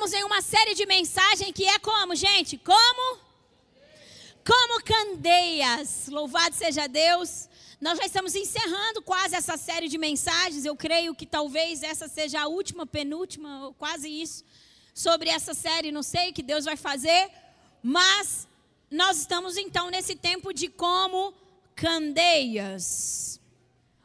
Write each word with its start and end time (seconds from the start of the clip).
estamos 0.00 0.14
em 0.14 0.24
uma 0.24 0.40
série 0.40 0.74
de 0.74 0.86
mensagem 0.86 1.52
que 1.52 1.66
é 1.66 1.78
como, 1.78 2.14
gente? 2.16 2.56
Como? 2.56 3.18
Como 4.42 4.82
candeias. 4.82 6.08
Louvado 6.08 6.54
seja 6.54 6.86
Deus. 6.86 7.50
Nós 7.78 7.98
já 7.98 8.06
estamos 8.06 8.34
encerrando 8.34 9.02
quase 9.02 9.34
essa 9.34 9.58
série 9.58 9.88
de 9.88 9.98
mensagens. 9.98 10.64
Eu 10.64 10.74
creio 10.74 11.14
que 11.14 11.26
talvez 11.26 11.82
essa 11.82 12.08
seja 12.08 12.40
a 12.40 12.46
última, 12.46 12.86
penúltima, 12.86 13.66
ou 13.66 13.74
quase 13.74 14.08
isso, 14.08 14.42
sobre 14.94 15.28
essa 15.28 15.52
série. 15.52 15.92
Não 15.92 16.02
sei 16.02 16.30
o 16.30 16.32
que 16.32 16.42
Deus 16.42 16.64
vai 16.64 16.76
fazer, 16.76 17.30
mas 17.82 18.48
nós 18.90 19.18
estamos 19.18 19.58
então 19.58 19.90
nesse 19.90 20.14
tempo 20.14 20.54
de 20.54 20.68
como 20.68 21.34
candeias. 21.76 23.38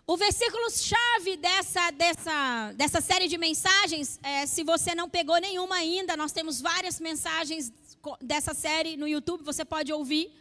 O 0.08 0.16
versículo-chave 0.18 1.36
dessa, 1.38 1.90
dessa, 1.90 2.72
dessa 2.74 3.02
série 3.02 3.28
de 3.28 3.40
mensagens, 3.40 4.20
é, 4.22 4.46
se 4.46 4.64
você 4.64 4.94
não 4.94 5.10
pegou 5.10 5.38
nenhuma 5.38 5.78
ainda, 5.78 6.16
nós 6.16 6.32
temos 6.32 6.62
várias 6.62 7.00
mensagens 7.00 7.74
dessa 8.22 8.54
série 8.54 8.96
no 8.98 9.08
YouTube, 9.08 9.44
você 9.44 9.66
pode 9.66 9.92
ouvir 9.92 10.32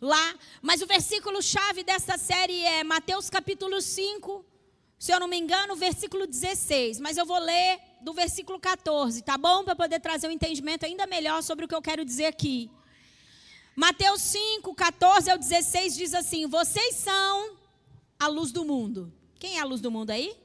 lá. 0.00 0.34
Mas 0.62 0.80
o 0.80 0.86
versículo-chave 0.86 1.84
dessa 1.84 2.16
série 2.16 2.62
é 2.62 2.82
Mateus 2.82 3.28
capítulo 3.28 3.82
5, 3.82 4.42
se 4.98 5.12
eu 5.12 5.20
não 5.20 5.28
me 5.28 5.36
engano, 5.36 5.76
versículo 5.76 6.26
16. 6.26 6.98
Mas 6.98 7.18
eu 7.18 7.26
vou 7.26 7.38
ler 7.38 7.78
do 8.00 8.14
versículo 8.14 8.58
14, 8.58 9.20
tá 9.20 9.36
bom? 9.36 9.64
Para 9.64 9.76
poder 9.76 10.00
trazer 10.00 10.28
um 10.28 10.32
entendimento 10.32 10.86
ainda 10.86 11.06
melhor 11.06 11.42
sobre 11.42 11.66
o 11.66 11.68
que 11.68 11.74
eu 11.74 11.82
quero 11.82 12.06
dizer 12.06 12.24
aqui. 12.24 12.70
Mateus 13.76 14.22
5, 14.22 14.74
14 14.74 15.30
ao 15.30 15.36
16 15.36 15.94
diz 15.94 16.14
assim: 16.14 16.46
Vocês 16.46 16.94
são 16.96 17.59
a 18.20 18.28
luz 18.28 18.52
do 18.52 18.66
mundo. 18.66 19.10
Quem 19.38 19.56
é 19.56 19.60
a 19.60 19.64
luz 19.64 19.80
do 19.80 19.90
mundo 19.90 20.10
aí? 20.10 20.36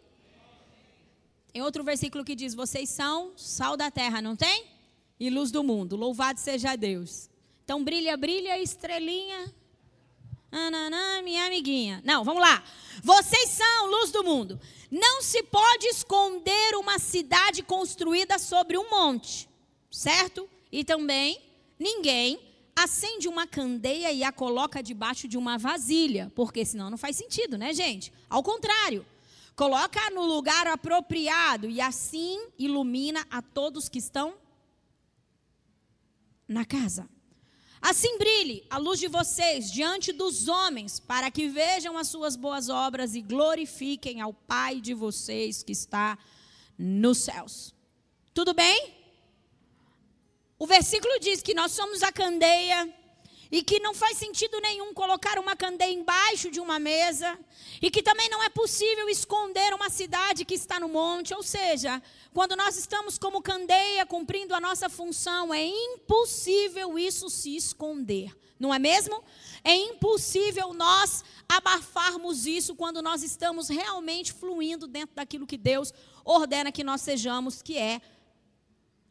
Tem 1.51 1.61
outro 1.61 1.83
versículo 1.83 2.23
que 2.23 2.33
diz: 2.33 2.55
Vocês 2.55 2.89
são 2.89 3.33
sal 3.35 3.75
da 3.75 3.91
terra, 3.91 4.21
não 4.21 4.35
tem? 4.35 4.65
E 5.19 5.29
luz 5.29 5.51
do 5.51 5.61
mundo. 5.61 5.97
Louvado 5.97 6.39
seja 6.39 6.77
Deus. 6.77 7.29
Então 7.65 7.83
brilha, 7.83 8.15
brilha, 8.15 8.57
estrelinha. 8.57 9.53
Ananã, 10.49 11.21
minha 11.21 11.45
amiguinha. 11.45 12.01
Não, 12.05 12.23
vamos 12.23 12.41
lá. 12.41 12.63
Vocês 13.03 13.49
são 13.49 13.87
luz 13.87 14.09
do 14.09 14.23
mundo. 14.23 14.59
Não 14.89 15.21
se 15.21 15.43
pode 15.43 15.87
esconder 15.87 16.75
uma 16.75 16.97
cidade 16.97 17.61
construída 17.61 18.39
sobre 18.39 18.77
um 18.77 18.89
monte, 18.89 19.49
certo? 19.91 20.49
E 20.71 20.85
também 20.85 21.41
ninguém 21.77 22.39
acende 22.75 23.27
uma 23.27 23.47
candeia 23.47 24.11
e 24.11 24.23
a 24.23 24.31
coloca 24.31 24.83
debaixo 24.83 25.27
de 25.27 25.37
uma 25.37 25.57
vasilha, 25.57 26.31
porque 26.35 26.65
senão 26.65 26.89
não 26.89 26.97
faz 26.97 27.15
sentido, 27.15 27.57
né, 27.57 27.73
gente? 27.73 28.11
Ao 28.29 28.43
contrário, 28.43 29.05
coloca 29.55 30.09
no 30.09 30.23
lugar 30.23 30.67
apropriado 30.67 31.69
e 31.69 31.79
assim 31.79 32.47
ilumina 32.59 33.25
a 33.29 33.41
todos 33.41 33.87
que 33.87 33.99
estão 33.99 34.35
na 36.47 36.65
casa. 36.65 37.09
Assim 37.81 38.17
brilhe 38.17 38.65
a 38.69 38.77
luz 38.77 38.99
de 38.99 39.07
vocês 39.07 39.71
diante 39.71 40.11
dos 40.11 40.47
homens, 40.47 40.99
para 40.99 41.29
que 41.29 41.47
vejam 41.47 41.95
as 41.97 42.07
suas 42.07 42.35
boas 42.35 42.67
obras 42.67 43.13
e 43.13 43.21
glorifiquem 43.21 44.21
ao 44.21 44.33
Pai 44.33 44.81
de 44.81 44.93
vocês 44.93 45.61
que 45.61 45.71
está 45.71 46.17
nos 46.77 47.19
céus. 47.19 47.75
Tudo 48.33 48.53
bem? 48.53 48.94
O 50.57 50.65
versículo 50.65 51.19
diz 51.19 51.41
que 51.41 51.53
nós 51.53 51.73
somos 51.73 52.01
a 52.01 52.13
candeia 52.13 52.89
e 53.51 53.61
que 53.61 53.79
não 53.79 53.93
faz 53.93 54.17
sentido 54.17 54.57
nenhum 54.61 54.93
colocar 54.93 55.37
uma 55.37 55.53
candeia 55.53 55.91
embaixo 55.91 56.49
de 56.49 56.59
uma 56.59 56.79
mesa, 56.79 57.37
e 57.81 57.91
que 57.91 58.01
também 58.01 58.27
não 58.29 58.41
é 58.41 58.49
possível 58.49 59.07
esconder 59.07 59.73
uma 59.73 59.89
cidade 59.89 60.45
que 60.45 60.55
está 60.55 60.79
no 60.79 60.89
monte, 60.89 61.33
ou 61.33 61.43
seja, 61.43 62.01
quando 62.33 62.55
nós 62.55 62.75
estamos 62.77 63.17
como 63.17 63.41
candeia 63.41 64.05
cumprindo 64.05 64.55
a 64.55 64.59
nossa 64.59 64.89
função, 64.89 65.53
é 65.53 65.63
impossível 65.63 66.97
isso 66.97 67.29
se 67.29 67.55
esconder, 67.55 68.35
não 68.59 68.73
é 68.73 68.79
mesmo? 68.79 69.23
É 69.63 69.75
impossível 69.75 70.73
nós 70.73 71.23
abafarmos 71.47 72.45
isso 72.47 72.75
quando 72.75 73.01
nós 73.01 73.23
estamos 73.23 73.69
realmente 73.69 74.33
fluindo 74.33 74.87
dentro 74.87 75.15
daquilo 75.15 75.45
que 75.45 75.57
Deus 75.57 75.93
ordena 76.23 76.71
que 76.71 76.83
nós 76.83 77.01
sejamos, 77.01 77.61
que 77.61 77.77
é 77.77 78.01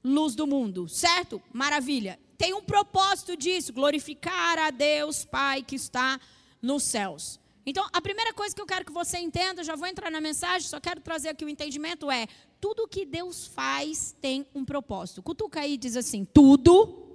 luz 0.04 0.34
do 0.34 0.46
mundo, 0.46 0.88
certo? 0.88 1.42
Maravilha 1.52 2.18
tem 2.36 2.52
um 2.52 2.62
propósito 2.62 3.36
disso, 3.36 3.72
glorificar 3.72 4.58
a 4.58 4.70
Deus 4.70 5.24
Pai 5.24 5.62
que 5.62 5.76
está 5.76 6.20
nos 6.60 6.82
céus. 6.82 7.40
Então, 7.66 7.86
a 7.92 8.00
primeira 8.00 8.34
coisa 8.34 8.54
que 8.54 8.60
eu 8.60 8.66
quero 8.66 8.84
que 8.84 8.92
você 8.92 9.18
entenda, 9.18 9.64
já 9.64 9.74
vou 9.74 9.86
entrar 9.86 10.10
na 10.10 10.20
mensagem, 10.20 10.68
só 10.68 10.78
quero 10.78 11.00
trazer 11.00 11.30
aqui 11.30 11.44
o 11.44 11.48
entendimento 11.48 12.10
é: 12.10 12.26
tudo 12.60 12.88
que 12.88 13.06
Deus 13.06 13.46
faz 13.46 14.14
tem 14.20 14.46
um 14.54 14.64
propósito. 14.64 15.22
Cutuca 15.22 15.60
aí 15.60 15.76
diz 15.78 15.96
assim: 15.96 16.24
tudo 16.24 17.06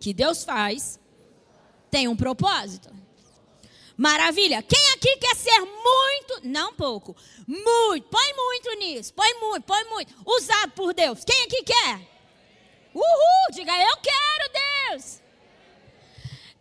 que 0.00 0.14
Deus 0.14 0.44
faz 0.44 0.98
tem 1.90 2.08
um 2.08 2.16
propósito. 2.16 2.88
Maravilha. 3.96 4.62
Quem 4.62 4.92
aqui 4.92 5.16
quer 5.16 5.34
ser 5.34 5.58
muito, 5.60 6.40
não 6.44 6.74
pouco, 6.74 7.16
muito, 7.46 8.08
põe 8.08 8.32
muito 8.34 8.72
nisso, 8.78 9.14
põe 9.14 9.32
muito, 9.40 9.64
põe 9.64 9.84
muito, 9.84 10.14
usado 10.26 10.72
por 10.72 10.92
Deus. 10.92 11.24
Quem 11.24 11.44
aqui 11.44 11.62
quer? 11.62 12.00
Uhul, 12.94 13.52
diga 13.52 13.72
eu 13.72 13.96
quero 13.96 14.26
Deus. 14.90 15.20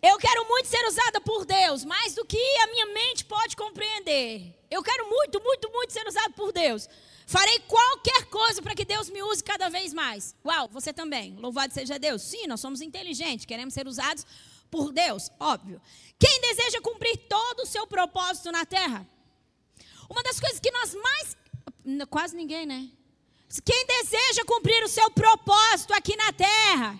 Eu 0.02 0.18
quero 0.18 0.48
muito 0.48 0.68
ser 0.68 0.86
usada 0.86 1.20
por 1.20 1.46
Deus, 1.46 1.84
mais 1.84 2.14
do 2.14 2.24
que 2.24 2.38
a 2.60 2.68
minha 2.68 2.86
mente 2.88 3.26
pode 3.26 3.56
compreender. 3.56 4.54
Eu 4.70 4.84
quero 4.84 5.10
muito, 5.10 5.42
muito, 5.42 5.72
muito 5.72 5.92
ser 5.92 6.08
usado 6.08 6.34
por 6.34 6.52
Deus. 6.52 6.88
Farei 7.26 7.60
qualquer 7.62 8.26
coisa 8.26 8.62
para 8.62 8.76
que 8.76 8.86
Deus 8.86 9.10
me 9.10 9.24
use 9.24 9.44
cada 9.44 9.68
vez 9.68 9.94
mais. 9.94 10.36
Uau, 10.46 10.70
você 10.72 10.94
também. 10.94 11.36
Louvado 11.38 11.74
seja 11.74 11.98
Deus. 11.98 12.22
Sim, 12.22 12.46
nós 12.46 12.60
somos 12.60 12.82
inteligentes, 12.82 13.46
queremos 13.46 13.74
ser 13.74 13.88
usados 13.88 14.26
por 14.70 14.92
Deus, 14.92 15.32
óbvio. 15.40 15.82
Quem 16.20 16.42
deseja 16.42 16.82
cumprir 16.82 17.18
todo 17.28 17.62
o 17.62 17.66
seu 17.66 17.86
propósito 17.86 18.52
na 18.52 18.66
terra? 18.66 19.08
Uma 20.10 20.24
das 20.24 20.40
coisas 20.40 20.60
que 20.60 20.72
nós 20.72 20.94
mais. 20.96 21.38
Quase 22.10 22.36
ninguém, 22.36 22.66
né? 22.66 22.90
Quem 23.64 23.86
deseja 23.86 24.44
cumprir 24.46 24.84
o 24.84 24.88
seu 24.88 25.10
propósito 25.12 25.94
aqui 25.94 26.16
na 26.16 26.32
terra? 26.34 27.00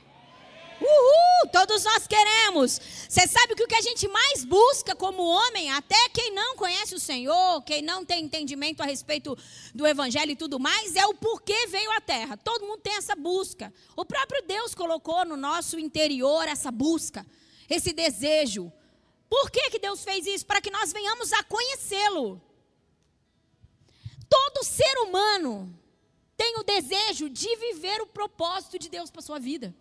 Uhul, 0.80 1.50
todos 1.52 1.84
nós 1.86 2.06
queremos. 2.06 2.80
Você 3.10 3.26
sabe 3.28 3.56
que 3.56 3.64
o 3.64 3.68
que 3.68 3.76
a 3.76 3.82
gente 3.82 4.08
mais 4.08 4.44
busca 4.44 4.96
como 4.96 5.24
homem, 5.24 5.72
até 5.72 6.10
quem 6.10 6.32
não 6.32 6.56
conhece 6.56 6.94
o 6.94 7.00
Senhor, 7.00 7.62
quem 7.64 7.82
não 7.82 8.04
tem 8.06 8.26
entendimento 8.26 8.84
a 8.84 8.86
respeito 8.86 9.38
do 9.74 9.88
Evangelho 9.88 10.32
e 10.32 10.36
tudo 10.36 10.60
mais, 10.60 10.96
é 10.96 11.06
o 11.06 11.14
porquê 11.14 11.68
veio 11.68 11.90
à 11.92 12.02
terra. 12.02 12.38
Todo 12.38 12.66
mundo 12.66 12.82
tem 12.82 12.96
essa 12.96 13.16
busca. 13.16 13.74
O 13.96 14.06
próprio 14.06 14.44
Deus 14.46 14.76
colocou 14.76 15.26
no 15.26 15.38
nosso 15.38 15.80
interior 15.80 16.48
essa 16.48 16.72
busca, 16.72 17.26
esse 17.70 17.94
desejo. 17.94 18.72
Por 19.30 19.50
que, 19.50 19.70
que 19.70 19.80
Deus 19.80 20.04
fez 20.04 20.26
isso? 20.26 20.46
Para 20.46 20.62
que 20.62 20.72
nós 20.72 20.94
venhamos 20.94 21.34
a 21.34 21.44
conhecê-lo. 21.44 22.42
Todo 24.30 24.64
ser 24.64 24.98
humano 25.00 25.78
tem 26.38 26.58
o 26.60 26.64
desejo 26.64 27.30
de 27.30 27.56
viver 27.56 28.02
o 28.02 28.08
propósito 28.08 28.78
de 28.78 28.90
Deus 28.90 29.10
para 29.10 29.22
sua 29.22 29.40
vida. 29.40 29.76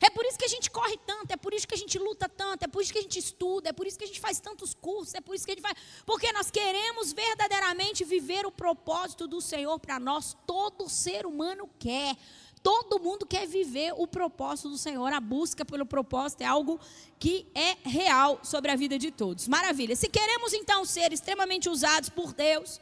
É 0.00 0.10
por 0.10 0.24
isso 0.24 0.38
que 0.38 0.44
a 0.44 0.48
gente 0.48 0.70
corre 0.70 0.98
tanto, 1.06 1.30
é 1.30 1.36
por 1.36 1.54
isso 1.54 1.68
que 1.68 1.74
a 1.74 1.78
gente 1.78 1.98
luta 1.98 2.28
tanto, 2.28 2.64
é 2.64 2.66
por 2.66 2.82
isso 2.82 2.92
que 2.92 2.98
a 2.98 3.02
gente 3.02 3.18
estuda, 3.18 3.68
é 3.68 3.72
por 3.72 3.86
isso 3.86 3.98
que 3.98 4.04
a 4.04 4.06
gente 4.06 4.20
faz 4.20 4.40
tantos 4.40 4.74
cursos, 4.74 5.14
é 5.14 5.20
por 5.20 5.34
isso 5.34 5.44
que 5.44 5.52
a 5.52 5.54
gente 5.54 5.62
faz. 5.62 5.76
Porque 6.04 6.32
nós 6.32 6.50
queremos 6.50 7.12
verdadeiramente 7.12 8.04
viver 8.04 8.44
o 8.44 8.50
propósito 8.50 9.26
do 9.28 9.40
Senhor 9.40 9.78
para 9.78 10.00
nós. 10.00 10.36
Todo 10.46 10.88
ser 10.88 11.26
humano 11.26 11.70
quer. 11.78 12.16
Todo 12.64 12.98
mundo 12.98 13.26
quer 13.26 13.46
viver 13.46 13.92
o 13.94 14.06
propósito 14.06 14.70
do 14.70 14.78
Senhor. 14.78 15.12
A 15.12 15.20
busca 15.20 15.66
pelo 15.66 15.84
propósito 15.84 16.40
é 16.40 16.46
algo 16.46 16.80
que 17.18 17.46
é 17.54 17.76
real 17.86 18.40
sobre 18.42 18.70
a 18.70 18.74
vida 18.74 18.98
de 18.98 19.10
todos. 19.10 19.46
Maravilha. 19.46 19.94
Se 19.94 20.08
queremos 20.08 20.54
então 20.54 20.82
ser 20.82 21.12
extremamente 21.12 21.68
usados 21.68 22.08
por 22.08 22.32
Deus, 22.32 22.80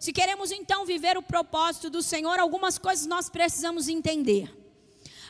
se 0.00 0.12
queremos 0.12 0.50
então 0.50 0.84
viver 0.84 1.16
o 1.16 1.22
propósito 1.22 1.88
do 1.88 2.02
Senhor, 2.02 2.40
algumas 2.40 2.76
coisas 2.76 3.06
nós 3.06 3.30
precisamos 3.30 3.86
entender. 3.86 4.52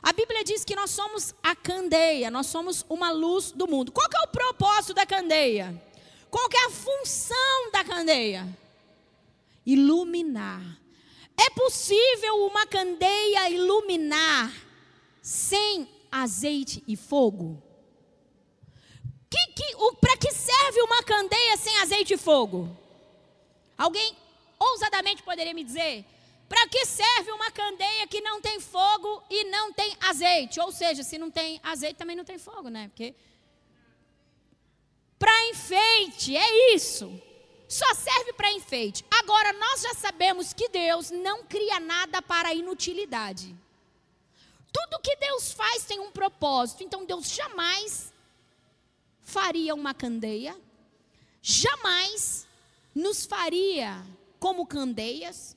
A 0.03 0.15
Bíblia 0.15 0.43
diz 0.45 0.65
que 0.65 0.75
nós 0.75 0.89
somos 0.89 1.35
a 1.43 1.55
candeia, 1.55 2.31
nós 2.31 2.47
somos 2.47 2.87
uma 2.89 3.11
luz 3.11 3.53
do 3.53 3.69
mundo. 3.69 3.93
Qual 3.93 4.09
é 4.15 4.21
o 4.25 4.29
propósito 4.29 4.95
da 4.95 5.05
candeia? 5.05 5.79
Qual 6.31 6.49
é 6.51 6.67
a 6.69 6.71
função 6.71 7.71
da 7.71 7.85
candeia? 7.85 8.49
Iluminar. 9.67 10.81
É 11.37 11.51
possível 11.51 12.47
uma 12.47 12.67
candeia 12.67 13.51
iluminar 13.51 14.53
sem 15.23 15.89
azeite 16.11 16.83
e 16.87 16.97
fogo? 16.97 17.63
Que, 19.31 19.47
que, 19.49 19.77
Para 20.01 20.17
que 20.17 20.33
serve 20.33 20.81
uma 20.83 21.03
candeia 21.03 21.57
sem 21.57 21.77
azeite 21.79 22.15
e 22.15 22.17
fogo? 22.17 22.77
Alguém 23.79 24.17
ousadamente 24.59 25.23
poderia 25.23 25.55
me 25.55 25.65
dizer: 25.65 26.05
para 26.49 26.67
que 26.67 26.85
serve 26.85 27.31
uma 27.31 27.51
candeia 27.51 28.07
que 28.09 28.21
não 28.21 28.41
tem 28.41 28.59
fogo 28.59 29.23
e 29.31 29.45
não 29.45 29.73
tem 29.73 29.97
azeite? 30.01 30.61
Ou 30.61 30.73
seja, 30.73 31.03
se 31.03 31.17
não 31.17 31.31
tem 31.31 31.61
azeite, 31.63 31.97
também 31.97 32.17
não 32.17 32.25
tem 32.25 32.39
fogo, 32.39 32.69
né? 32.69 32.89
Porque. 32.89 33.15
Para 35.17 35.49
enfeite, 35.49 36.37
é 36.37 36.75
isso. 36.75 37.23
Só 37.71 37.95
serve 37.95 38.33
para 38.33 38.51
enfeite. 38.51 39.05
Agora, 39.09 39.53
nós 39.53 39.83
já 39.83 39.95
sabemos 39.95 40.53
que 40.53 40.69
Deus 40.69 41.13
não 41.13 41.45
cria 41.45 41.79
nada 41.79 42.21
para 42.21 42.53
inutilidade. 42.53 43.55
Tudo 44.73 45.01
que 45.01 45.15
Deus 45.15 45.53
faz 45.53 45.85
tem 45.85 46.01
um 46.01 46.11
propósito. 46.11 46.83
Então 46.83 47.07
Deus 47.07 47.31
jamais 47.31 48.13
faria 49.23 49.73
uma 49.73 49.95
candeia, 49.95 50.59
jamais 51.41 52.45
nos 52.93 53.25
faria 53.25 54.05
como 54.41 54.67
candeias 54.67 55.57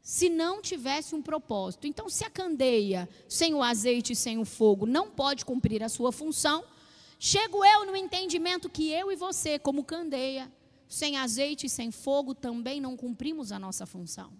se 0.00 0.30
não 0.30 0.62
tivesse 0.62 1.14
um 1.14 1.20
propósito. 1.20 1.86
Então, 1.86 2.08
se 2.08 2.24
a 2.24 2.30
candeia, 2.30 3.06
sem 3.28 3.52
o 3.52 3.62
azeite 3.62 4.14
e 4.14 4.16
sem 4.16 4.38
o 4.38 4.46
fogo, 4.46 4.86
não 4.86 5.10
pode 5.10 5.44
cumprir 5.44 5.82
a 5.82 5.90
sua 5.90 6.10
função, 6.10 6.64
chego 7.18 7.62
eu 7.62 7.84
no 7.84 7.94
entendimento 7.94 8.70
que 8.70 8.90
eu 8.90 9.12
e 9.12 9.16
você, 9.16 9.58
como 9.58 9.84
candeia, 9.84 10.50
sem 10.88 11.16
azeite 11.16 11.66
e 11.66 11.70
sem 11.70 11.90
fogo, 11.90 12.34
também 12.34 12.80
não 12.80 12.96
cumprimos 12.96 13.52
a 13.52 13.58
nossa 13.58 13.86
função. 13.86 14.32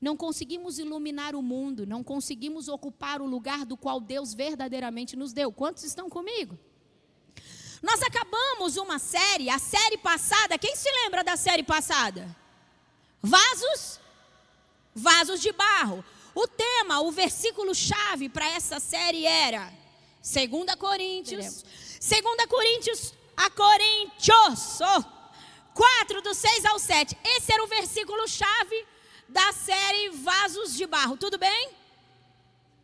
Não 0.00 0.16
conseguimos 0.16 0.78
iluminar 0.78 1.34
o 1.34 1.42
mundo, 1.42 1.86
não 1.86 2.04
conseguimos 2.04 2.68
ocupar 2.68 3.20
o 3.20 3.26
lugar 3.26 3.66
do 3.66 3.76
qual 3.76 4.00
Deus 4.00 4.32
verdadeiramente 4.32 5.16
nos 5.16 5.32
deu. 5.32 5.50
Quantos 5.52 5.82
estão 5.82 6.08
comigo? 6.08 6.56
Nós 7.82 8.00
acabamos 8.02 8.76
uma 8.76 8.98
série, 8.98 9.50
a 9.50 9.58
série 9.58 9.98
passada, 9.98 10.58
quem 10.58 10.74
se 10.76 10.90
lembra 11.02 11.24
da 11.24 11.36
série 11.36 11.62
passada? 11.62 12.34
Vasos, 13.20 14.00
vasos 14.94 15.40
de 15.40 15.52
barro. 15.52 16.04
O 16.34 16.46
tema, 16.46 17.00
o 17.00 17.10
versículo 17.10 17.74
chave 17.74 18.28
para 18.28 18.48
essa 18.50 18.78
série 18.78 19.24
era 19.24 19.72
2 20.22 20.74
Coríntios, 20.76 21.64
2 22.00 22.46
Coríntios 22.48 23.14
a 23.36 23.50
Coríntios, 23.50 24.80
oh, 24.80 25.17
4 25.78 26.20
do 26.22 26.34
6 26.34 26.64
ao 26.64 26.78
7. 26.80 27.16
Esse 27.22 27.52
era 27.52 27.62
o 27.62 27.68
versículo 27.68 28.26
chave 28.26 28.84
da 29.28 29.52
série 29.52 30.10
Vasos 30.10 30.74
de 30.74 30.84
Barro. 30.88 31.16
Tudo 31.16 31.38
bem? 31.38 31.70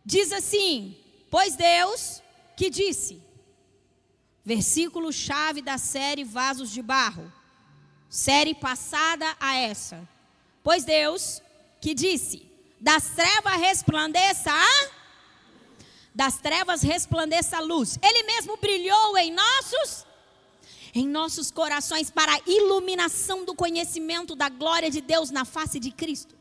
Diz 0.04 0.30
assim: 0.30 0.96
Pois 1.28 1.56
Deus 1.56 2.22
que 2.56 2.70
disse, 2.70 3.20
versículo 4.44 5.12
chave 5.12 5.60
da 5.60 5.76
série 5.76 6.22
Vasos 6.22 6.70
de 6.70 6.82
Barro, 6.82 7.32
série 8.08 8.54
passada 8.54 9.26
a 9.40 9.56
essa. 9.56 10.08
Pois 10.62 10.84
Deus 10.84 11.42
que 11.80 11.94
disse: 11.94 12.48
Das 12.80 13.08
trevas 13.08 13.54
resplandeça 13.54 14.52
a 14.52 15.04
das 16.14 16.38
trevas 16.38 16.80
resplandeça 16.80 17.56
a 17.56 17.60
luz. 17.60 17.98
Ele 18.00 18.22
mesmo 18.22 18.56
brilhou 18.56 19.18
em 19.18 19.32
nossos 19.32 20.06
em 20.94 21.08
nossos 21.08 21.50
corações 21.50 22.10
para 22.10 22.32
a 22.32 22.40
iluminação 22.46 23.44
do 23.44 23.54
conhecimento 23.54 24.36
da 24.36 24.48
glória 24.48 24.90
de 24.90 25.00
Deus 25.00 25.30
na 25.30 25.44
face 25.44 25.80
de 25.80 25.90
Cristo. 25.90 26.36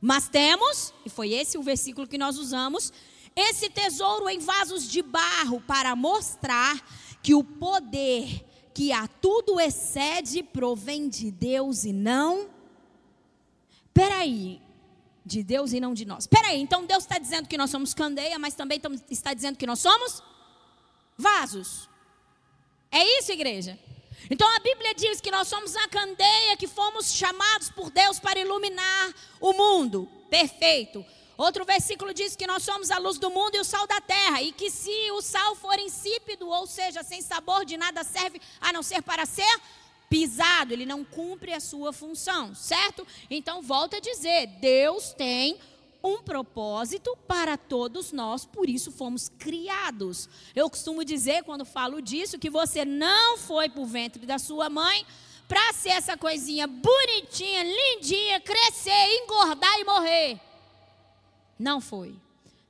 Mas 0.00 0.28
temos, 0.28 0.92
e 1.06 1.08
foi 1.08 1.32
esse 1.32 1.56
o 1.56 1.62
versículo 1.62 2.06
que 2.06 2.18
nós 2.18 2.36
usamos, 2.36 2.92
esse 3.34 3.70
tesouro 3.70 4.28
em 4.28 4.38
vasos 4.38 4.88
de 4.88 5.00
barro 5.00 5.60
para 5.62 5.96
mostrar 5.96 6.86
que 7.22 7.34
o 7.34 7.42
poder 7.42 8.44
que 8.74 8.92
a 8.92 9.06
tudo 9.06 9.58
excede 9.60 10.42
provém 10.42 11.08
de 11.08 11.30
Deus 11.30 11.84
e 11.84 11.92
não. 11.92 12.50
Peraí, 13.94 14.60
de 15.24 15.42
Deus 15.42 15.72
e 15.72 15.80
não 15.80 15.94
de 15.94 16.04
nós. 16.04 16.26
Peraí, 16.26 16.60
então 16.60 16.84
Deus 16.84 17.04
está 17.04 17.18
dizendo 17.18 17.48
que 17.48 17.56
nós 17.56 17.70
somos 17.70 17.94
candeia, 17.94 18.38
mas 18.38 18.54
também 18.54 18.80
está 19.08 19.32
dizendo 19.32 19.56
que 19.56 19.66
nós 19.66 19.78
somos 19.78 20.22
vasos. 21.16 21.88
É 22.90 23.18
isso, 23.18 23.32
igreja? 23.32 23.78
Então 24.30 24.48
a 24.56 24.58
Bíblia 24.58 24.94
diz 24.94 25.20
que 25.20 25.30
nós 25.30 25.48
somos 25.48 25.76
a 25.76 25.88
candeia 25.88 26.56
que 26.56 26.66
fomos 26.66 27.12
chamados 27.12 27.70
por 27.70 27.90
Deus 27.90 28.18
para 28.18 28.38
iluminar 28.38 29.14
o 29.40 29.52
mundo. 29.52 30.08
Perfeito. 30.30 31.04
Outro 31.36 31.64
versículo 31.64 32.14
diz 32.14 32.36
que 32.36 32.46
nós 32.46 32.62
somos 32.62 32.90
a 32.90 32.98
luz 32.98 33.18
do 33.18 33.28
mundo 33.28 33.56
e 33.56 33.60
o 33.60 33.64
sal 33.64 33.86
da 33.88 34.00
terra, 34.00 34.40
e 34.40 34.52
que 34.52 34.70
se 34.70 35.10
o 35.10 35.20
sal 35.20 35.56
for 35.56 35.78
insípido, 35.80 36.48
ou 36.48 36.66
seja, 36.66 37.02
sem 37.02 37.20
sabor, 37.20 37.64
de 37.64 37.76
nada 37.76 38.04
serve 38.04 38.40
a 38.60 38.72
não 38.72 38.82
ser 38.82 39.02
para 39.02 39.26
ser 39.26 39.60
pisado, 40.08 40.72
ele 40.72 40.86
não 40.86 41.04
cumpre 41.04 41.52
a 41.52 41.58
sua 41.58 41.92
função, 41.92 42.54
certo? 42.54 43.04
Então 43.28 43.60
volta 43.60 43.96
a 43.96 44.00
dizer, 44.00 44.46
Deus 44.60 45.12
tem 45.12 45.58
um 46.04 46.22
propósito 46.22 47.16
para 47.26 47.56
todos 47.56 48.12
nós, 48.12 48.44
por 48.44 48.68
isso 48.68 48.92
fomos 48.92 49.30
criados. 49.38 50.28
Eu 50.54 50.68
costumo 50.68 51.02
dizer, 51.02 51.42
quando 51.44 51.64
falo 51.64 52.02
disso, 52.02 52.38
que 52.38 52.50
você 52.50 52.84
não 52.84 53.38
foi 53.38 53.70
para 53.70 53.80
o 53.80 53.86
ventre 53.86 54.26
da 54.26 54.38
sua 54.38 54.68
mãe 54.68 55.06
para 55.48 55.72
ser 55.72 55.90
essa 55.90 56.16
coisinha 56.16 56.66
bonitinha, 56.66 57.62
lindinha, 57.62 58.38
crescer, 58.40 59.22
engordar 59.22 59.80
e 59.80 59.84
morrer. 59.84 60.40
Não 61.58 61.80
foi. 61.80 62.14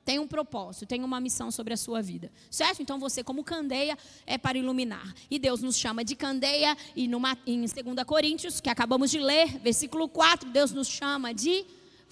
Tem 0.04 0.18
um 0.18 0.28
propósito, 0.28 0.86
tem 0.86 1.02
uma 1.02 1.18
missão 1.18 1.50
sobre 1.50 1.72
a 1.72 1.76
sua 1.76 2.02
vida. 2.02 2.30
Certo? 2.50 2.82
Então 2.82 3.00
você, 3.00 3.24
como 3.24 3.42
candeia, 3.42 3.96
é 4.26 4.36
para 4.36 4.58
iluminar. 4.58 5.14
E 5.30 5.38
Deus 5.38 5.62
nos 5.62 5.76
chama 5.76 6.04
de 6.04 6.14
candeia, 6.14 6.76
e 6.94 7.08
numa, 7.08 7.36
em 7.46 7.60
2 7.60 7.72
Coríntios, 8.06 8.60
que 8.60 8.68
acabamos 8.68 9.10
de 9.10 9.18
ler, 9.18 9.58
versículo 9.58 10.08
4, 10.08 10.50
Deus 10.50 10.72
nos 10.72 10.88
chama 10.88 11.32
de 11.32 11.64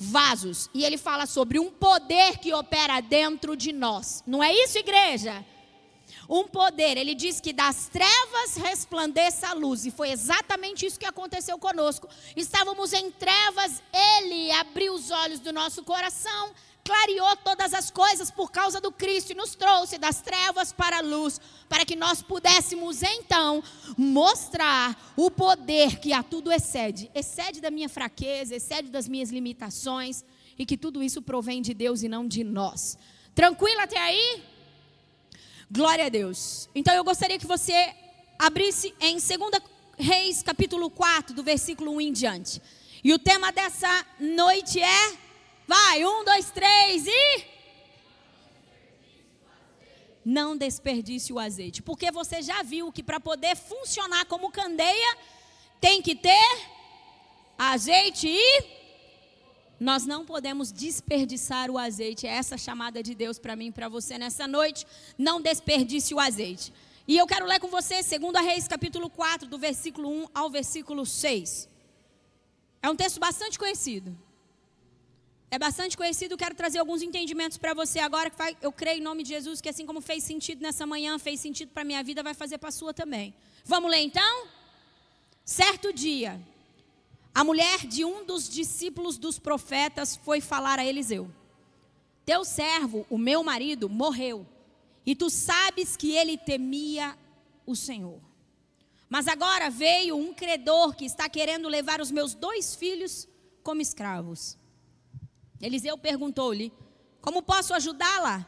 vasos. 0.03 0.69
E 0.75 0.85
ele 0.85 0.99
fala 0.99 1.27
sobre 1.27 1.59
um 1.59 1.71
poder 1.71 2.39
que 2.39 2.53
opera 2.53 3.01
dentro 3.01 3.57
de 3.57 3.73
nós. 3.73 4.23
Não 4.27 4.43
é 4.43 4.53
isso, 4.53 4.79
igreja? 4.79 5.45
Um 6.29 6.45
poder, 6.45 6.97
ele 6.97 7.15
diz 7.15 7.41
que 7.41 7.53
das 7.53 7.89
trevas 7.89 8.57
resplandeça 8.57 9.49
a 9.49 9.53
luz, 9.53 9.85
e 9.85 9.91
foi 9.91 10.11
exatamente 10.11 10.87
isso 10.87 10.99
que 10.99 11.07
aconteceu 11.07 11.59
conosco. 11.59 12.09
Estávamos 12.37 12.93
em 12.93 13.11
trevas, 13.11 13.83
ele 13.93 14.51
abriu 14.53 14.95
os 14.95 15.11
olhos 15.11 15.41
do 15.41 15.53
nosso 15.53 15.83
coração, 15.83 16.53
clareou 16.85 17.37
todas 17.37 17.73
as 17.73 17.91
coisas 17.91 18.31
por 18.31 18.51
causa 18.51 18.81
do 18.81 18.91
Cristo 18.91 19.31
e 19.31 19.35
nos 19.35 19.55
trouxe 19.55 19.99
das 19.99 20.21
trevas 20.21 20.73
para 20.73 20.99
a 20.99 21.01
luz, 21.01 21.41
para 21.69 21.85
que 21.85 21.95
nós 21.95 22.23
pudéssemos 22.23 23.03
então 23.03 23.63
mostrar 23.97 25.13
o 25.17 25.31
poder 25.31 25.99
que 26.01 26.13
a 26.13 26.23
tudo 26.23 26.51
excede, 26.51 27.11
excede 27.15 27.61
da 27.61 27.71
minha 27.71 27.89
fraqueza, 27.89 28.55
excede 28.55 28.89
das 28.91 29.09
minhas 29.09 29.31
limitações 29.31 30.25
e 30.59 30.67
que 30.67 30.77
tudo 30.77 31.03
isso 31.03 31.23
provém 31.23 31.63
de 31.63 31.73
Deus 31.73 32.03
e 32.03 32.09
não 32.09 32.27
de 32.27 32.43
nós. 32.45 32.99
Tranquilo 33.35 33.81
até 33.81 33.99
aí? 33.99 34.43
Glória 35.71 36.07
a 36.07 36.09
Deus. 36.09 36.69
Então 36.75 36.95
eu 36.95 37.05
gostaria 37.05 37.39
que 37.39 37.47
você 37.47 37.95
abrisse 38.39 38.93
em 39.01 39.15
2 39.15 39.29
Reis, 39.97 40.43
capítulo 40.43 40.91
4, 40.91 41.35
do 41.35 41.43
versículo 41.43 41.93
1 41.93 42.01
em 42.01 42.13
diante. 42.13 42.61
E 43.05 43.13
o 43.13 43.19
tema 43.19 43.53
dessa 43.53 44.05
noite 44.19 44.81
é 44.81 45.17
Vai, 45.75 46.05
um, 46.05 46.23
dois, 46.23 46.51
três 46.51 47.07
e. 47.07 47.45
Não 50.23 50.55
desperdice 50.55 51.33
o 51.33 51.39
azeite. 51.39 51.81
Porque 51.81 52.11
você 52.11 52.43
já 52.43 52.63
viu 52.63 52.93
que 52.93 53.03
para 53.03 53.19
poder 53.19 53.57
funcionar 53.57 54.27
como 54.27 54.53
candeia, 54.53 55.17
tem 55.81 56.03
que 56.03 56.15
ter 56.15 56.49
azeite 57.57 58.29
e. 58.29 58.47
Nós 59.81 60.05
não 60.05 60.27
podemos 60.27 60.71
desperdiçar 60.71 61.71
o 61.71 61.79
azeite. 61.79 62.27
É 62.27 62.35
essa 62.43 62.59
chamada 62.59 63.03
de 63.03 63.15
Deus 63.15 63.39
para 63.39 63.57
mim 63.57 63.69
e 63.69 63.73
para 63.73 63.89
você 63.89 64.19
nessa 64.19 64.47
noite. 64.47 64.87
Não 65.17 65.41
desperdice 65.41 66.13
o 66.13 66.21
azeite. 66.21 66.71
E 67.09 67.17
eu 67.17 67.27
quero 67.27 67.47
ler 67.47 67.61
com 67.61 67.69
você 67.69 68.03
2 68.03 68.45
Reis, 68.45 68.69
capítulo 68.69 69.09
4, 69.09 69.49
do 69.49 69.57
versículo 69.57 70.11
1 70.11 70.27
ao 70.35 70.51
versículo 70.51 71.07
6. 71.07 71.67
É 72.83 72.91
um 72.91 72.95
texto 72.95 73.19
bastante 73.19 73.59
conhecido. 73.59 74.15
É 75.55 75.59
bastante 75.59 75.99
conhecido, 75.99 76.35
quero 76.35 76.55
trazer 76.55 76.79
alguns 76.79 77.03
entendimentos 77.03 77.59
para 77.59 77.75
você 77.75 77.99
agora, 77.99 78.31
que 78.31 78.57
eu 78.63 78.73
creio 78.73 79.01
em 79.01 79.03
nome 79.03 79.23
de 79.23 79.29
Jesus, 79.29 79.61
que 79.61 79.69
assim 79.69 79.85
como 79.85 80.01
fez 80.01 80.25
sentido 80.25 80.63
nessa 80.63 80.87
manhã, 80.87 81.19
fez 81.19 81.41
sentido 81.41 81.69
para 81.69 81.85
minha 81.85 82.03
vida, 82.03 82.23
vai 82.23 82.33
fazer 82.33 82.57
para 82.57 82.71
a 82.71 82.73
sua 82.73 82.95
também. 82.95 83.35
Vamos 83.63 83.91
ler 83.91 83.99
então? 83.99 84.47
Certo 85.45 85.93
dia, 85.93 86.41
a 87.35 87.45
mulher 87.45 87.87
de 87.87 88.03
um 88.03 88.25
dos 88.25 88.49
discípulos 88.49 89.19
dos 89.19 89.39
profetas 89.39 90.17
foi 90.17 90.41
falar 90.41 90.79
a 90.79 90.87
Eliseu: 90.87 91.31
Teu 92.25 92.47
servo, 92.47 93.05
o 93.11 93.19
meu 93.19 93.45
marido, 93.45 93.91
morreu, 93.91 94.47
e 95.05 95.15
tu 95.15 95.29
sabes 95.29 95.99
que 95.99 96.13
ele 96.13 96.39
temia 96.39 97.15
o 97.67 97.77
Senhor. 97.77 98.19
Mas 99.07 99.29
agora 99.29 99.69
veio 99.69 100.17
um 100.17 100.33
credor 100.33 100.97
que 100.97 101.05
está 101.05 101.29
querendo 101.29 101.69
levar 101.69 102.01
os 102.01 102.11
meus 102.11 102.33
dois 102.33 102.75
filhos 102.75 103.29
como 103.63 103.83
escravos. 103.83 104.57
Eliseu 105.63 105.97
perguntou-lhe: 105.97 106.73
Como 107.21 107.41
posso 107.41 107.73
ajudá-la? 107.73 108.45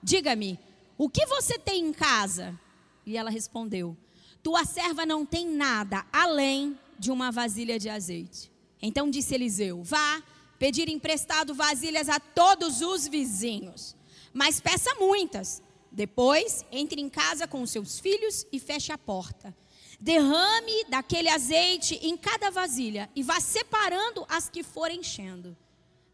Diga-me, 0.00 0.58
o 0.96 1.08
que 1.08 1.26
você 1.26 1.58
tem 1.58 1.84
em 1.84 1.92
casa? 1.92 2.58
E 3.04 3.16
ela 3.16 3.28
respondeu: 3.28 3.96
Tua 4.42 4.64
serva 4.64 5.04
não 5.04 5.26
tem 5.26 5.48
nada 5.48 6.06
além 6.12 6.78
de 6.96 7.10
uma 7.10 7.32
vasilha 7.32 7.78
de 7.78 7.88
azeite. 7.88 8.50
Então 8.80 9.10
disse 9.10 9.34
Eliseu: 9.34 9.82
Vá 9.82 10.22
pedir 10.58 10.88
emprestado 10.88 11.52
vasilhas 11.52 12.08
a 12.08 12.20
todos 12.20 12.80
os 12.80 13.08
vizinhos, 13.08 13.96
mas 14.32 14.60
peça 14.60 14.94
muitas. 14.94 15.60
Depois, 15.90 16.64
entre 16.72 17.02
em 17.02 17.08
casa 17.10 17.46
com 17.46 17.66
seus 17.66 18.00
filhos 18.00 18.46
e 18.50 18.58
feche 18.58 18.92
a 18.92 18.96
porta. 18.96 19.54
Derrame 20.00 20.84
daquele 20.88 21.28
azeite 21.28 21.96
em 21.96 22.16
cada 22.16 22.50
vasilha 22.50 23.10
e 23.14 23.22
vá 23.22 23.38
separando 23.40 24.24
as 24.28 24.48
que 24.48 24.62
forem 24.62 25.00
enchendo. 25.00 25.54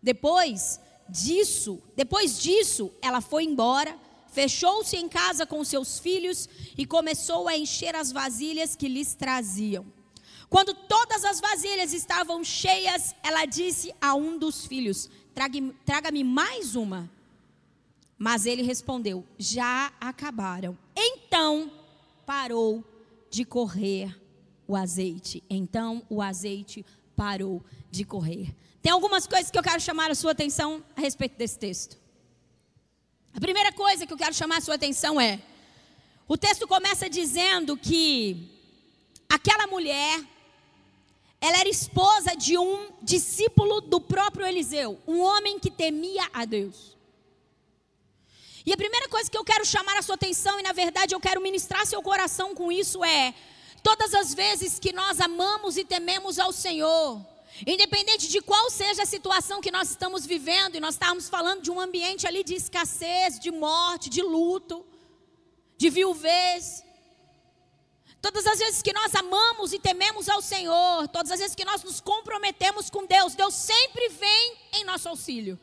Depois, 0.02 0.80
disso, 1.08 1.82
depois 1.96 2.40
disso, 2.40 2.92
ela 3.00 3.20
foi 3.20 3.44
embora, 3.44 3.98
fechou-se 4.32 4.96
em 4.96 5.08
casa 5.08 5.46
com 5.46 5.64
seus 5.64 5.98
filhos 5.98 6.48
e 6.76 6.86
começou 6.86 7.48
a 7.48 7.56
encher 7.56 7.96
as 7.96 8.12
vasilhas 8.12 8.76
que 8.76 8.88
lhes 8.88 9.14
traziam. 9.14 9.86
Quando 10.48 10.72
todas 10.72 11.24
as 11.24 11.40
vasilhas 11.40 11.92
estavam 11.92 12.42
cheias, 12.42 13.14
ela 13.22 13.44
disse 13.44 13.94
a 14.00 14.14
um 14.14 14.38
dos 14.38 14.64
filhos: 14.66 15.10
Traga-me 15.84 16.24
mais 16.24 16.74
uma. 16.74 17.10
Mas 18.16 18.46
ele 18.46 18.62
respondeu: 18.62 19.24
Já 19.38 19.92
acabaram. 20.00 20.76
Então 20.96 21.70
parou 22.24 22.82
de 23.30 23.44
correr 23.44 24.18
o 24.66 24.74
azeite. 24.74 25.42
Então 25.50 26.02
o 26.08 26.22
azeite 26.22 26.84
parou 27.14 27.62
de 27.90 28.04
correr. 28.04 28.54
Tem 28.88 28.92
algumas 28.95 29.26
coisas 29.26 29.50
que 29.50 29.59
eu 29.59 29.62
quero 29.62 29.83
chamar 29.83 30.11
a 30.11 30.14
sua 30.14 30.30
atenção 30.30 30.83
a 30.97 31.00
respeito 31.02 31.37
desse 31.37 31.59
texto. 31.59 31.99
A 33.37 33.38
primeira 33.38 33.71
coisa 33.71 34.07
que 34.07 34.12
eu 34.14 34.16
quero 34.16 34.33
chamar 34.33 34.57
a 34.57 34.61
sua 34.62 34.76
atenção 34.76 35.21
é: 35.21 35.42
o 36.26 36.38
texto 36.38 36.66
começa 36.66 37.07
dizendo 37.07 37.76
que 37.76 38.49
aquela 39.28 39.66
mulher, 39.66 40.25
ela 41.38 41.59
era 41.59 41.68
esposa 41.68 42.35
de 42.35 42.57
um 42.57 42.88
discípulo 43.02 43.83
do 43.83 44.00
próprio 44.00 44.47
Eliseu, 44.47 44.99
um 45.07 45.21
homem 45.21 45.59
que 45.59 45.71
temia 45.71 46.26
a 46.33 46.47
Deus. 46.47 46.97
E 48.64 48.73
a 48.73 48.76
primeira 48.78 49.07
coisa 49.11 49.30
que 49.30 49.37
eu 49.37 49.45
quero 49.45 49.66
chamar 49.66 49.99
a 49.99 50.02
sua 50.02 50.14
atenção, 50.14 50.59
e 50.59 50.62
na 50.62 50.73
verdade 50.73 51.14
eu 51.14 51.21
quero 51.21 51.42
ministrar 51.42 51.85
seu 51.85 52.00
coração 52.00 52.54
com 52.54 52.73
isso, 52.73 53.04
é: 53.04 53.35
todas 53.83 54.14
as 54.14 54.33
vezes 54.33 54.78
que 54.78 54.95
nós 54.95 55.21
amamos 55.21 55.76
e 55.76 55.85
tememos 55.85 56.38
ao 56.38 56.52
Senhor, 56.52 57.23
Independente 57.66 58.28
de 58.28 58.40
qual 58.40 58.70
seja 58.70 59.02
a 59.02 59.06
situação 59.06 59.60
que 59.60 59.70
nós 59.70 59.90
estamos 59.90 60.24
vivendo, 60.24 60.76
e 60.76 60.80
nós 60.80 60.94
estamos 60.94 61.28
falando 61.28 61.62
de 61.62 61.70
um 61.70 61.80
ambiente 61.80 62.26
ali 62.26 62.44
de 62.44 62.54
escassez, 62.54 63.38
de 63.38 63.50
morte, 63.50 64.08
de 64.08 64.22
luto, 64.22 64.84
de 65.76 65.90
viuvez. 65.90 66.84
Todas 68.20 68.46
as 68.46 68.58
vezes 68.58 68.82
que 68.82 68.92
nós 68.92 69.14
amamos 69.14 69.72
e 69.72 69.78
tememos 69.78 70.28
ao 70.28 70.42
Senhor, 70.42 71.08
todas 71.08 71.30
as 71.32 71.38
vezes 71.40 71.54
que 71.54 71.64
nós 71.64 71.82
nos 71.82 72.00
comprometemos 72.00 72.90
com 72.90 73.06
Deus, 73.06 73.34
Deus 73.34 73.54
sempre 73.54 74.08
vem 74.08 74.56
em 74.74 74.84
nosso 74.84 75.08
auxílio. 75.08 75.58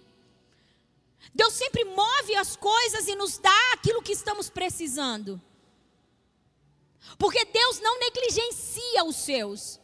Deus 1.34 1.54
sempre 1.54 1.84
move 1.84 2.36
as 2.36 2.56
coisas 2.56 3.08
e 3.08 3.16
nos 3.16 3.38
dá 3.38 3.74
aquilo 3.74 4.02
que 4.02 4.14
estamos 4.14 4.50
precisando. 4.50 5.42
Porque 7.18 7.44
Deus 7.46 7.80
não 7.80 8.00
negligencia 8.00 9.04
os 9.06 9.16
seus. 9.18 9.80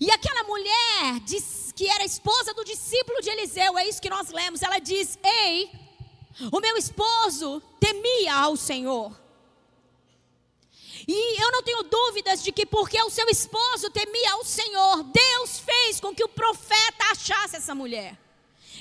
E 0.00 0.10
aquela 0.10 0.44
mulher 0.44 1.20
que 1.74 1.88
era 1.88 2.04
esposa 2.04 2.54
do 2.54 2.64
discípulo 2.64 3.20
de 3.20 3.28
Eliseu, 3.28 3.76
é 3.76 3.86
isso 3.86 4.00
que 4.00 4.10
nós 4.10 4.30
lemos, 4.30 4.62
ela 4.62 4.78
diz: 4.78 5.18
Ei, 5.22 5.70
o 6.50 6.60
meu 6.60 6.76
esposo 6.76 7.62
temia 7.80 8.34
ao 8.34 8.56
Senhor. 8.56 9.12
E 11.08 11.40
eu 11.40 11.52
não 11.52 11.62
tenho 11.62 11.82
dúvidas 11.84 12.42
de 12.42 12.50
que 12.50 12.66
porque 12.66 13.00
o 13.02 13.10
seu 13.10 13.28
esposo 13.28 13.90
temia 13.90 14.32
ao 14.32 14.44
Senhor, 14.44 15.04
Deus 15.04 15.58
fez 15.58 16.00
com 16.00 16.14
que 16.14 16.24
o 16.24 16.28
profeta 16.28 17.04
achasse 17.12 17.56
essa 17.56 17.74
mulher. 17.74 18.18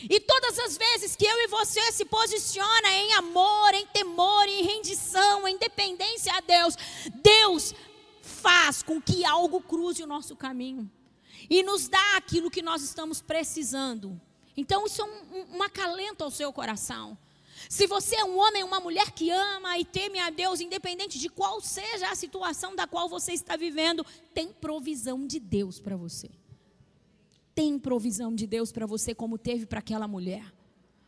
E 0.10 0.20
todas 0.20 0.58
as 0.60 0.78
vezes 0.78 1.16
que 1.16 1.26
eu 1.26 1.38
e 1.42 1.48
você 1.48 1.92
se 1.92 2.04
posiciona 2.06 2.90
em 2.90 3.14
amor, 3.14 3.74
em 3.74 3.86
temor, 3.88 4.48
em 4.48 4.64
rendição, 4.64 5.48
em 5.48 5.58
dependência 5.58 6.34
a 6.34 6.42
Deus, 6.42 6.76
Deus 7.16 7.74
faz 8.22 8.82
com 8.82 9.02
que 9.02 9.24
algo 9.24 9.62
cruze 9.62 10.04
o 10.04 10.08
nosso 10.08 10.36
caminho 10.36 10.90
e 11.50 11.64
nos 11.64 11.88
dá 11.88 12.18
aquilo 12.18 12.52
que 12.52 12.62
nós 12.62 12.82
estamos 12.82 13.22
precisando. 13.22 14.20
Então, 14.58 14.86
isso 14.86 15.02
é 15.02 15.06
um, 15.06 15.58
um, 15.58 15.64
acalento 15.64 16.24
ao 16.24 16.32
seu 16.32 16.52
coração. 16.54 17.18
Se 17.70 17.88
você 17.88 18.16
é 18.16 18.24
um 18.24 18.38
homem, 18.38 18.64
uma 18.64 18.80
mulher 18.80 19.12
que 19.12 19.30
ama 19.32 19.78
e 19.78 19.86
teme 19.86 20.20
a 20.20 20.30
Deus, 20.30 20.60
independente 20.60 21.18
de 21.20 21.30
qual 21.30 21.60
seja 21.62 22.10
a 22.10 22.16
situação 22.16 22.76
da 22.76 22.86
qual 22.88 23.10
você 23.10 23.34
está 23.34 23.56
vivendo, 23.56 24.06
tem 24.34 24.50
provisão 24.52 25.26
de 25.26 25.40
Deus 25.40 25.80
para 25.80 25.96
você. 25.96 26.30
Tem 27.54 27.80
provisão 27.80 28.34
de 28.36 28.46
Deus 28.46 28.72
para 28.72 28.86
você, 28.86 29.16
como 29.16 29.38
teve 29.38 29.66
para 29.66 29.80
aquela 29.80 30.08
mulher. 30.08 30.54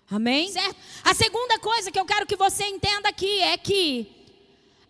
Amém? 0.10 0.50
Certo? 0.50 0.78
A 1.04 1.14
segunda 1.14 1.60
coisa 1.60 1.92
que 1.92 2.00
eu 2.00 2.06
quero 2.06 2.26
que 2.26 2.36
você 2.36 2.66
entenda 2.66 3.10
aqui 3.10 3.40
é 3.42 3.58
que 3.58 4.17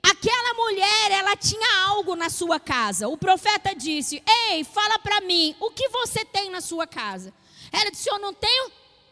Aquela 0.09 0.53
mulher, 0.53 1.11
ela 1.11 1.35
tinha 1.35 1.85
algo 1.85 2.15
na 2.15 2.29
sua 2.29 2.59
casa. 2.59 3.09
O 3.09 3.17
profeta 3.17 3.75
disse: 3.75 4.23
Ei, 4.49 4.63
fala 4.63 4.97
para 4.99 5.19
mim, 5.21 5.53
o 5.59 5.69
que 5.69 5.89
você 5.89 6.23
tem 6.23 6.49
na 6.49 6.61
sua 6.61 6.87
casa? 6.87 7.33
Ela 7.71 7.91
disse: 7.91 8.09
Eu 8.09 8.17
não 8.17 8.33
tenho 8.33 8.71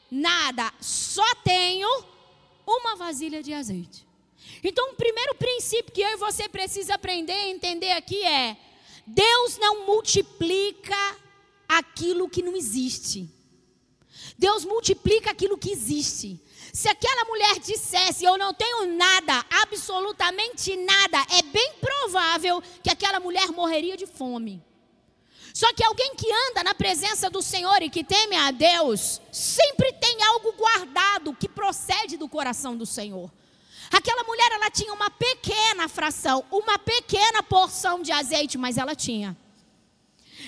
nada, 0.10 0.74
só 0.80 1.36
tenho 1.44 1.90
uma 2.66 2.96
vasilha 2.96 3.44
de 3.44 3.54
azeite. 3.54 4.08
Então, 4.64 4.92
o 4.92 4.96
primeiro 4.96 5.36
princípio 5.36 5.92
que 5.92 6.02
eu 6.02 6.12
e 6.12 6.18
você 6.18 6.48
precisa 6.48 6.96
aprender 6.96 7.34
e 7.34 7.52
entender 7.52 7.92
aqui 7.92 8.24
é: 8.24 8.56
Deus 9.06 9.58
não 9.58 9.86
multiplica 9.86 11.18
aquilo 11.68 12.30
que 12.30 12.42
não 12.42 12.56
existe. 12.56 13.30
Deus 14.38 14.64
multiplica 14.64 15.32
aquilo 15.32 15.58
que 15.58 15.72
existe. 15.72 16.42
Se 16.76 16.90
aquela 16.90 17.24
mulher 17.24 17.58
dissesse, 17.60 18.26
eu 18.26 18.38
não 18.38 18.54
tenho 18.54 18.98
nada, 18.98 19.46
absolutamente 19.62 20.76
nada, 20.76 21.26
é 21.32 21.42
bem 21.42 21.72
provável 21.80 22.62
que 22.84 22.90
aquela 22.90 23.18
mulher 23.18 23.48
morreria 23.48 23.96
de 23.96 24.06
fome. 24.06 24.62
Só 25.54 25.72
que 25.72 25.82
alguém 25.82 26.16
que 26.16 26.30
anda 26.50 26.66
na 26.66 26.76
presença 26.76 27.30
do 27.30 27.42
Senhor 27.42 27.82
e 27.82 27.90
que 27.90 28.04
teme 28.04 28.36
a 28.36 28.52
Deus, 28.52 29.22
sempre 29.32 29.94
tem 29.94 30.22
algo 30.24 30.52
guardado 30.52 31.34
que 31.34 31.48
procede 31.48 32.18
do 32.18 32.28
coração 32.28 32.76
do 32.76 32.86
Senhor. 32.86 33.32
Aquela 33.90 34.26
mulher, 34.26 34.52
ela 34.52 34.70
tinha 34.70 34.92
uma 34.92 35.10
pequena 35.10 35.88
fração, 35.88 36.44
uma 36.52 36.78
pequena 36.78 37.42
porção 37.42 38.02
de 38.02 38.12
azeite, 38.12 38.58
mas 38.58 38.78
ela 38.78 38.94
tinha. 38.94 39.38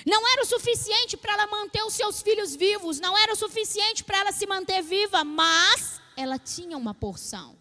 Não 0.06 0.26
era 0.28 0.42
o 0.42 0.46
suficiente 0.46 1.16
para 1.16 1.32
ela 1.32 1.46
manter 1.46 1.82
os 1.82 1.94
seus 1.94 2.22
filhos 2.22 2.54
vivos, 2.54 3.00
não 3.00 3.16
era 3.16 3.32
o 3.32 3.36
suficiente 3.36 4.04
para 4.04 4.18
ela 4.18 4.32
se 4.32 4.46
manter 4.46 4.82
viva, 4.82 5.24
mas 5.24 6.00
ela 6.16 6.38
tinha 6.38 6.76
uma 6.76 6.94
porção. 6.94 7.56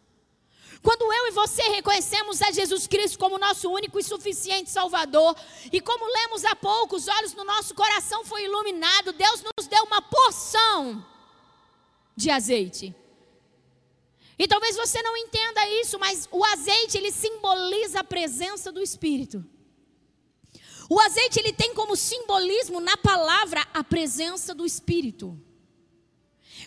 Quando 0.82 1.12
eu 1.12 1.28
e 1.28 1.32
você 1.32 1.64
reconhecemos 1.64 2.42
a 2.42 2.52
Jesus 2.52 2.88
Cristo 2.88 3.18
como 3.18 3.38
nosso 3.38 3.70
único 3.70 4.00
e 4.00 4.04
suficiente 4.04 4.70
Salvador, 4.70 5.36
e 5.72 5.82
como 5.82 6.06
lemos 6.06 6.46
há 6.46 6.56
pouco, 6.56 6.96
os 6.96 7.08
olhos 7.08 7.34
no 7.34 7.44
nosso 7.44 7.74
coração 7.74 8.24
foi 8.24 8.46
iluminado, 8.46 9.12
Deus 9.14 9.44
nos 9.44 9.68
deu 9.68 9.84
uma 9.84 10.02
porção 10.02 11.06
de 12.16 12.30
azeite. 12.30 12.96
E 14.40 14.48
talvez 14.48 14.76
você 14.76 15.02
não 15.02 15.18
entenda 15.18 15.68
isso, 15.82 15.98
mas 15.98 16.28
o 16.32 16.44
azeite 16.46 16.98
ele 16.98 17.12
simboliza 17.12 18.02
a 18.02 18.04
presença 18.04 18.72
do 18.72 18.82
Espírito. 18.82 19.44
O 20.90 21.00
azeite 21.02 21.40
ele 21.40 21.52
tem 21.52 21.74
como 21.74 21.96
simbolismo 21.96 22.80
na 22.80 22.96
palavra 22.96 23.66
a 23.74 23.84
presença 23.84 24.56
do 24.56 24.66
Espírito. 24.66 25.38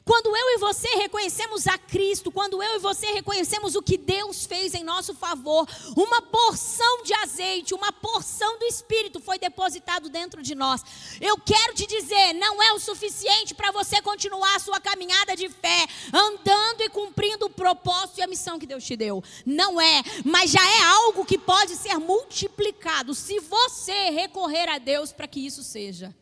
Quando 0.05 0.35
eu 0.35 0.51
e 0.51 0.59
você 0.59 0.89
reconhecemos 0.97 1.67
a 1.67 1.77
Cristo, 1.77 2.33
quando 2.33 2.63
eu 2.63 2.77
e 2.77 2.79
você 2.79 3.07
reconhecemos 3.13 3.75
o 3.75 3.83
que 3.83 3.97
Deus 3.97 4.47
fez 4.47 4.75
em 4.75 4.83
nosso 4.83 5.15
favor, 5.15 5.69
uma 5.97 6.23
porção 6.23 7.03
de 7.03 7.13
azeite, 7.15 7.75
uma 7.75 7.93
porção 7.93 8.59
do 8.59 8.65
Espírito 8.65 9.21
foi 9.21 9.39
depositado 9.39 10.09
dentro 10.09 10.43
de 10.43 10.55
nós. 10.55 10.83
Eu 11.21 11.37
quero 11.39 11.75
te 11.75 11.87
dizer, 11.87 12.33
não 12.35 12.63
é 12.63 12.73
o 12.73 12.79
suficiente 12.79 13.55
para 13.55 13.71
você 13.71 14.01
continuar 14.01 14.57
a 14.57 14.61
sua 14.61 14.81
caminhada 14.81 15.37
de 15.37 15.49
fé, 15.49 15.87
andando 16.13 16.81
e 16.81 16.89
cumprindo 16.89 17.47
o 17.47 17.51
propósito 17.51 18.19
e 18.19 18.23
a 18.23 18.27
missão 18.27 18.59
que 18.59 18.67
Deus 18.67 18.85
te 18.85 18.97
deu. 18.97 19.23
Não 19.45 19.81
é, 19.81 20.03
mas 20.25 20.51
já 20.51 20.65
é 20.65 20.83
algo 20.83 21.25
que 21.25 21.39
pode 21.39 21.77
ser 21.77 21.99
multiplicado 21.99 23.15
se 23.15 23.39
você 23.41 24.11
recorrer 24.11 24.69
a 24.69 24.79
Deus 24.79 25.13
para 25.13 25.29
que 25.29 25.45
isso 25.45 25.63
seja. 25.63 26.15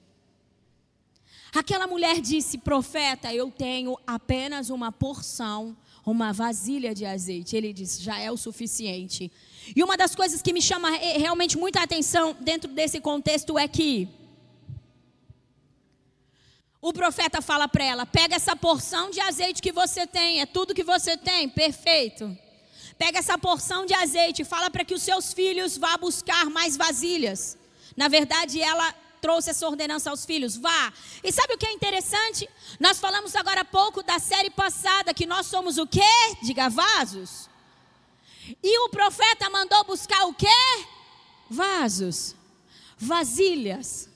Aquela 1.54 1.86
mulher 1.86 2.20
disse: 2.20 2.58
Profeta, 2.58 3.32
eu 3.32 3.50
tenho 3.50 3.96
apenas 4.06 4.70
uma 4.70 4.92
porção, 4.92 5.76
uma 6.04 6.32
vasilha 6.32 6.94
de 6.94 7.06
azeite. 7.06 7.56
Ele 7.56 7.72
disse: 7.72 8.02
Já 8.02 8.18
é 8.18 8.30
o 8.30 8.36
suficiente. 8.36 9.30
E 9.74 9.82
uma 9.82 9.96
das 9.96 10.14
coisas 10.14 10.42
que 10.42 10.52
me 10.52 10.60
chama 10.60 10.90
realmente 10.90 11.56
muita 11.56 11.82
atenção 11.82 12.36
dentro 12.40 12.70
desse 12.70 13.00
contexto 13.00 13.58
é 13.58 13.66
que 13.66 14.08
o 16.80 16.92
profeta 16.92 17.40
fala 17.40 17.66
para 17.66 17.84
ela: 17.84 18.06
Pega 18.06 18.36
essa 18.36 18.54
porção 18.54 19.10
de 19.10 19.20
azeite 19.20 19.62
que 19.62 19.72
você 19.72 20.06
tem, 20.06 20.40
é 20.40 20.46
tudo 20.46 20.74
que 20.74 20.84
você 20.84 21.16
tem, 21.16 21.48
perfeito. 21.48 22.36
Pega 22.98 23.20
essa 23.20 23.38
porção 23.38 23.86
de 23.86 23.94
azeite 23.94 24.44
fala 24.44 24.70
para 24.70 24.84
que 24.84 24.94
os 24.94 25.02
seus 25.02 25.32
filhos 25.32 25.78
vá 25.78 25.96
buscar 25.96 26.46
mais 26.50 26.76
vasilhas. 26.76 27.56
Na 27.96 28.08
verdade, 28.08 28.60
ela 28.60 28.92
trouxe 29.28 29.50
essa 29.50 29.68
ordenança 29.68 30.08
aos 30.08 30.24
filhos, 30.24 30.56
vá. 30.56 30.90
E 31.22 31.30
sabe 31.30 31.52
o 31.52 31.58
que 31.58 31.66
é 31.66 31.72
interessante? 31.72 32.48
Nós 32.80 32.98
falamos 32.98 33.36
agora 33.36 33.60
há 33.60 33.64
pouco 33.64 34.02
da 34.02 34.18
série 34.18 34.48
passada 34.48 35.12
que 35.12 35.26
nós 35.26 35.46
somos 35.46 35.76
o 35.76 35.86
quê? 35.86 36.00
Diga 36.42 36.70
vasos. 36.70 37.46
E 38.62 38.78
o 38.86 38.88
profeta 38.88 39.50
mandou 39.50 39.84
buscar 39.84 40.24
o 40.24 40.32
quê? 40.32 40.48
Vasos, 41.50 42.34
vasilhas. 42.96 44.08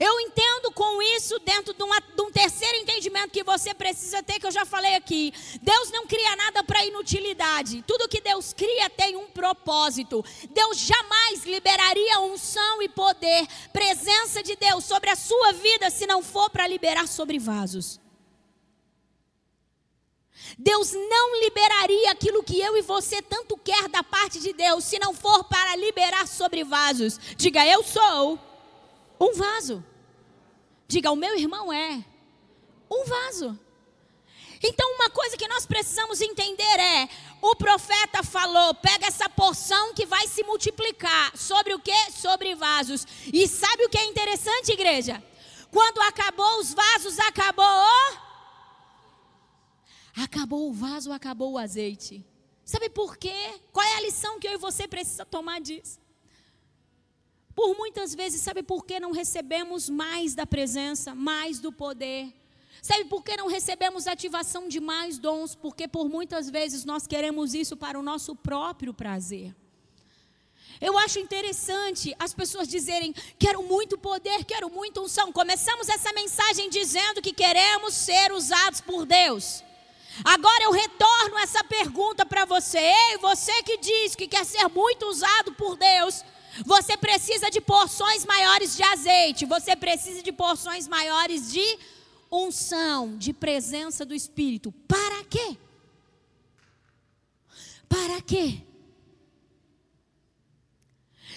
Eu 0.00 0.20
entendo 0.20 0.70
com 0.70 1.02
isso 1.02 1.40
dentro 1.40 1.74
de, 1.74 1.82
uma, 1.82 1.98
de, 1.98 2.22
um 2.22 2.30
terceiro 2.30 2.78
entendimento 2.78 3.32
que 3.32 3.42
você 3.42 3.74
precisa 3.74 4.22
ter, 4.22 4.38
que 4.38 4.46
eu 4.46 4.52
já 4.52 4.64
falei 4.64 4.94
aqui. 4.94 5.32
Deus 5.60 5.90
não 5.90 6.06
cria 6.06 6.36
nada 6.36 6.62
para 6.62 6.84
inutilidade. 6.84 7.82
Tudo 7.84 8.08
que 8.08 8.20
Deus 8.20 8.52
cria 8.52 8.88
tem 8.88 9.16
um 9.16 9.26
propósito. 9.26 10.24
Deus 10.50 10.78
jamais 10.78 11.44
liberaria 11.44 12.20
unção 12.20 12.80
e 12.80 12.88
poder, 12.88 13.44
presença 13.72 14.40
de 14.40 14.54
Deus 14.54 14.84
sobre 14.84 15.10
a 15.10 15.16
sua 15.16 15.52
vida, 15.52 15.90
se 15.90 16.06
não 16.06 16.22
for 16.22 16.48
para 16.48 16.68
liberar 16.68 17.08
sobre 17.08 17.38
vasos. 17.38 18.00
Deus 20.56 20.92
não 20.92 21.40
liberaria 21.40 22.12
aquilo 22.12 22.44
que 22.44 22.60
eu 22.60 22.76
e 22.76 22.82
você 22.82 23.20
tanto 23.20 23.56
quer 23.56 23.88
da 23.88 24.04
parte 24.04 24.38
de 24.38 24.52
Deus, 24.52 24.84
se 24.84 24.98
não 25.00 25.12
for 25.12 25.42
para 25.44 25.74
liberar 25.74 26.28
sobre 26.28 26.62
vasos. 26.62 27.18
Diga, 27.36 27.66
eu 27.66 27.82
sou 27.82 28.38
um 29.20 29.32
vaso. 29.32 29.84
Diga, 30.86 31.10
o 31.10 31.16
meu 31.16 31.38
irmão 31.38 31.72
é 31.72 32.04
um 32.90 33.04
vaso. 33.04 33.58
Então, 34.62 34.94
uma 34.94 35.08
coisa 35.10 35.36
que 35.36 35.46
nós 35.46 35.66
precisamos 35.66 36.20
entender 36.20 36.80
é: 36.80 37.08
o 37.40 37.54
profeta 37.54 38.22
falou, 38.22 38.74
pega 38.74 39.06
essa 39.06 39.28
porção 39.28 39.94
que 39.94 40.06
vai 40.06 40.26
se 40.26 40.42
multiplicar. 40.42 41.36
Sobre 41.36 41.74
o 41.74 41.78
que? 41.78 42.10
Sobre 42.12 42.54
vasos. 42.54 43.06
E 43.32 43.46
sabe 43.46 43.84
o 43.84 43.88
que 43.88 43.98
é 43.98 44.06
interessante, 44.06 44.72
igreja? 44.72 45.22
Quando 45.70 46.00
acabou 46.00 46.58
os 46.58 46.74
vasos, 46.74 47.18
acabou 47.20 47.64
o. 47.64 48.28
Acabou 50.22 50.68
o 50.68 50.72
vaso, 50.72 51.12
acabou 51.12 51.52
o 51.52 51.58
azeite. 51.58 52.24
Sabe 52.64 52.90
por 52.90 53.16
quê? 53.16 53.60
Qual 53.72 53.86
é 53.86 53.96
a 53.96 54.00
lição 54.00 54.40
que 54.40 54.48
eu 54.48 54.52
e 54.52 54.58
você 54.58 54.88
precisa 54.88 55.24
tomar 55.24 55.60
disso? 55.60 56.00
Por 57.58 57.76
muitas 57.76 58.14
vezes, 58.14 58.40
sabe 58.40 58.62
por 58.62 58.86
que 58.86 59.00
não 59.00 59.10
recebemos 59.10 59.90
mais 59.90 60.32
da 60.32 60.46
presença, 60.46 61.12
mais 61.12 61.58
do 61.58 61.72
poder? 61.72 62.32
Sabe 62.80 63.06
por 63.06 63.24
que 63.24 63.36
não 63.36 63.48
recebemos 63.48 64.06
ativação 64.06 64.68
de 64.68 64.78
mais 64.78 65.18
dons? 65.18 65.56
Porque 65.56 65.88
por 65.88 66.08
muitas 66.08 66.48
vezes 66.48 66.84
nós 66.84 67.04
queremos 67.04 67.54
isso 67.54 67.76
para 67.76 67.98
o 67.98 68.02
nosso 68.10 68.36
próprio 68.36 68.94
prazer. 68.94 69.52
Eu 70.80 70.96
acho 70.98 71.18
interessante 71.18 72.14
as 72.16 72.32
pessoas 72.32 72.68
dizerem: 72.68 73.12
quero 73.36 73.60
muito 73.64 73.98
poder, 73.98 74.44
quero 74.44 74.70
muito 74.70 75.02
unção. 75.02 75.32
Começamos 75.32 75.88
essa 75.88 76.12
mensagem 76.12 76.70
dizendo 76.70 77.20
que 77.20 77.32
queremos 77.32 77.92
ser 77.92 78.30
usados 78.30 78.80
por 78.80 79.04
Deus. 79.04 79.64
Agora 80.24 80.62
eu 80.62 80.70
retorno 80.70 81.36
essa 81.38 81.64
pergunta 81.64 82.24
para 82.24 82.44
você. 82.44 82.78
Ei, 82.78 83.18
você 83.18 83.64
que 83.64 83.78
diz 83.78 84.14
que 84.14 84.28
quer 84.28 84.46
ser 84.46 84.68
muito 84.68 85.06
usado 85.06 85.52
por 85.54 85.76
Deus. 85.76 86.22
Você 86.64 86.96
precisa 86.96 87.50
de 87.50 87.60
porções 87.60 88.24
maiores 88.24 88.76
de 88.76 88.82
azeite, 88.82 89.46
você 89.46 89.76
precisa 89.76 90.22
de 90.22 90.32
porções 90.32 90.88
maiores 90.88 91.52
de 91.52 91.78
unção, 92.30 93.16
de 93.16 93.32
presença 93.32 94.04
do 94.04 94.14
Espírito. 94.14 94.72
Para 94.86 95.24
quê? 95.24 95.56
Para 97.88 98.20
quê? 98.20 98.62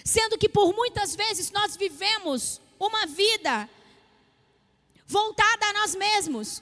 Sendo 0.03 0.37
que 0.37 0.49
por 0.49 0.73
muitas 0.73 1.15
vezes 1.15 1.51
nós 1.51 1.75
vivemos 1.75 2.59
uma 2.79 3.05
vida 3.05 3.69
voltada 5.05 5.65
a 5.67 5.73
nós 5.73 5.95
mesmos. 5.95 6.61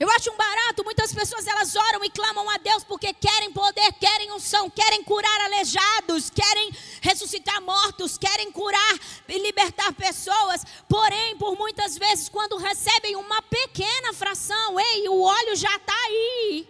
Eu 0.00 0.08
acho 0.10 0.30
um 0.30 0.36
barato, 0.36 0.84
muitas 0.84 1.12
pessoas 1.12 1.44
elas 1.44 1.74
oram 1.74 2.04
e 2.04 2.10
clamam 2.10 2.48
a 2.48 2.56
Deus 2.58 2.84
porque 2.84 3.12
querem 3.12 3.52
poder, 3.52 3.92
querem 3.94 4.30
unção, 4.30 4.70
querem 4.70 5.02
curar 5.02 5.40
aleijados, 5.40 6.30
querem 6.30 6.70
ressuscitar 7.00 7.60
mortos, 7.60 8.16
querem 8.16 8.52
curar 8.52 8.98
e 9.28 9.38
libertar 9.40 9.92
pessoas. 9.94 10.62
Porém, 10.88 11.36
por 11.36 11.58
muitas 11.58 11.98
vezes, 11.98 12.28
quando 12.28 12.56
recebem 12.56 13.16
uma 13.16 13.42
pequena 13.42 14.12
fração, 14.12 14.78
ei, 14.78 15.08
o 15.08 15.20
óleo 15.20 15.56
já 15.56 15.74
está 15.74 15.96
aí. 16.06 16.68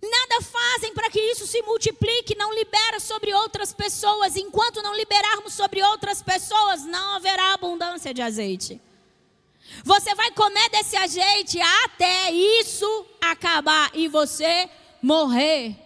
Nada 0.00 0.40
fazem 0.40 0.94
para 0.94 1.10
que 1.10 1.20
isso 1.20 1.46
se 1.46 1.60
multiplique, 1.62 2.34
não 2.34 2.54
libera 2.54 2.98
sobre 2.98 3.34
outras 3.34 3.74
pessoas. 3.74 4.36
Enquanto 4.36 4.80
não 4.80 4.96
liberarmos 4.96 5.52
sobre 5.52 5.82
outras 5.82 6.22
pessoas, 6.22 6.84
não 6.86 7.16
haverá 7.16 7.52
abundância 7.52 8.14
de 8.14 8.22
azeite. 8.22 8.80
Você 9.84 10.14
vai 10.14 10.30
comer 10.32 10.68
desse 10.70 10.96
azeite 10.96 11.60
até 11.84 12.30
isso 12.30 13.06
acabar 13.20 13.90
e 13.94 14.08
você 14.08 14.68
morrer. 15.02 15.76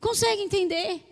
Consegue 0.00 0.42
entender? 0.42 1.04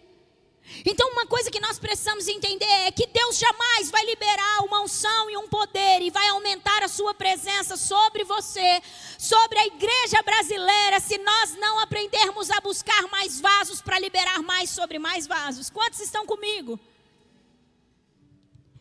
Então, 0.84 1.08
uma 1.10 1.26
coisa 1.26 1.50
que 1.50 1.60
nós 1.60 1.78
precisamos 1.78 2.26
entender 2.26 2.64
é 2.64 2.90
que 2.90 3.06
Deus 3.06 3.38
jamais 3.38 3.90
vai 3.90 4.04
liberar 4.04 4.64
uma 4.64 4.82
unção 4.82 5.30
e 5.30 5.36
um 5.36 5.48
poder 5.48 6.02
e 6.02 6.10
vai 6.10 6.26
aumentar 6.28 6.82
a 6.82 6.88
sua 6.88 7.14
presença 7.14 7.76
sobre 7.76 8.24
você, 8.24 8.82
sobre 9.18 9.58
a 9.58 9.66
igreja 9.66 10.20
brasileira, 10.22 10.98
se 10.98 11.18
nós 11.18 11.54
não 11.56 11.78
aprendermos 11.78 12.50
a 12.50 12.60
buscar 12.60 13.02
mais 13.08 13.40
vasos 13.40 13.80
para 13.80 13.98
liberar 13.98 14.42
mais 14.42 14.70
sobre 14.70 14.98
mais 14.98 15.26
vasos. 15.26 15.70
Quantos 15.70 16.00
estão 16.00 16.26
comigo? 16.26 16.78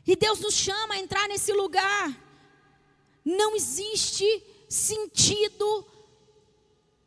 E 0.07 0.15
Deus 0.15 0.39
nos 0.39 0.53
chama 0.53 0.95
a 0.95 0.99
entrar 0.99 1.27
nesse 1.27 1.51
lugar. 1.51 2.15
Não 3.23 3.55
existe 3.55 4.43
sentido 4.69 5.85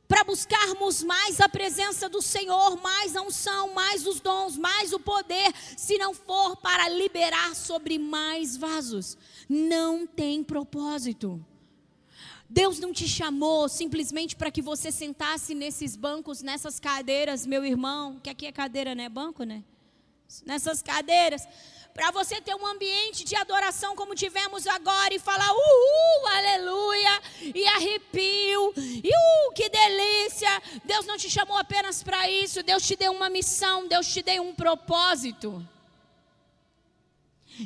para 0.09 0.25
buscarmos 0.25 1.03
mais 1.03 1.39
a 1.39 1.49
presença 1.49 2.09
do 2.09 2.23
Senhor, 2.23 2.81
mais 2.81 3.15
a 3.15 3.21
unção, 3.21 3.75
mais 3.75 4.07
os 4.07 4.21
dons, 4.21 4.57
mais 4.57 4.93
o 4.93 4.99
poder, 4.99 5.53
se 5.77 5.99
não 5.99 6.15
for 6.15 6.57
para 6.57 6.89
liberar 6.89 7.55
sobre 7.55 7.99
mais 7.99 8.57
vasos. 8.57 9.19
Não 9.47 10.07
tem 10.07 10.43
propósito. 10.43 11.45
Deus 12.49 12.79
não 12.81 12.95
te 12.95 13.07
chamou 13.07 13.69
simplesmente 13.69 14.35
para 14.35 14.51
que 14.51 14.63
você 14.63 14.91
sentasse 14.91 15.55
nesses 15.55 15.95
bancos, 15.95 16.41
nessas 16.41 16.81
cadeiras, 16.81 17.45
meu 17.45 17.63
irmão, 17.63 18.19
que 18.19 18.31
aqui 18.31 18.47
é 18.47 18.53
cadeira, 18.53 18.95
né? 18.95 19.11
Banco, 19.11 19.45
né? 19.45 19.63
Nessas 20.47 20.81
cadeiras 20.81 21.47
para 21.99 22.13
você 22.13 22.41
ter 22.41 22.55
um 22.55 22.65
ambiente 22.65 23.25
de 23.25 23.35
adoração 23.35 23.97
como 23.97 24.15
tivemos 24.15 24.69
agora 24.69 25.13
e 25.13 25.19
falar 25.19 25.51
uhul, 25.51 26.27
aleluia, 26.29 27.21
e 27.53 27.67
arrepio, 27.67 28.73
e 28.77 29.11
uh, 29.11 29.53
que 29.53 29.69
delícia. 29.69 30.63
Deus 30.85 31.05
não 31.07 31.17
te 31.17 31.29
chamou 31.29 31.59
apenas 31.59 32.01
para 32.01 32.31
isso, 32.31 32.63
Deus 32.63 32.87
te 32.87 32.95
deu 32.95 33.11
uma 33.11 33.29
missão, 33.29 33.89
Deus 33.89 34.07
te 34.07 34.23
deu 34.23 34.45
um 34.45 34.55
propósito. 34.55 35.61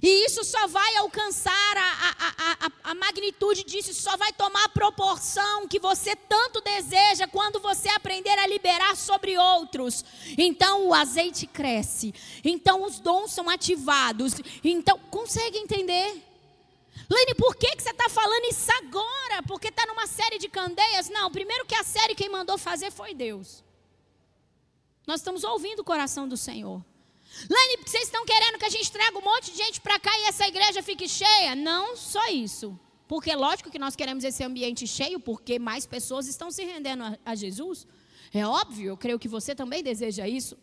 E 0.00 0.24
isso 0.24 0.42
só 0.44 0.66
vai 0.68 0.96
alcançar 0.96 1.76
a, 1.76 1.80
a, 1.80 2.66
a, 2.66 2.90
a, 2.90 2.94
magnitude 2.94 3.64
disso, 3.64 3.92
só 3.92 4.16
vai 4.16 4.32
tomar 4.32 4.64
a 4.64 4.68
proporção 4.68 5.68
que 5.68 5.78
você 5.78 6.16
tanto 6.16 6.62
deseja 6.62 7.26
quando 7.26 7.60
você 7.60 7.88
aprender 7.90 8.38
a 8.38 8.46
liberar 8.46 8.96
sobre 8.96 9.36
outros. 9.36 10.04
Então 10.38 10.86
o 10.86 10.94
azeite 10.94 11.46
cresce, 11.46 12.14
então 12.42 12.84
os 12.84 13.00
dons 13.00 13.32
são 13.32 13.50
ativados. 13.50 14.34
Então, 14.64 14.98
consegue 15.10 15.58
entender? 15.58 16.22
Lene, 17.10 17.34
por 17.34 17.54
que, 17.56 17.76
que 17.76 17.82
você 17.82 17.90
está 17.90 18.08
falando 18.08 18.44
isso 18.44 18.70
agora? 18.72 19.42
Porque 19.46 19.68
está 19.68 19.84
numa 19.86 20.06
série 20.06 20.38
de 20.38 20.48
candeias? 20.48 21.10
Não, 21.10 21.30
primeiro 21.30 21.66
que 21.66 21.74
a 21.74 21.84
série 21.84 22.14
quem 22.14 22.30
mandou 22.30 22.56
fazer 22.56 22.90
foi 22.90 23.12
Deus. 23.12 23.62
Nós 25.06 25.20
estamos 25.20 25.44
ouvindo 25.44 25.80
o 25.80 25.84
coração 25.84 26.26
do 26.26 26.36
Senhor. 26.36 26.82
Lane, 27.48 27.78
vocês 27.84 28.04
estão 28.04 28.24
querendo 28.24 28.58
que 28.58 28.64
a 28.64 28.70
gente 28.70 28.90
traga 28.90 29.18
um 29.18 29.22
monte 29.22 29.50
de 29.50 29.56
gente 29.56 29.80
para 29.80 29.98
cá 29.98 30.10
e 30.18 30.24
essa 30.24 30.46
igreja 30.46 30.82
fique 30.82 31.08
cheia? 31.08 31.54
Não 31.54 31.96
só 31.96 32.28
isso. 32.28 32.78
Porque 33.08 33.34
lógico 33.34 33.70
que 33.70 33.78
nós 33.78 33.96
queremos 33.96 34.24
esse 34.24 34.42
ambiente 34.44 34.86
cheio, 34.86 35.18
porque 35.18 35.58
mais 35.58 35.86
pessoas 35.86 36.26
estão 36.26 36.50
se 36.50 36.64
rendendo 36.64 37.02
a, 37.04 37.18
a 37.26 37.34
Jesus. 37.34 37.86
É 38.32 38.46
óbvio, 38.46 38.90
eu 38.90 38.96
creio 38.96 39.18
que 39.18 39.28
você 39.28 39.54
também 39.54 39.82
deseja 39.82 40.26
isso. 40.26 40.56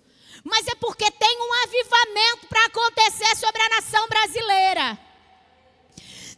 Mas 0.43 0.67
é 0.67 0.75
porque 0.75 1.09
tem 1.11 1.37
um 1.39 1.53
avivamento 1.63 2.47
para 2.47 2.65
acontecer 2.65 3.35
sobre 3.35 3.61
a 3.61 3.69
nação 3.69 4.07
brasileira. 4.07 4.97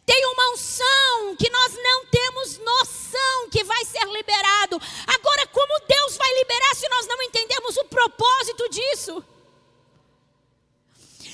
Tem 0.05 0.25
uma 0.25 0.53
unção 0.53 1.35
que 1.37 1.49
nós 1.49 1.73
não 1.75 2.05
temos 2.07 2.57
noção 2.57 3.49
que 3.49 3.63
vai 3.63 3.85
ser 3.85 4.05
liberado. 4.07 4.81
Agora, 5.07 5.47
como 5.47 5.85
Deus 5.87 6.17
vai 6.17 6.33
liberar 6.35 6.75
se 6.75 6.89
nós 6.89 7.07
não 7.07 7.21
entendemos 7.21 7.77
o 7.77 7.85
propósito 7.85 8.67
disso? 8.69 9.23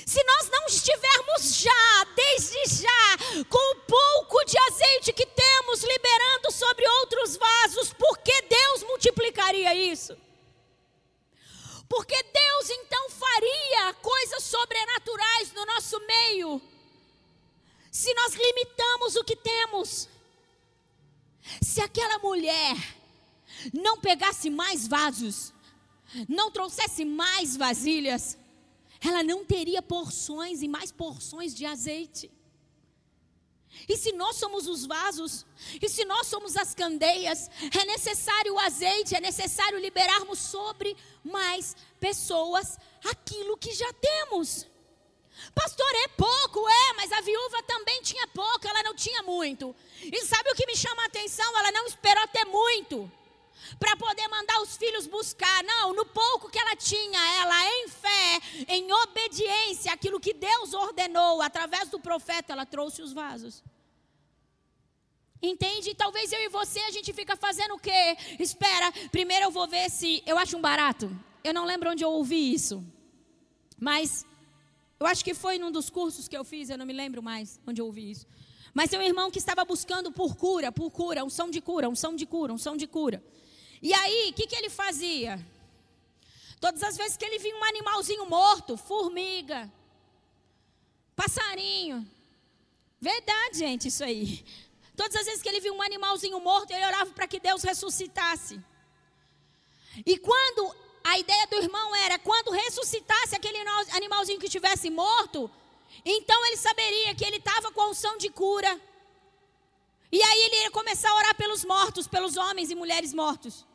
Se 0.08 0.24
nós 0.24 0.48
não 0.48 0.64
estivermos 0.64 1.56
já, 1.56 2.04
desde 2.16 2.82
já, 2.82 3.44
com 3.44 3.72
o 3.72 3.80
pouco 3.82 4.42
de 4.46 4.56
azeite 4.58 5.12
que 5.12 5.26
temos 5.26 5.82
liberando 5.82 6.50
sobre 6.50 6.88
outros 6.88 7.36
vasos, 7.36 7.92
por 7.92 8.16
que 8.16 8.40
Deus 8.40 8.84
multiplicaria 8.84 9.74
isso? 9.74 10.16
Porque 11.86 12.22
Deus 12.22 12.70
então 12.70 13.10
faria 13.10 13.92
coisas 14.00 14.44
sobrenaturais 14.44 15.52
no 15.52 15.66
nosso 15.66 16.00
meio, 16.06 16.62
se 17.92 18.14
nós 18.14 18.32
limitamos 18.32 19.14
o 19.14 19.24
que 19.24 19.36
temos. 19.36 20.08
Se 21.60 21.82
aquela 21.82 22.18
mulher 22.18 22.76
não 23.74 24.00
pegasse 24.00 24.48
mais 24.48 24.88
vasos, 24.88 25.52
não 26.26 26.50
trouxesse 26.50 27.04
mais 27.04 27.58
vasilhas, 27.58 28.38
ela 29.00 29.22
não 29.22 29.44
teria 29.44 29.80
porções 29.80 30.62
e 30.62 30.68
mais 30.68 30.90
porções 30.90 31.54
de 31.54 31.64
azeite. 31.64 32.30
E 33.88 33.96
se 33.96 34.12
nós 34.12 34.36
somos 34.36 34.66
os 34.66 34.86
vasos, 34.86 35.44
e 35.80 35.88
se 35.88 36.04
nós 36.04 36.26
somos 36.26 36.56
as 36.56 36.74
candeias, 36.74 37.50
é 37.78 37.84
necessário 37.84 38.54
o 38.54 38.58
azeite, 38.58 39.14
é 39.14 39.20
necessário 39.20 39.78
liberarmos 39.78 40.38
sobre 40.38 40.96
mais 41.22 41.76
pessoas 42.00 42.78
aquilo 43.04 43.56
que 43.56 43.72
já 43.72 43.92
temos. 43.92 44.66
Pastor, 45.54 45.90
é 46.04 46.08
pouco, 46.08 46.68
é, 46.68 46.92
mas 46.94 47.12
a 47.12 47.20
viúva 47.20 47.62
também 47.62 48.02
tinha 48.02 48.26
pouco, 48.28 48.66
ela 48.66 48.82
não 48.82 48.94
tinha 48.94 49.22
muito. 49.22 49.76
E 50.02 50.24
sabe 50.24 50.50
o 50.50 50.54
que 50.54 50.66
me 50.66 50.74
chama 50.74 51.02
a 51.02 51.06
atenção? 51.06 51.58
Ela 51.58 51.70
não 51.70 51.86
esperou 51.86 52.26
ter 52.28 52.44
muito 52.46 53.10
para 53.78 53.96
poder 53.96 54.26
mandar 54.28 54.60
os 54.60 54.76
filhos 54.76 55.06
buscar. 55.06 55.62
Não, 55.64 55.92
no 55.92 56.04
pouco 56.04 56.50
que 56.50 56.58
ela 56.58 56.76
tinha, 56.76 57.20
ela 57.40 57.66
em 57.66 57.88
fé, 57.88 58.40
em 58.68 58.92
obediência 58.92 59.92
àquilo 59.92 60.20
que 60.20 60.34
Deus 60.34 60.74
ordenou 60.74 61.40
através 61.42 61.88
do 61.88 62.00
profeta, 62.00 62.52
ela 62.52 62.66
trouxe 62.66 63.02
os 63.02 63.12
vasos. 63.12 63.62
Entende? 65.40 65.94
Talvez 65.94 66.32
eu 66.32 66.40
e 66.40 66.48
você 66.48 66.80
a 66.80 66.90
gente 66.90 67.12
fica 67.12 67.36
fazendo 67.36 67.74
o 67.74 67.78
quê? 67.78 68.16
Espera, 68.38 68.90
primeiro 69.10 69.44
eu 69.46 69.50
vou 69.50 69.68
ver 69.68 69.88
se 69.90 70.22
eu 70.26 70.36
acho 70.36 70.56
um 70.56 70.60
barato. 70.60 71.10
Eu 71.44 71.54
não 71.54 71.64
lembro 71.64 71.90
onde 71.90 72.04
eu 72.04 72.10
ouvi 72.10 72.52
isso. 72.52 72.84
Mas 73.78 74.26
eu 74.98 75.06
acho 75.06 75.24
que 75.24 75.34
foi 75.34 75.58
num 75.58 75.70
dos 75.70 75.88
cursos 75.88 76.26
que 76.26 76.36
eu 76.36 76.44
fiz, 76.44 76.70
eu 76.70 76.78
não 76.78 76.84
me 76.84 76.92
lembro 76.92 77.22
mais 77.22 77.60
onde 77.64 77.80
eu 77.80 77.86
ouvi 77.86 78.10
isso. 78.10 78.26
Mas 78.74 78.90
tem 78.90 78.98
um 78.98 79.02
irmão 79.02 79.30
que 79.30 79.38
estava 79.38 79.64
buscando 79.64 80.10
por 80.10 80.36
cura, 80.36 80.72
por 80.72 80.90
cura, 80.90 81.24
um 81.24 81.30
som 81.30 81.48
de 81.48 81.60
cura, 81.60 81.88
um 81.88 81.94
som 81.94 82.14
de 82.14 82.26
cura, 82.26 82.52
um 82.52 82.58
som 82.58 82.76
de 82.76 82.86
cura. 82.86 83.22
E 83.80 83.92
aí, 83.94 84.30
o 84.30 84.32
que, 84.32 84.46
que 84.46 84.56
ele 84.56 84.70
fazia? 84.70 85.44
Todas 86.60 86.82
as 86.82 86.96
vezes 86.96 87.16
que 87.16 87.24
ele 87.24 87.38
via 87.38 87.56
um 87.56 87.64
animalzinho 87.64 88.26
morto, 88.26 88.76
formiga, 88.76 89.70
passarinho. 91.14 92.08
Verdade, 93.00 93.58
gente, 93.58 93.88
isso 93.88 94.02
aí. 94.02 94.44
Todas 94.96 95.14
as 95.14 95.26
vezes 95.26 95.42
que 95.42 95.48
ele 95.48 95.60
via 95.60 95.72
um 95.72 95.80
animalzinho 95.80 96.40
morto, 96.40 96.72
ele 96.72 96.84
orava 96.84 97.10
para 97.12 97.28
que 97.28 97.38
Deus 97.38 97.62
ressuscitasse. 97.62 98.60
E 100.04 100.18
quando 100.18 100.74
a 101.04 101.18
ideia 101.18 101.46
do 101.46 101.56
irmão 101.56 101.94
era, 101.96 102.18
quando 102.18 102.50
ressuscitasse 102.50 103.36
aquele 103.36 103.58
animalzinho 103.92 104.40
que 104.40 104.46
estivesse 104.46 104.90
morto, 104.90 105.50
então 106.04 106.46
ele 106.46 106.56
saberia 106.56 107.14
que 107.14 107.24
ele 107.24 107.36
estava 107.36 107.70
com 107.70 107.80
a 107.80 107.88
unção 107.88 108.18
de 108.18 108.28
cura. 108.30 108.80
E 110.10 110.22
aí 110.22 110.40
ele 110.46 110.56
ia 110.62 110.70
começar 110.70 111.10
a 111.10 111.16
orar 111.16 111.34
pelos 111.36 111.64
mortos, 111.64 112.06
pelos 112.06 112.36
homens 112.36 112.70
e 112.70 112.74
mulheres 112.74 113.12
mortos. 113.12 113.66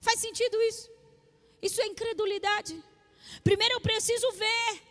Faz 0.00 0.20
sentido 0.20 0.60
isso? 0.62 0.88
Isso 1.60 1.80
é 1.80 1.86
incredulidade. 1.86 2.82
Primeiro 3.42 3.74
eu 3.74 3.80
preciso 3.80 4.30
ver 4.32 4.82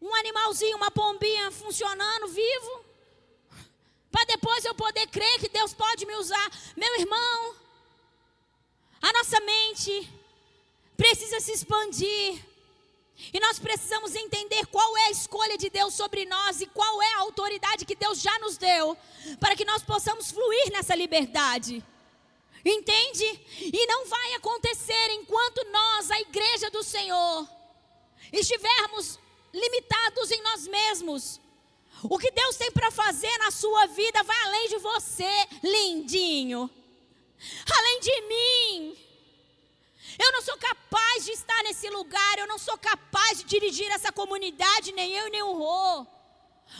um 0.00 0.14
animalzinho, 0.14 0.76
uma 0.76 0.90
pombinha 0.90 1.50
funcionando, 1.50 2.28
vivo, 2.28 2.84
para 4.10 4.24
depois 4.24 4.64
eu 4.64 4.74
poder 4.74 5.06
crer 5.08 5.38
que 5.38 5.48
Deus 5.48 5.74
pode 5.74 6.06
me 6.06 6.14
usar. 6.14 6.50
Meu 6.76 7.00
irmão, 7.00 7.54
a 9.02 9.12
nossa 9.12 9.38
mente 9.40 10.10
precisa 10.96 11.40
se 11.40 11.52
expandir. 11.52 12.42
E 13.32 13.40
nós 13.40 13.58
precisamos 13.58 14.14
entender 14.14 14.66
qual 14.66 14.96
é 14.98 15.06
a 15.06 15.10
escolha 15.10 15.56
de 15.56 15.70
Deus 15.70 15.94
sobre 15.94 16.26
nós 16.26 16.60
e 16.60 16.66
qual 16.66 17.02
é 17.02 17.12
a 17.14 17.20
autoridade 17.20 17.86
que 17.86 17.94
Deus 17.94 18.20
já 18.20 18.38
nos 18.38 18.58
deu, 18.58 18.96
para 19.40 19.56
que 19.56 19.64
nós 19.64 19.82
possamos 19.82 20.30
fluir 20.30 20.70
nessa 20.70 20.94
liberdade. 20.94 21.82
Entende? 22.64 23.24
E 23.60 23.86
não 23.86 24.06
vai 24.06 24.34
acontecer 24.34 25.10
enquanto 25.12 25.64
nós, 25.70 26.10
a 26.10 26.20
igreja 26.20 26.70
do 26.70 26.82
Senhor, 26.82 27.48
estivermos 28.32 29.18
limitados 29.52 30.30
em 30.30 30.42
nós 30.42 30.66
mesmos. 30.66 31.40
O 32.02 32.18
que 32.18 32.30
Deus 32.30 32.56
tem 32.56 32.70
para 32.70 32.90
fazer 32.90 33.38
na 33.38 33.50
sua 33.50 33.86
vida 33.86 34.22
vai 34.22 34.36
além 34.42 34.68
de 34.68 34.78
você, 34.78 35.46
lindinho. 35.62 36.70
Além 37.70 38.00
de 38.00 38.20
mim. 38.22 39.05
Eu 40.18 40.32
não 40.32 40.42
sou 40.42 40.56
capaz 40.56 41.24
de 41.24 41.32
estar 41.32 41.62
nesse 41.64 41.88
lugar, 41.90 42.38
eu 42.38 42.46
não 42.46 42.58
sou 42.58 42.76
capaz 42.78 43.38
de 43.38 43.44
dirigir 43.44 43.90
essa 43.90 44.10
comunidade, 44.12 44.92
nem 44.92 45.12
eu 45.14 45.30
nem 45.30 45.42
o 45.42 45.52
Rô. 45.52 46.06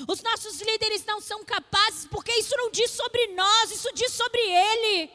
Os 0.09 0.22
nossos 0.22 0.61
líderes 0.61 1.05
não 1.05 1.20
são 1.20 1.44
capazes, 1.44 2.07
porque 2.07 2.33
isso 2.33 2.57
não 2.57 2.70
diz 2.70 2.90
sobre 2.90 3.29
nós, 3.29 3.70
isso 3.70 3.92
diz 3.94 4.12
sobre 4.12 4.40
Ele. 4.40 5.11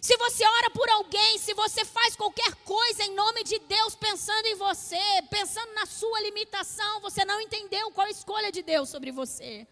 Se 0.00 0.16
você 0.16 0.44
ora 0.46 0.70
por 0.70 0.88
alguém, 0.88 1.38
se 1.38 1.52
você 1.52 1.84
faz 1.84 2.16
qualquer 2.16 2.54
coisa 2.64 3.04
em 3.04 3.14
nome 3.14 3.44
de 3.44 3.58
Deus, 3.58 3.94
pensando 3.94 4.46
em 4.46 4.54
você, 4.54 4.98
pensando 5.28 5.72
na 5.74 5.84
sua 5.84 6.20
limitação, 6.20 7.00
você 7.00 7.24
não 7.24 7.40
entendeu 7.40 7.90
qual 7.90 8.06
a 8.06 8.10
escolha 8.10 8.50
de 8.50 8.62
Deus 8.62 8.88
sobre 8.88 9.10
você. 9.12 9.66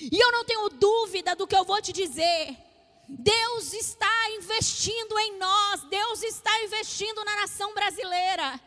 E 0.00 0.18
eu 0.18 0.32
não 0.32 0.44
tenho 0.44 0.68
dúvida 0.70 1.34
do 1.34 1.46
que 1.46 1.56
eu 1.56 1.64
vou 1.64 1.80
te 1.80 1.92
dizer. 1.92 2.56
Deus 3.08 3.72
está 3.72 4.30
investindo 4.30 5.18
em 5.18 5.38
nós, 5.38 5.82
Deus 5.84 6.22
está 6.22 6.62
investindo 6.64 7.24
na 7.24 7.36
nação 7.36 7.72
brasileira. 7.72 8.60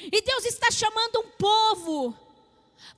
E 0.00 0.22
Deus 0.22 0.44
está 0.44 0.70
chamando 0.70 1.20
um 1.20 1.30
povo 1.32 2.18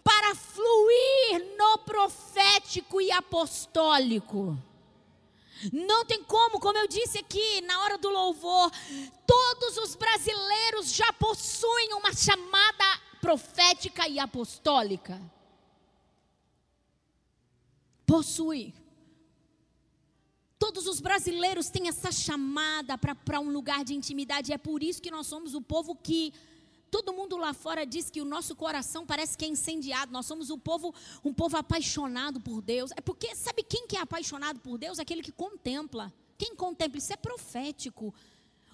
para 0.02 0.34
fluir 0.34 1.56
no 1.58 1.78
profético 1.78 3.00
e 3.00 3.10
apostólico. 3.10 4.56
Não 5.72 6.04
tem 6.04 6.22
como, 6.22 6.60
como 6.60 6.78
eu 6.78 6.86
disse 6.86 7.18
aqui 7.18 7.60
na 7.62 7.80
hora 7.82 7.98
do 7.98 8.08
louvor, 8.08 8.70
todos 9.26 9.76
os 9.78 9.94
brasileiros 9.94 10.92
já 10.92 11.12
possuem 11.14 11.94
uma 11.94 12.14
chamada 12.14 13.00
profética 13.20 14.06
e 14.06 14.18
apostólica. 14.18 15.20
Possui. 18.06 18.74
Todos 20.58 20.86
os 20.86 21.00
brasileiros 21.00 21.68
têm 21.68 21.88
essa 21.88 22.10
chamada 22.10 22.96
para 22.96 23.40
um 23.40 23.50
lugar 23.50 23.84
de 23.84 23.94
intimidade. 23.94 24.52
É 24.52 24.58
por 24.58 24.82
isso 24.82 25.02
que 25.02 25.10
nós 25.10 25.26
somos 25.26 25.54
o 25.54 25.60
povo 25.60 25.94
que 25.94 26.32
Todo 26.88 27.12
mundo 27.12 27.36
lá 27.36 27.52
fora 27.52 27.84
diz 27.84 28.10
que 28.10 28.20
o 28.20 28.24
nosso 28.24 28.54
coração 28.54 29.04
parece 29.04 29.36
que 29.36 29.44
é 29.44 29.48
incendiado. 29.48 30.12
Nós 30.12 30.24
somos 30.24 30.50
um 30.50 30.58
povo, 30.58 30.94
um 31.24 31.34
povo 31.34 31.56
apaixonado 31.56 32.40
por 32.40 32.62
Deus. 32.62 32.90
É 32.96 33.00
porque 33.00 33.34
sabe 33.34 33.62
quem 33.62 33.86
que 33.86 33.96
é 33.96 34.00
apaixonado 34.00 34.60
por 34.60 34.78
Deus? 34.78 34.98
Aquele 34.98 35.20
que 35.20 35.32
contempla. 35.32 36.12
Quem 36.38 36.54
contempla 36.54 36.98
isso 36.98 37.12
é 37.12 37.16
profético. 37.16 38.14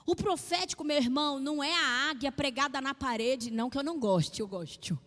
O 0.04 0.14
profético, 0.14 0.84
meu 0.84 0.96
irmão, 0.96 1.40
não 1.40 1.62
é 1.64 1.74
a 1.74 2.10
águia 2.10 2.30
pregada 2.30 2.80
na 2.80 2.94
parede, 2.94 3.50
não 3.50 3.70
que 3.70 3.78
eu 3.78 3.84
não 3.84 3.98
goste, 3.98 4.40
eu 4.40 4.48
gosto. 4.48 4.98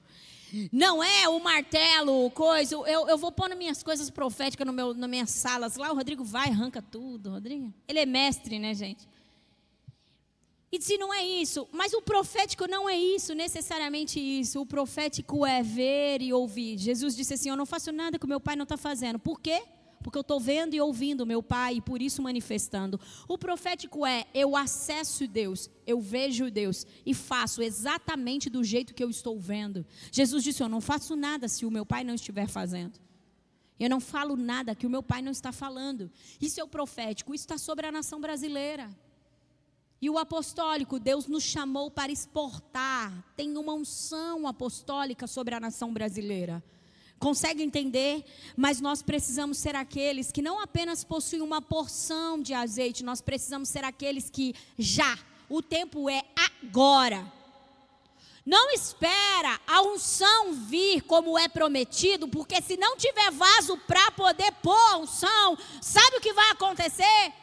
Não 0.72 1.04
é 1.04 1.28
o 1.28 1.40
martelo, 1.40 2.30
coisa. 2.32 2.76
Eu, 2.76 3.08
eu 3.08 3.18
vou 3.18 3.32
pondo 3.32 3.56
minhas 3.56 3.84
coisas 3.84 4.10
proféticas 4.10 4.66
no 4.66 4.74
meu, 4.74 4.94
nas 4.94 5.10
minhas 5.10 5.30
salas 5.32 5.76
lá. 5.76 5.92
O 5.92 5.96
Rodrigo 5.96 6.24
vai, 6.24 6.50
arranca 6.50 6.82
tudo. 6.82 7.32
Rodrigo, 7.32 7.74
ele 7.88 8.00
é 8.00 8.06
mestre, 8.06 8.60
né, 8.60 8.74
gente? 8.74 9.08
E 10.72 10.82
se 10.82 10.98
não 10.98 11.14
é 11.14 11.26
isso, 11.26 11.68
mas 11.72 11.94
o 11.94 12.02
profético 12.02 12.68
não 12.68 12.90
é 12.90 12.98
isso, 12.98 13.34
necessariamente 13.34 14.20
isso. 14.20 14.60
O 14.60 14.66
profético 14.66 15.46
é 15.46 15.64
ver 15.64 16.22
e 16.22 16.34
ouvir. 16.34 16.78
Jesus 16.78 17.16
disse 17.16 17.34
assim: 17.34 17.50
Eu 17.50 17.56
não 17.56 17.66
faço 17.66 17.92
nada 17.92 18.20
que 18.20 18.26
o 18.26 18.28
meu 18.28 18.42
pai 18.42 18.56
não 18.56 18.64
está 18.64 18.76
fazendo. 18.76 19.18
Por 19.18 19.40
quê? 19.40 19.64
Porque 20.06 20.20
eu 20.20 20.22
estou 20.22 20.40
vendo 20.40 20.76
e 20.76 20.80
ouvindo 20.80 21.26
meu 21.26 21.42
pai 21.42 21.78
e 21.78 21.82
por 21.82 22.00
isso 22.00 22.22
manifestando. 22.22 23.00
O 23.28 23.40
profético 23.40 24.06
é: 24.06 24.28
eu 24.36 24.56
acesso 24.56 25.28
Deus, 25.28 25.68
eu 25.84 26.00
vejo 26.00 26.52
Deus 26.52 26.86
e 27.04 27.12
faço 27.12 27.60
exatamente 27.60 28.48
do 28.48 28.64
jeito 28.64 28.94
que 28.94 29.04
eu 29.04 29.10
estou 29.10 29.40
vendo. 29.40 29.84
Jesus 30.12 30.44
disse: 30.44 30.62
Eu 30.62 30.70
não 30.70 30.80
faço 30.80 31.16
nada 31.16 31.48
se 31.48 31.66
o 31.66 31.72
meu 31.72 31.84
pai 31.84 32.04
não 32.04 32.14
estiver 32.14 32.48
fazendo. 32.48 33.00
Eu 33.80 33.90
não 33.90 34.00
falo 34.00 34.36
nada 34.36 34.76
que 34.76 34.86
o 34.86 34.90
meu 34.92 35.02
pai 35.02 35.24
não 35.24 35.32
está 35.32 35.52
falando. 35.52 36.12
Isso 36.40 36.62
é 36.62 36.64
o 36.64 36.68
profético, 36.68 37.34
isso 37.34 37.46
está 37.46 37.58
sobre 37.58 37.88
a 37.88 37.92
nação 37.92 38.22
brasileira. 38.22 38.96
E 40.00 40.08
o 40.08 40.20
apostólico, 40.20 41.00
Deus 41.00 41.26
nos 41.26 41.42
chamou 41.42 41.90
para 41.90 42.12
exportar. 42.12 43.26
Tem 43.36 43.58
uma 43.58 43.74
unção 43.74 44.46
apostólica 44.46 45.26
sobre 45.26 45.56
a 45.56 45.60
nação 45.60 45.92
brasileira. 45.92 46.64
Consegue 47.20 47.64
entender? 47.64 48.24
Mas 48.56 48.82
nós 48.82 49.02
precisamos 49.02 49.58
ser 49.58 49.76
aqueles 49.76 50.32
que 50.32 50.42
não 50.42 50.60
apenas 50.60 51.04
possuem 51.04 51.42
uma 51.42 51.62
porção 51.62 52.42
de 52.42 52.54
azeite, 52.54 53.04
nós 53.04 53.22
precisamos 53.22 53.70
ser 53.70 53.84
aqueles 53.84 54.30
que 54.30 54.54
já, 54.78 55.18
o 55.50 55.62
tempo 55.62 56.10
é 56.10 56.24
agora. 56.36 57.32
Não 58.46 58.70
espera 58.72 59.60
a 59.66 59.82
unção 59.82 60.54
vir 60.54 61.02
como 61.02 61.38
é 61.38 61.48
prometido, 61.48 62.28
porque 62.28 62.62
se 62.62 62.78
não 62.78 62.96
tiver 62.96 63.32
vaso 63.32 63.76
para 63.88 64.12
poder 64.12 64.52
pôr 64.62 64.92
a 64.92 64.98
unção, 64.98 65.58
sabe 65.82 66.18
o 66.18 66.22
que 66.22 66.34
vai 66.34 66.52
acontecer? 66.52 67.34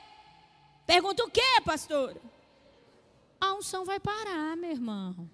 Pergunta 0.86 1.24
o 1.24 1.30
que, 1.30 1.60
pastor? 1.64 2.16
a 3.42 3.54
unção 3.54 3.84
vai 3.84 3.98
parar, 3.98 4.56
meu 4.56 4.70
irmão. 4.70 5.28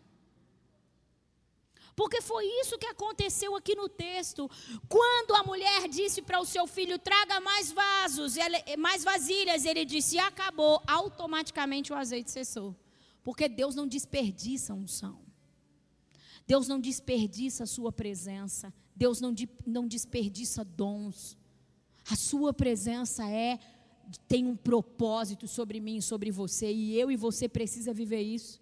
Porque 1.98 2.22
foi 2.22 2.44
isso 2.60 2.78
que 2.78 2.86
aconteceu 2.86 3.56
aqui 3.56 3.74
no 3.74 3.88
texto. 3.88 4.48
Quando 4.88 5.34
a 5.34 5.42
mulher 5.42 5.88
disse 5.88 6.22
para 6.22 6.40
o 6.40 6.44
seu 6.46 6.64
filho: 6.64 6.96
traga 6.96 7.40
mais 7.40 7.72
vasos, 7.72 8.36
mais 8.78 9.02
vasilhas, 9.02 9.64
ele 9.64 9.84
disse: 9.84 10.16
acabou. 10.16 10.80
Automaticamente 10.86 11.92
o 11.92 11.96
azeite 11.96 12.30
cessou. 12.30 12.76
Porque 13.24 13.48
Deus 13.48 13.74
não 13.74 13.84
desperdiça 13.84 14.74
unção. 14.74 15.18
Deus 16.46 16.68
não 16.68 16.78
desperdiça 16.78 17.64
a 17.64 17.66
sua 17.66 17.90
presença. 17.90 18.72
Deus 18.94 19.20
não, 19.20 19.34
não 19.66 19.84
desperdiça 19.88 20.64
dons. 20.64 21.36
A 22.08 22.14
sua 22.14 22.52
presença 22.54 23.28
é 23.28 23.58
tem 24.28 24.46
um 24.46 24.54
propósito 24.54 25.48
sobre 25.48 25.80
mim, 25.80 26.00
sobre 26.00 26.30
você, 26.30 26.72
e 26.72 26.96
eu 26.96 27.10
e 27.10 27.16
você 27.16 27.48
precisa 27.48 27.92
viver 27.92 28.22
isso. 28.22 28.60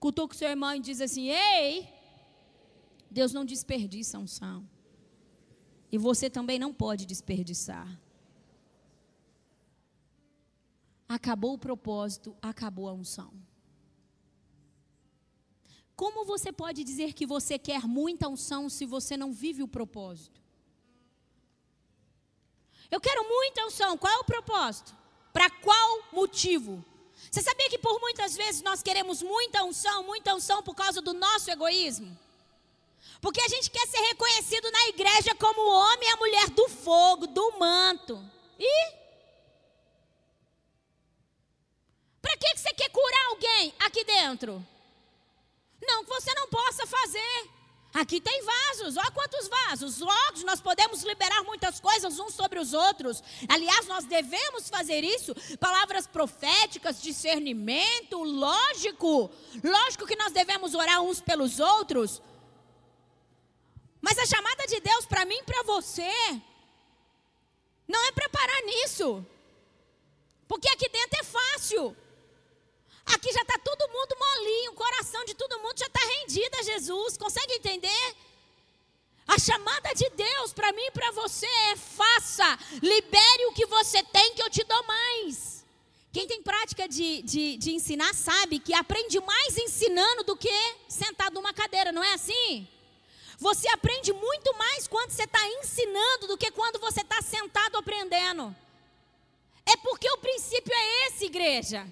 Cultou 0.00 0.26
com 0.26 0.34
seu 0.34 0.48
irmão 0.48 0.74
e 0.74 0.80
diz 0.80 1.00
assim: 1.00 1.28
"Ei, 1.28 1.93
Deus 3.18 3.32
não 3.32 3.44
desperdiça 3.44 4.18
unção. 4.18 4.68
E 5.90 5.96
você 5.96 6.28
também 6.28 6.58
não 6.58 6.72
pode 6.74 7.06
desperdiçar. 7.06 7.88
Acabou 11.08 11.52
o 11.54 11.58
propósito, 11.66 12.36
acabou 12.42 12.88
a 12.88 12.92
unção. 12.92 13.32
Como 15.94 16.24
você 16.24 16.50
pode 16.50 16.82
dizer 16.82 17.12
que 17.12 17.24
você 17.24 17.56
quer 17.56 17.82
muita 17.86 18.28
unção 18.28 18.68
se 18.68 18.84
você 18.84 19.16
não 19.16 19.32
vive 19.32 19.62
o 19.62 19.68
propósito? 19.68 20.42
Eu 22.90 23.00
quero 23.00 23.22
muita 23.28 23.64
unção, 23.64 23.96
qual 23.96 24.12
é 24.12 24.18
o 24.18 24.24
propósito? 24.24 24.92
Para 25.32 25.48
qual 25.48 26.02
motivo? 26.12 26.84
Você 27.30 27.42
sabia 27.42 27.70
que 27.70 27.78
por 27.78 28.00
muitas 28.00 28.34
vezes 28.34 28.60
nós 28.62 28.82
queremos 28.82 29.22
muita 29.22 29.62
unção, 29.62 30.02
muita 30.02 30.34
unção 30.34 30.64
por 30.64 30.74
causa 30.74 31.00
do 31.00 31.14
nosso 31.14 31.48
egoísmo? 31.48 32.23
Porque 33.24 33.40
a 33.40 33.48
gente 33.48 33.70
quer 33.70 33.88
ser 33.88 34.00
reconhecido 34.00 34.70
na 34.70 34.88
igreja 34.88 35.34
como 35.36 35.58
o 35.58 35.74
homem 35.74 36.10
e 36.10 36.12
a 36.12 36.16
mulher 36.16 36.50
do 36.50 36.68
fogo, 36.68 37.26
do 37.26 37.58
manto. 37.58 38.22
E? 38.58 38.92
Para 42.20 42.36
que 42.36 42.54
você 42.54 42.70
quer 42.74 42.90
curar 42.90 43.24
alguém 43.30 43.74
aqui 43.78 44.04
dentro? 44.04 44.62
Não 45.80 46.04
que 46.04 46.10
você 46.10 46.34
não 46.34 46.48
possa 46.48 46.86
fazer. 46.86 47.48
Aqui 47.94 48.20
tem 48.20 48.42
vasos, 48.42 48.98
olha 48.98 49.10
quantos 49.10 49.48
vasos. 49.48 50.00
Logo, 50.00 50.44
nós 50.44 50.60
podemos 50.60 51.02
liberar 51.02 51.42
muitas 51.44 51.80
coisas 51.80 52.18
uns 52.18 52.34
sobre 52.34 52.58
os 52.58 52.74
outros. 52.74 53.22
Aliás, 53.48 53.86
nós 53.86 54.04
devemos 54.04 54.68
fazer 54.68 55.02
isso. 55.02 55.34
Palavras 55.58 56.06
proféticas, 56.06 57.00
discernimento, 57.00 58.22
lógico. 58.22 59.30
Lógico 59.62 60.06
que 60.06 60.16
nós 60.16 60.30
devemos 60.30 60.74
orar 60.74 61.00
uns 61.00 61.22
pelos 61.22 61.58
outros. 61.58 62.20
Mas 64.04 64.18
a 64.18 64.26
chamada 64.26 64.66
de 64.66 64.78
Deus 64.80 65.06
para 65.06 65.24
mim 65.24 65.38
e 65.38 65.44
para 65.44 65.62
você 65.62 66.12
não 67.88 68.04
é 68.08 68.12
para 68.12 68.28
parar 68.28 68.60
nisso. 68.70 69.24
Porque 70.46 70.68
aqui 70.68 70.90
dentro 70.90 71.20
é 71.20 71.24
fácil. 71.24 71.96
Aqui 73.06 73.32
já 73.32 73.40
está 73.40 73.56
todo 73.58 73.92
mundo 73.94 74.16
molinho, 74.24 74.72
o 74.72 74.74
coração 74.74 75.24
de 75.24 75.34
todo 75.34 75.58
mundo 75.60 75.78
já 75.78 75.86
está 75.86 76.00
rendido 76.16 76.54
a 76.58 76.62
Jesus. 76.62 77.16
Consegue 77.16 77.54
entender? 77.54 78.16
A 79.26 79.38
chamada 79.38 79.94
de 79.94 80.10
Deus 80.10 80.52
para 80.52 80.70
mim 80.72 80.84
e 80.84 80.90
para 80.90 81.10
você 81.12 81.46
é: 81.46 81.76
faça, 81.76 82.58
libere 82.82 83.46
o 83.46 83.54
que 83.54 83.64
você 83.64 84.02
tem, 84.02 84.34
que 84.34 84.42
eu 84.42 84.50
te 84.50 84.64
dou 84.64 84.82
mais. 84.82 85.64
Quem 86.12 86.26
tem 86.26 86.42
prática 86.42 86.86
de, 86.86 87.22
de, 87.22 87.56
de 87.56 87.70
ensinar 87.72 88.12
sabe 88.14 88.58
que 88.58 88.74
aprende 88.74 89.18
mais 89.20 89.56
ensinando 89.56 90.24
do 90.24 90.36
que 90.36 90.76
sentado 90.86 91.32
numa 91.32 91.54
cadeira, 91.54 91.90
não 91.90 92.04
é 92.04 92.12
assim? 92.12 92.68
Você 93.38 93.68
aprende 93.68 94.12
muito 94.12 94.56
mais 94.56 94.86
quando 94.86 95.10
você 95.10 95.24
está 95.24 95.46
ensinando 95.48 96.28
do 96.28 96.38
que 96.38 96.50
quando 96.50 96.78
você 96.78 97.00
está 97.00 97.20
sentado 97.22 97.76
aprendendo. 97.76 98.54
É 99.66 99.76
porque 99.78 100.10
o 100.10 100.18
princípio 100.18 100.72
é 100.72 101.06
esse, 101.06 101.24
igreja. 101.26 101.90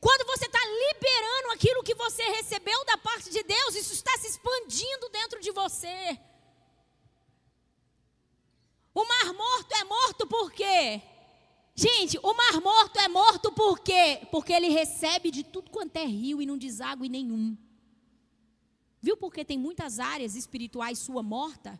Quando 0.00 0.26
você 0.26 0.46
está 0.46 0.60
liberando 0.60 1.52
aquilo 1.52 1.82
que 1.82 1.94
você 1.94 2.22
recebeu 2.24 2.84
da 2.84 2.98
parte 2.98 3.30
de 3.30 3.42
Deus, 3.42 3.74
isso 3.74 3.94
está 3.94 4.16
se 4.18 4.26
expandindo 4.26 5.08
dentro 5.10 5.40
de 5.40 5.50
você. 5.50 6.18
O 8.92 9.04
mar 9.04 9.32
morto 9.32 9.72
é 9.74 9.84
morto 9.84 10.26
por 10.26 10.52
quê? 10.52 11.02
Gente, 11.74 12.18
o 12.22 12.32
mar 12.34 12.60
morto 12.60 12.98
é 13.00 13.08
morto 13.08 13.50
por 13.50 13.80
quê? 13.80 14.20
Porque 14.30 14.52
ele 14.52 14.68
recebe 14.68 15.30
de 15.30 15.42
tudo 15.42 15.70
quanto 15.70 15.96
é 15.96 16.04
rio 16.04 16.40
e 16.40 16.46
não 16.46 16.56
deságua 16.56 17.08
nenhum. 17.08 17.56
Viu 19.06 19.16
porque 19.22 19.44
tem 19.50 19.58
muitas 19.66 19.92
áreas 20.12 20.34
espirituais 20.42 20.98
sua 21.06 21.22
morta? 21.22 21.72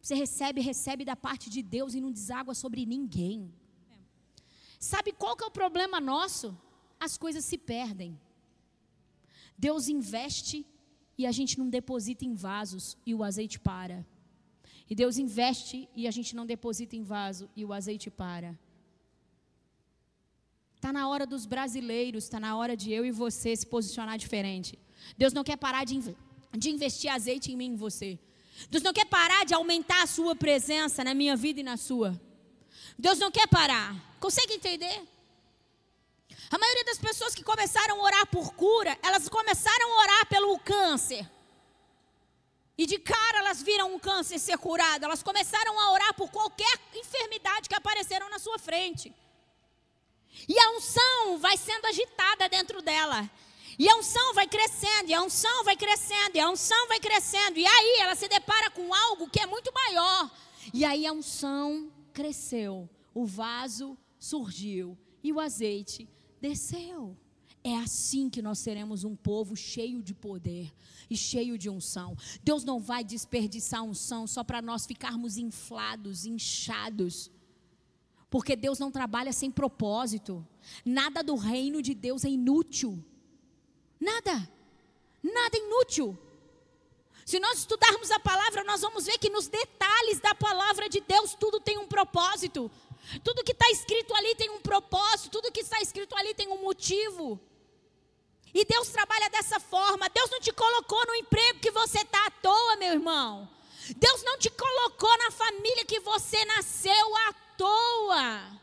Você 0.00 0.14
recebe, 0.14 0.60
recebe 0.72 1.04
da 1.10 1.16
parte 1.26 1.46
de 1.54 1.62
Deus 1.76 1.94
e 1.94 2.00
não 2.04 2.12
deságua 2.18 2.54
sobre 2.54 2.86
ninguém. 2.94 3.38
Sabe 4.78 5.10
qual 5.12 5.36
que 5.36 5.44
é 5.44 5.48
o 5.48 5.58
problema 5.62 5.98
nosso? 6.12 6.46
As 7.06 7.14
coisas 7.24 7.44
se 7.44 7.58
perdem. 7.72 8.12
Deus 9.66 9.88
investe 9.96 10.58
e 11.18 11.26
a 11.30 11.32
gente 11.38 11.58
não 11.60 11.68
deposita 11.78 12.24
em 12.24 12.34
vasos 12.34 12.84
e 13.04 13.12
o 13.16 13.24
azeite 13.30 13.58
para. 13.58 13.98
E 14.88 14.94
Deus 14.94 15.18
investe 15.18 15.88
e 16.00 16.06
a 16.06 16.12
gente 16.16 16.36
não 16.36 16.46
deposita 16.46 16.94
em 17.00 17.02
vaso 17.02 17.44
e 17.56 17.64
o 17.64 17.72
azeite 17.72 18.10
para. 18.22 18.52
Está 20.76 20.92
na 20.98 21.08
hora 21.10 21.26
dos 21.26 21.44
brasileiros, 21.54 22.24
está 22.24 22.38
na 22.46 22.56
hora 22.56 22.76
de 22.76 22.88
eu 22.92 23.04
e 23.04 23.10
você 23.10 23.50
se 23.56 23.66
posicionar 23.74 24.16
diferente. 24.24 24.78
Deus 25.16 25.32
não 25.32 25.44
quer 25.44 25.56
parar 25.56 25.84
de, 25.84 26.14
de 26.56 26.70
investir 26.70 27.10
azeite 27.10 27.52
em 27.52 27.56
mim 27.56 27.70
e 27.70 27.74
em 27.74 27.76
você. 27.76 28.18
Deus 28.68 28.82
não 28.82 28.92
quer 28.92 29.06
parar 29.06 29.44
de 29.44 29.54
aumentar 29.54 30.02
a 30.02 30.06
sua 30.06 30.34
presença 30.34 31.02
na 31.02 31.14
minha 31.14 31.36
vida 31.36 31.60
e 31.60 31.62
na 31.62 31.76
sua. 31.76 32.20
Deus 32.98 33.18
não 33.18 33.30
quer 33.30 33.46
parar. 33.48 33.94
Consegue 34.18 34.54
entender? 34.54 35.02
A 36.50 36.58
maioria 36.58 36.84
das 36.84 36.98
pessoas 36.98 37.34
que 37.34 37.44
começaram 37.44 38.00
a 38.00 38.04
orar 38.04 38.26
por 38.26 38.52
cura, 38.54 38.98
elas 39.02 39.28
começaram 39.28 39.92
a 39.92 40.02
orar 40.02 40.26
pelo 40.26 40.58
câncer. 40.58 41.28
E 42.76 42.86
de 42.86 42.98
cara 42.98 43.38
elas 43.38 43.62
viram 43.62 43.94
um 43.94 43.98
câncer 43.98 44.38
ser 44.38 44.58
curado. 44.58 45.04
Elas 45.04 45.22
começaram 45.22 45.78
a 45.78 45.92
orar 45.92 46.14
por 46.14 46.30
qualquer 46.30 46.78
enfermidade 46.94 47.68
que 47.68 47.74
apareceram 47.74 48.28
na 48.30 48.38
sua 48.38 48.58
frente. 48.58 49.14
E 50.48 50.58
a 50.58 50.70
unção 50.70 51.38
vai 51.38 51.56
sendo 51.56 51.86
agitada 51.86 52.48
dentro 52.48 52.80
dela. 52.80 53.30
E 53.80 53.88
a 53.88 53.96
unção 53.96 54.34
vai 54.34 54.46
crescendo, 54.46 55.08
e 55.08 55.14
a 55.14 55.22
unção 55.22 55.64
vai 55.64 55.74
crescendo, 55.74 56.36
e 56.36 56.38
a 56.38 56.50
unção 56.50 56.86
vai 56.86 57.00
crescendo. 57.00 57.58
E 57.58 57.64
aí 57.64 58.00
ela 58.00 58.14
se 58.14 58.28
depara 58.28 58.70
com 58.70 58.92
algo 58.92 59.26
que 59.26 59.40
é 59.40 59.46
muito 59.46 59.72
maior. 59.72 60.30
E 60.74 60.84
aí 60.84 61.06
a 61.06 61.12
unção 61.14 61.90
cresceu, 62.12 62.90
o 63.14 63.24
vaso 63.24 63.96
surgiu 64.18 64.98
e 65.24 65.32
o 65.32 65.40
azeite 65.40 66.06
desceu. 66.42 67.16
É 67.64 67.74
assim 67.78 68.28
que 68.28 68.42
nós 68.42 68.58
seremos 68.58 69.02
um 69.02 69.16
povo 69.16 69.56
cheio 69.56 70.02
de 70.02 70.12
poder 70.12 70.70
e 71.08 71.16
cheio 71.16 71.56
de 71.56 71.70
unção. 71.70 72.14
Deus 72.44 72.64
não 72.64 72.80
vai 72.80 73.02
desperdiçar 73.02 73.82
unção 73.82 74.26
só 74.26 74.44
para 74.44 74.60
nós 74.60 74.84
ficarmos 74.84 75.38
inflados, 75.38 76.26
inchados. 76.26 77.30
Porque 78.28 78.54
Deus 78.54 78.78
não 78.78 78.90
trabalha 78.90 79.32
sem 79.32 79.50
propósito. 79.50 80.46
Nada 80.84 81.22
do 81.22 81.34
reino 81.34 81.80
de 81.80 81.94
Deus 81.94 82.26
é 82.26 82.28
inútil. 82.28 83.02
Nada. 84.00 84.48
Nada 85.22 85.58
inútil. 85.58 86.18
Se 87.26 87.38
nós 87.38 87.58
estudarmos 87.58 88.10
a 88.10 88.18
palavra, 88.18 88.64
nós 88.64 88.80
vamos 88.80 89.04
ver 89.04 89.18
que 89.18 89.30
nos 89.30 89.46
detalhes 89.46 90.18
da 90.18 90.34
palavra 90.34 90.88
de 90.88 91.00
Deus 91.00 91.34
tudo 91.34 91.60
tem 91.60 91.78
um 91.78 91.86
propósito. 91.86 92.70
Tudo 93.22 93.44
que 93.44 93.52
está 93.52 93.70
escrito 93.70 94.14
ali 94.14 94.34
tem 94.34 94.50
um 94.50 94.60
propósito, 94.60 95.30
tudo 95.30 95.52
que 95.52 95.60
está 95.60 95.80
escrito 95.80 96.16
ali 96.16 96.34
tem 96.34 96.48
um 96.48 96.62
motivo. 96.62 97.38
E 98.52 98.64
Deus 98.64 98.88
trabalha 98.88 99.30
dessa 99.30 99.60
forma. 99.60 100.08
Deus 100.08 100.30
não 100.30 100.40
te 100.40 100.52
colocou 100.52 101.06
no 101.06 101.14
emprego 101.14 101.60
que 101.60 101.70
você 101.70 102.00
está 102.00 102.26
à 102.26 102.30
toa, 102.30 102.76
meu 102.76 102.92
irmão. 102.92 103.48
Deus 103.96 104.22
não 104.24 104.38
te 104.38 104.50
colocou 104.50 105.16
na 105.18 105.30
família 105.30 105.84
que 105.84 106.00
você 106.00 106.44
nasceu 106.46 107.16
à 107.28 107.32
toa. 107.56 108.60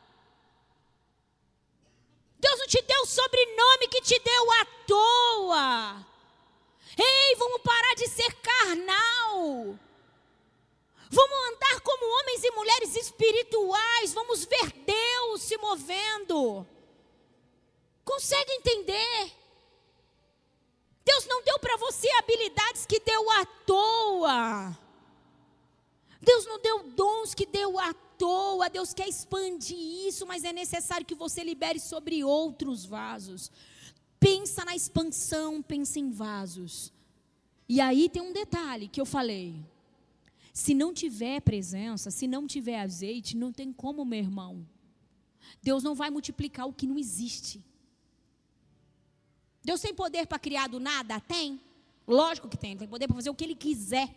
Deus 2.48 2.60
não 2.60 2.68
te 2.68 2.82
deu 2.82 3.02
o 3.02 3.06
sobrenome 3.06 3.90
que 3.90 4.02
te 4.02 4.18
deu 4.20 4.52
à 4.54 4.66
toa. 4.88 6.06
Ei, 6.98 7.36
vamos 7.36 7.62
parar 7.62 7.94
de 7.96 8.08
ser 8.08 8.34
carnal. 8.36 9.78
Vamos 11.10 11.38
andar 11.50 11.82
como 11.82 12.06
homens 12.06 12.44
e 12.46 12.52
mulheres 12.52 12.96
espirituais. 12.96 14.14
Vamos 14.14 14.46
ver 14.46 14.72
Deus 14.72 15.42
se 15.42 15.58
movendo. 15.58 16.66
Consegue 18.06 18.54
entender? 18.54 19.34
Deus 21.04 21.26
não 21.26 21.44
deu 21.44 21.60
para 21.60 21.76
você 21.76 22.10
habilidades 22.14 22.86
que 22.86 23.02
deu 23.02 23.30
à 23.32 23.46
toa. 23.46 24.78
Deus 26.22 26.46
não 26.46 26.60
deu 26.60 26.84
dons 26.84 27.34
que 27.34 27.46
deu 27.46 27.78
à 27.78 27.94
toa, 28.18 28.70
Deus 28.70 28.94
quer 28.94 29.08
expandir 29.08 29.78
isso, 30.08 30.26
mas 30.26 30.44
é 30.44 30.52
necessário 30.52 31.06
que 31.06 31.16
você 31.16 31.44
libere 31.44 31.80
sobre 31.80 32.24
outros 32.24 32.86
vasos. 32.86 33.52
Pensa 34.20 34.66
na 34.66 34.76
expansão, 34.76 35.62
pensa 35.62 36.00
em 36.00 36.10
vasos. 36.10 36.92
E 37.70 37.80
aí 37.80 38.10
tem 38.10 38.22
um 38.22 38.34
detalhe 38.34 38.88
que 38.88 39.00
eu 39.00 39.06
falei. 39.06 39.56
Se 40.54 40.74
não 40.74 40.94
tiver 40.94 41.40
presença, 41.42 42.10
se 42.10 42.26
não 42.28 42.48
tiver 42.48 42.80
azeite, 42.80 43.38
não 43.38 43.52
tem 43.52 43.72
como, 43.72 44.04
meu 44.04 44.20
irmão. 44.20 44.68
Deus 45.62 45.84
não 45.84 45.94
vai 45.94 46.10
multiplicar 46.10 46.68
o 46.68 46.74
que 46.74 46.88
não 46.88 46.98
existe. 46.98 47.64
Deus 49.64 49.82
tem 49.82 49.94
poder 49.94 50.26
para 50.26 50.40
criar 50.40 50.68
do 50.68 50.80
nada? 50.80 51.20
Tem. 51.20 51.60
Lógico 52.08 52.48
que 52.48 52.58
tem, 52.58 52.78
tem 52.78 52.88
poder 52.88 53.06
para 53.06 53.16
fazer 53.16 53.30
o 53.30 53.36
que 53.36 53.44
ele 53.44 53.56
quiser. 53.56 54.10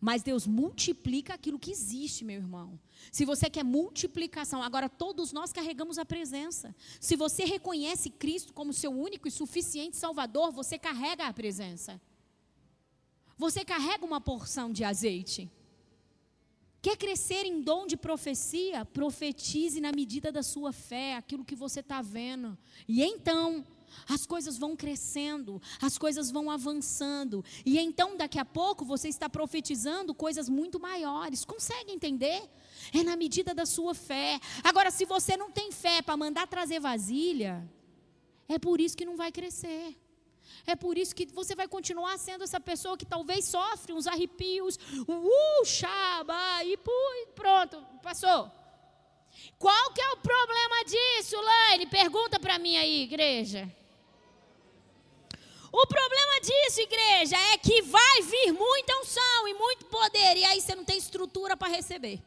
Mas 0.00 0.22
Deus 0.22 0.46
multiplica 0.46 1.34
aquilo 1.34 1.58
que 1.58 1.72
existe, 1.72 2.24
meu 2.24 2.36
irmão. 2.36 2.78
Se 3.10 3.24
você 3.24 3.50
quer 3.50 3.64
multiplicação, 3.64 4.62
agora 4.62 4.88
todos 4.88 5.32
nós 5.32 5.52
carregamos 5.52 5.98
a 5.98 6.04
presença. 6.04 6.74
Se 7.00 7.16
você 7.16 7.44
reconhece 7.44 8.10
Cristo 8.10 8.52
como 8.52 8.72
seu 8.72 8.92
único 8.92 9.26
e 9.26 9.30
suficiente 9.30 9.96
Salvador, 9.96 10.52
você 10.52 10.78
carrega 10.78 11.26
a 11.26 11.32
presença. 11.32 12.00
Você 13.36 13.64
carrega 13.64 14.04
uma 14.04 14.20
porção 14.20 14.72
de 14.72 14.84
azeite. 14.84 15.50
Quer 16.80 16.96
crescer 16.96 17.44
em 17.44 17.60
dom 17.60 17.86
de 17.86 17.96
profecia? 17.96 18.84
Profetize 18.84 19.80
na 19.80 19.90
medida 19.90 20.30
da 20.30 20.44
sua 20.44 20.72
fé, 20.72 21.16
aquilo 21.16 21.44
que 21.44 21.56
você 21.56 21.80
está 21.80 22.00
vendo. 22.00 22.56
E 22.86 23.02
então, 23.02 23.64
as 24.08 24.26
coisas 24.26 24.58
vão 24.58 24.76
crescendo, 24.76 25.60
as 25.80 25.96
coisas 25.98 26.30
vão 26.30 26.50
avançando. 26.50 27.44
E 27.64 27.78
então, 27.78 28.16
daqui 28.16 28.38
a 28.38 28.44
pouco, 28.44 28.84
você 28.84 29.08
está 29.08 29.28
profetizando 29.28 30.14
coisas 30.14 30.48
muito 30.48 30.78
maiores. 30.80 31.44
Consegue 31.44 31.92
entender? 31.92 32.42
É 32.92 33.02
na 33.02 33.16
medida 33.16 33.54
da 33.54 33.66
sua 33.66 33.94
fé. 33.94 34.40
Agora, 34.62 34.90
se 34.90 35.04
você 35.04 35.36
não 35.36 35.50
tem 35.50 35.70
fé 35.72 36.02
para 36.02 36.16
mandar 36.16 36.46
trazer 36.46 36.80
vasilha, 36.80 37.68
é 38.48 38.58
por 38.58 38.80
isso 38.80 38.96
que 38.96 39.04
não 39.04 39.16
vai 39.16 39.30
crescer. 39.30 39.96
É 40.66 40.74
por 40.74 40.96
isso 40.98 41.14
que 41.14 41.26
você 41.26 41.54
vai 41.54 41.68
continuar 41.68 42.18
sendo 42.18 42.44
essa 42.44 42.60
pessoa 42.60 42.96
que 42.96 43.06
talvez 43.06 43.44
sofre 43.44 43.92
uns 43.92 44.06
arrepios, 44.06 44.76
uh, 44.76 45.64
chaba, 45.64 46.64
e 46.64 46.76
pronto, 47.34 47.84
passou. 48.02 48.50
Qual 49.58 49.92
que 49.92 50.00
é 50.00 50.10
o 50.10 50.16
problema 50.16 50.84
disso, 50.84 51.36
Laine? 51.40 51.86
Pergunta 51.86 52.40
para 52.40 52.58
mim 52.58 52.76
aí, 52.76 53.02
igreja. 53.02 53.72
Disso, 56.48 56.80
igreja, 56.80 57.36
é 57.52 57.58
que 57.58 57.82
vai 57.82 58.22
vir 58.22 58.52
muita 58.52 58.98
unção 59.00 59.48
e 59.48 59.52
muito 59.52 59.84
poder, 59.84 60.34
e 60.38 60.44
aí 60.44 60.60
você 60.60 60.74
não 60.74 60.84
tem 60.84 60.96
estrutura 60.96 61.54
para 61.58 61.68
receber. 61.68 62.22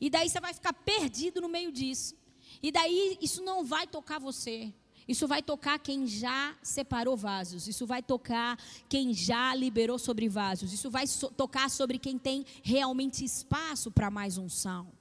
E 0.00 0.10
daí 0.10 0.28
você 0.28 0.40
vai 0.40 0.52
ficar 0.52 0.72
perdido 0.72 1.40
no 1.40 1.48
meio 1.48 1.70
disso. 1.70 2.16
E 2.60 2.72
daí 2.72 3.16
isso 3.20 3.40
não 3.42 3.64
vai 3.64 3.86
tocar 3.86 4.18
você. 4.18 4.74
Isso 5.06 5.28
vai 5.28 5.42
tocar 5.42 5.78
quem 5.78 6.08
já 6.08 6.56
separou 6.60 7.16
vasos. 7.16 7.68
Isso 7.68 7.86
vai 7.86 8.02
tocar 8.02 8.58
quem 8.88 9.14
já 9.14 9.54
liberou 9.54 9.98
sobre 9.98 10.28
vasos. 10.28 10.72
Isso 10.72 10.90
vai 10.90 11.06
so 11.06 11.30
tocar 11.30 11.70
sobre 11.70 11.98
quem 11.98 12.18
tem 12.18 12.44
realmente 12.62 13.24
espaço 13.24 13.92
para 13.92 14.10
mais 14.10 14.38
unção. 14.38 14.92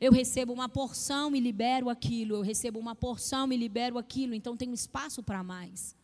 Eu 0.00 0.12
recebo 0.12 0.52
uma 0.52 0.68
porção 0.68 1.34
e 1.34 1.40
libero 1.40 1.88
aquilo. 1.88 2.34
Eu 2.36 2.42
recebo 2.42 2.78
uma 2.78 2.94
porção 2.94 3.52
e 3.52 3.56
libero 3.56 3.98
aquilo. 3.98 4.34
Então 4.34 4.56
tenho 4.56 4.74
espaço 4.74 5.22
para 5.22 5.42
mais. 5.42 5.99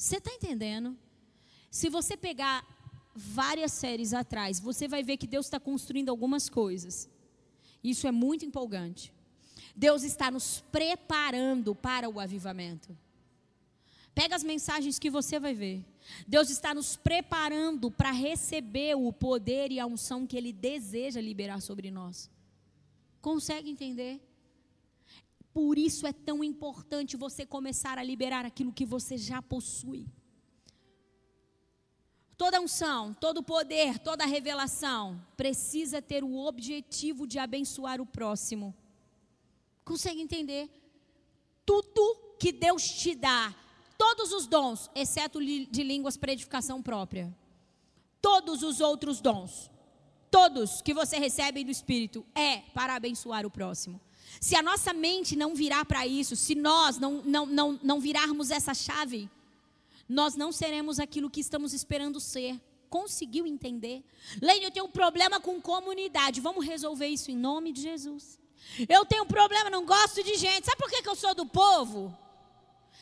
Você 0.00 0.16
está 0.16 0.32
entendendo? 0.32 0.96
Se 1.70 1.90
você 1.90 2.16
pegar 2.16 2.66
várias 3.14 3.70
séries 3.72 4.14
atrás, 4.14 4.58
você 4.58 4.88
vai 4.88 5.02
ver 5.02 5.18
que 5.18 5.26
Deus 5.26 5.44
está 5.44 5.60
construindo 5.60 6.08
algumas 6.08 6.48
coisas. 6.48 7.06
Isso 7.84 8.06
é 8.06 8.10
muito 8.10 8.42
empolgante. 8.46 9.12
Deus 9.76 10.02
está 10.02 10.30
nos 10.30 10.64
preparando 10.72 11.74
para 11.74 12.08
o 12.08 12.18
avivamento. 12.18 12.96
Pega 14.14 14.34
as 14.34 14.42
mensagens 14.42 14.98
que 14.98 15.10
você 15.10 15.38
vai 15.38 15.52
ver. 15.52 15.84
Deus 16.26 16.48
está 16.48 16.72
nos 16.72 16.96
preparando 16.96 17.90
para 17.90 18.10
receber 18.10 18.96
o 18.96 19.12
poder 19.12 19.70
e 19.70 19.78
a 19.78 19.84
unção 19.84 20.26
que 20.26 20.34
Ele 20.34 20.50
deseja 20.50 21.20
liberar 21.20 21.60
sobre 21.60 21.90
nós. 21.90 22.30
Consegue 23.20 23.68
entender? 23.70 24.18
Por 25.52 25.76
isso 25.78 26.06
é 26.06 26.12
tão 26.12 26.44
importante 26.44 27.16
você 27.16 27.44
começar 27.44 27.98
a 27.98 28.02
liberar 28.02 28.44
aquilo 28.44 28.72
que 28.72 28.86
você 28.86 29.16
já 29.18 29.42
possui. 29.42 30.06
Toda 32.36 32.60
unção, 32.60 33.12
todo 33.12 33.42
poder, 33.42 33.98
toda 33.98 34.24
revelação 34.24 35.20
precisa 35.36 36.00
ter 36.00 36.24
o 36.24 36.38
objetivo 36.38 37.26
de 37.26 37.38
abençoar 37.38 38.00
o 38.00 38.06
próximo. 38.06 38.74
Consegue 39.84 40.22
entender? 40.22 40.70
Tudo 41.66 42.36
que 42.38 42.50
Deus 42.50 42.88
te 42.88 43.14
dá, 43.14 43.54
todos 43.98 44.32
os 44.32 44.46
dons, 44.46 44.88
exceto 44.94 45.38
de 45.44 45.82
línguas 45.82 46.16
para 46.16 46.32
edificação 46.32 46.80
própria. 46.82 47.36
Todos 48.22 48.62
os 48.62 48.80
outros 48.80 49.20
dons, 49.20 49.70
todos 50.30 50.80
que 50.80 50.94
você 50.94 51.18
recebe 51.18 51.64
do 51.64 51.70
Espírito, 51.70 52.24
é 52.34 52.58
para 52.72 52.94
abençoar 52.94 53.44
o 53.44 53.50
próximo. 53.50 54.00
Se 54.38 54.54
a 54.54 54.62
nossa 54.62 54.92
mente 54.92 55.34
não 55.34 55.54
virar 55.54 55.84
para 55.84 56.06
isso, 56.06 56.36
se 56.36 56.54
nós 56.54 56.98
não, 56.98 57.22
não, 57.22 57.46
não, 57.46 57.80
não 57.82 58.00
virarmos 58.00 58.50
essa 58.50 58.74
chave, 58.74 59.28
nós 60.08 60.34
não 60.34 60.52
seremos 60.52 61.00
aquilo 61.00 61.30
que 61.30 61.40
estamos 61.40 61.72
esperando 61.72 62.20
ser. 62.20 62.60
Conseguiu 62.88 63.46
entender? 63.46 64.04
Leide, 64.42 64.64
eu 64.64 64.70
tenho 64.70 64.86
um 64.86 64.90
problema 64.90 65.40
com 65.40 65.60
comunidade. 65.60 66.40
Vamos 66.40 66.66
resolver 66.66 67.06
isso 67.06 67.30
em 67.30 67.36
nome 67.36 67.72
de 67.72 67.80
Jesus. 67.80 68.38
Eu 68.88 69.06
tenho 69.06 69.24
um 69.24 69.26
problema, 69.26 69.70
não 69.70 69.86
gosto 69.86 70.22
de 70.22 70.34
gente. 70.36 70.66
Sabe 70.66 70.78
por 70.78 70.90
que, 70.90 71.02
que 71.02 71.08
eu 71.08 71.16
sou 71.16 71.34
do 71.34 71.46
povo? 71.46 72.16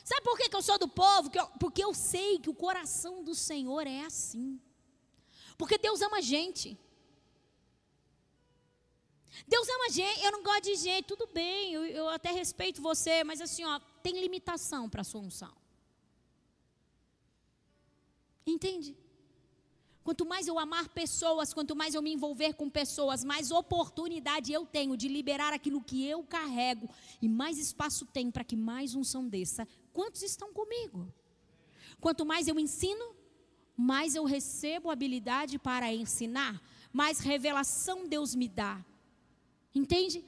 Sabe 0.04 0.22
por 0.22 0.36
que, 0.38 0.48
que 0.48 0.56
eu 0.56 0.62
sou 0.62 0.78
do 0.78 0.88
povo? 0.88 1.30
Porque 1.58 1.82
eu 1.82 1.92
sei 1.92 2.38
que 2.38 2.50
o 2.50 2.54
coração 2.54 3.22
do 3.22 3.34
Senhor 3.34 3.86
é 3.86 4.04
assim. 4.04 4.60
Porque 5.56 5.76
Deus 5.76 6.00
ama 6.00 6.22
gente. 6.22 6.78
Deus 9.46 9.68
ama 9.68 9.90
gente, 9.90 10.24
eu 10.24 10.32
não 10.32 10.42
gosto 10.42 10.64
de 10.64 10.74
gente, 10.74 11.04
tudo 11.06 11.26
bem, 11.26 11.72
eu, 11.72 11.84
eu 11.84 12.08
até 12.08 12.32
respeito 12.32 12.82
você, 12.82 13.22
mas 13.24 13.40
assim, 13.40 13.64
ó, 13.64 13.78
tem 14.02 14.20
limitação 14.20 14.88
para 14.88 15.02
a 15.02 15.04
sua 15.04 15.20
unção. 15.20 15.54
Entende? 18.46 18.96
Quanto 20.02 20.24
mais 20.24 20.48
eu 20.48 20.58
amar 20.58 20.88
pessoas, 20.88 21.52
quanto 21.52 21.76
mais 21.76 21.94
eu 21.94 22.00
me 22.00 22.10
envolver 22.10 22.54
com 22.54 22.70
pessoas, 22.70 23.22
mais 23.22 23.50
oportunidade 23.50 24.50
eu 24.50 24.64
tenho 24.64 24.96
de 24.96 25.06
liberar 25.06 25.52
aquilo 25.52 25.82
que 25.82 26.02
eu 26.06 26.22
carrego 26.22 26.88
e 27.20 27.28
mais 27.28 27.58
espaço 27.58 28.06
tem 28.06 28.30
para 28.30 28.42
que 28.42 28.56
mais 28.56 28.94
unção 28.94 29.28
desça. 29.28 29.68
Quantos 29.92 30.22
estão 30.22 30.50
comigo? 30.50 31.12
Quanto 32.00 32.24
mais 32.24 32.48
eu 32.48 32.58
ensino, 32.58 33.14
mais 33.76 34.14
eu 34.14 34.24
recebo 34.24 34.90
habilidade 34.90 35.58
para 35.58 35.92
ensinar, 35.92 36.58
mais 36.90 37.20
revelação 37.20 38.08
Deus 38.08 38.34
me 38.34 38.48
dá. 38.48 38.82
Entende? 39.74 40.24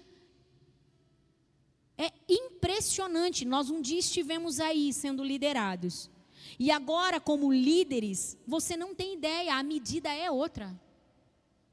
É 1.96 2.12
impressionante. 2.28 3.44
Nós 3.44 3.70
um 3.70 3.80
dia 3.80 3.98
estivemos 3.98 4.60
aí 4.60 4.92
sendo 4.92 5.22
liderados. 5.22 6.10
E 6.58 6.70
agora, 6.70 7.20
como 7.20 7.52
líderes, 7.52 8.36
você 8.46 8.76
não 8.76 8.94
tem 8.94 9.14
ideia, 9.14 9.54
a 9.54 9.62
medida 9.62 10.12
é 10.12 10.30
outra. 10.30 10.78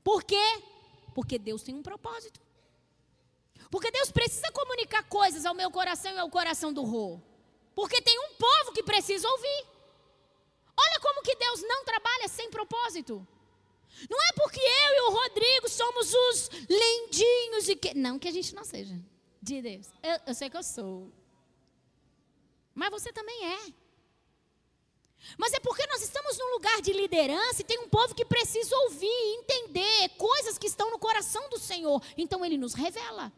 Por 0.03 0.23
quê? 0.23 0.61
Porque 1.13 1.37
Deus 1.37 1.63
tem 1.63 1.75
um 1.75 1.83
propósito. 1.83 2.39
Porque 3.69 3.91
Deus 3.91 4.11
precisa 4.11 4.51
comunicar 4.51 5.03
coisas 5.03 5.45
ao 5.45 5.53
meu 5.53 5.69
coração 5.69 6.13
e 6.13 6.19
ao 6.19 6.29
coração 6.29 6.71
do 6.71 6.83
Rô. 6.83 7.19
Porque 7.75 8.01
tem 8.01 8.17
um 8.19 8.33
povo 8.35 8.71
que 8.73 8.83
precisa 8.83 9.27
ouvir. 9.27 9.65
Olha 10.77 10.99
como 11.01 11.21
que 11.21 11.35
Deus 11.35 11.61
não 11.61 11.83
trabalha 11.83 12.27
sem 12.27 12.49
propósito. 12.49 13.27
Não 14.09 14.21
é 14.21 14.33
porque 14.33 14.59
eu 14.59 14.95
e 14.95 15.01
o 15.07 15.11
Rodrigo 15.11 15.69
somos 15.69 16.13
os 16.13 16.49
lindinhos 16.69 17.69
e 17.69 17.75
que. 17.75 17.93
Não 17.93 18.19
que 18.19 18.27
a 18.27 18.31
gente 18.31 18.53
não 18.53 18.63
seja. 18.63 18.99
De 19.41 19.61
Deus. 19.61 19.87
Eu, 20.03 20.19
eu 20.27 20.33
sei 20.33 20.49
que 20.49 20.57
eu 20.57 20.63
sou. 20.63 21.11
Mas 22.75 22.91
você 22.91 23.11
também 23.11 23.53
é. 23.53 23.73
Mas 25.37 25.53
é 25.53 25.59
porque 25.59 25.85
nós 25.87 26.01
estamos 26.01 26.37
num 26.37 26.53
lugar 26.53 26.81
de 26.81 26.93
liderança 26.93 27.61
e 27.61 27.65
tem 27.65 27.79
um 27.79 27.89
povo 27.89 28.13
que 28.13 28.23
precisa 28.23 28.75
ouvir, 28.83 29.35
entender 29.39 30.09
coisas 30.17 30.57
que 30.57 30.67
estão 30.67 30.91
no 30.91 30.99
coração 30.99 31.49
do 31.49 31.57
Senhor. 31.57 32.01
Então 32.17 32.45
ele 32.45 32.57
nos 32.57 32.73
revela. 32.73 33.31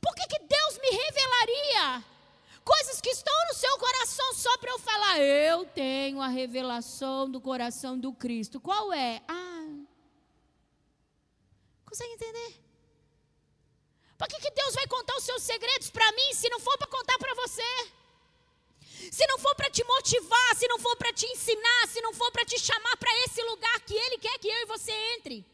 Por 0.00 0.14
que, 0.14 0.26
que 0.26 0.38
Deus 0.38 0.78
me 0.78 0.90
revelaria 0.90 2.04
coisas 2.64 3.00
que 3.00 3.08
estão 3.10 3.34
no 3.48 3.54
seu 3.54 3.78
coração 3.78 4.34
só 4.34 4.58
para 4.58 4.70
eu 4.70 4.78
falar? 4.78 5.18
Eu 5.18 5.64
tenho 5.64 6.20
a 6.20 6.28
revelação 6.28 7.28
do 7.28 7.40
coração 7.40 7.98
do 7.98 8.12
Cristo. 8.12 8.60
Qual 8.60 8.92
é? 8.92 9.22
Ah, 9.26 9.57
Consegue 11.88 12.12
entender? 12.12 12.60
Por 14.18 14.28
que, 14.28 14.38
que 14.40 14.50
Deus 14.50 14.74
vai 14.74 14.86
contar 14.86 15.16
os 15.16 15.24
seus 15.24 15.42
segredos 15.42 15.90
para 15.90 16.10
mim 16.12 16.34
se 16.34 16.48
não 16.50 16.60
for 16.60 16.76
para 16.76 16.88
contar 16.88 17.18
para 17.18 17.34
você? 17.34 17.70
Se 19.12 19.26
não 19.26 19.38
for 19.38 19.54
para 19.54 19.70
te 19.70 19.82
motivar, 19.84 20.56
se 20.56 20.68
não 20.68 20.78
for 20.78 20.96
para 20.96 21.12
te 21.12 21.24
ensinar, 21.26 21.88
se 21.88 22.00
não 22.02 22.12
for 22.12 22.30
para 22.30 22.44
te 22.44 22.58
chamar 22.58 22.96
para 22.98 23.14
esse 23.24 23.40
lugar 23.42 23.80
que 23.80 23.94
Ele 23.94 24.18
quer 24.18 24.38
que 24.38 24.48
eu 24.48 24.62
e 24.62 24.66
você 24.66 24.92
entre. 25.14 25.46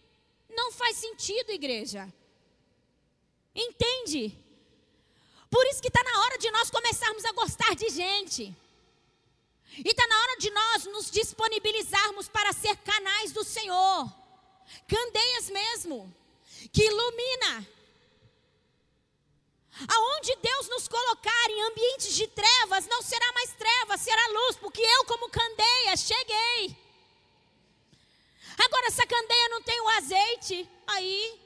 Não 0.48 0.72
faz 0.72 0.96
sentido, 0.96 1.52
igreja. 1.52 2.12
Entende? 3.54 4.36
Por 5.48 5.64
isso 5.66 5.80
que 5.80 5.88
está 5.88 6.02
na 6.02 6.20
hora 6.22 6.38
de 6.38 6.50
nós 6.50 6.70
começarmos 6.70 7.24
a 7.24 7.32
gostar 7.32 7.76
de 7.76 7.88
gente. 7.90 8.42
E 9.76 9.88
está 9.88 10.06
na 10.08 10.18
hora 10.20 10.36
de 10.38 10.50
nós 10.50 10.84
nos 10.86 11.10
disponibilizarmos 11.10 12.28
para 12.28 12.52
ser 12.52 12.76
canais 12.78 13.30
do 13.30 13.44
Senhor. 13.44 14.12
Candeias 14.88 15.50
mesmo 15.50 16.23
que 16.72 16.84
ilumina. 16.84 17.68
Aonde 19.88 20.36
Deus 20.36 20.68
nos 20.68 20.86
colocar 20.86 21.50
em 21.50 21.62
ambientes 21.62 22.14
de 22.14 22.28
trevas, 22.28 22.86
não 22.86 23.02
será 23.02 23.32
mais 23.32 23.52
trevas, 23.52 24.00
será 24.00 24.22
luz, 24.28 24.56
porque 24.56 24.80
eu, 24.80 25.04
como 25.04 25.28
candeia, 25.28 25.96
cheguei. 25.96 26.76
Agora, 28.64 28.86
essa 28.86 29.04
candeia 29.04 29.48
não 29.48 29.62
tem 29.62 29.80
o 29.80 29.88
azeite, 29.88 30.70
aí 30.86 31.40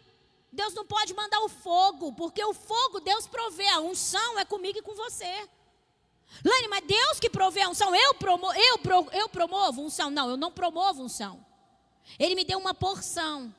Deus 0.53 0.75
não 0.75 0.85
pode 0.85 1.14
mandar 1.14 1.41
o 1.41 1.49
fogo, 1.49 2.12
porque 2.12 2.45
o 2.45 2.53
fogo 2.53 3.01
Deus 3.01 3.27
provê, 3.27 3.66
a 3.69 3.81
unção 3.81 4.39
é 4.39 4.45
comigo 4.45 4.79
e 4.79 4.83
com 4.83 4.95
você. 4.95 5.49
Lane, 6.45 6.69
mas 6.69 6.85
Deus 6.85 7.19
que 7.19 7.31
provê 7.31 7.62
a 7.62 7.69
unção, 7.69 7.95
eu, 7.95 8.14
promo, 8.14 8.53
eu, 8.53 8.79
pro, 8.79 9.09
eu 9.12 9.29
promovo 9.29 9.83
unção. 9.83 10.11
Não, 10.11 10.29
eu 10.31 10.37
não 10.37 10.53
promovo 10.53 11.03
unção. 11.03 11.45
Ele 12.19 12.35
me 12.35 12.45
deu 12.45 12.59
uma 12.59 12.75
porção. 12.75 13.55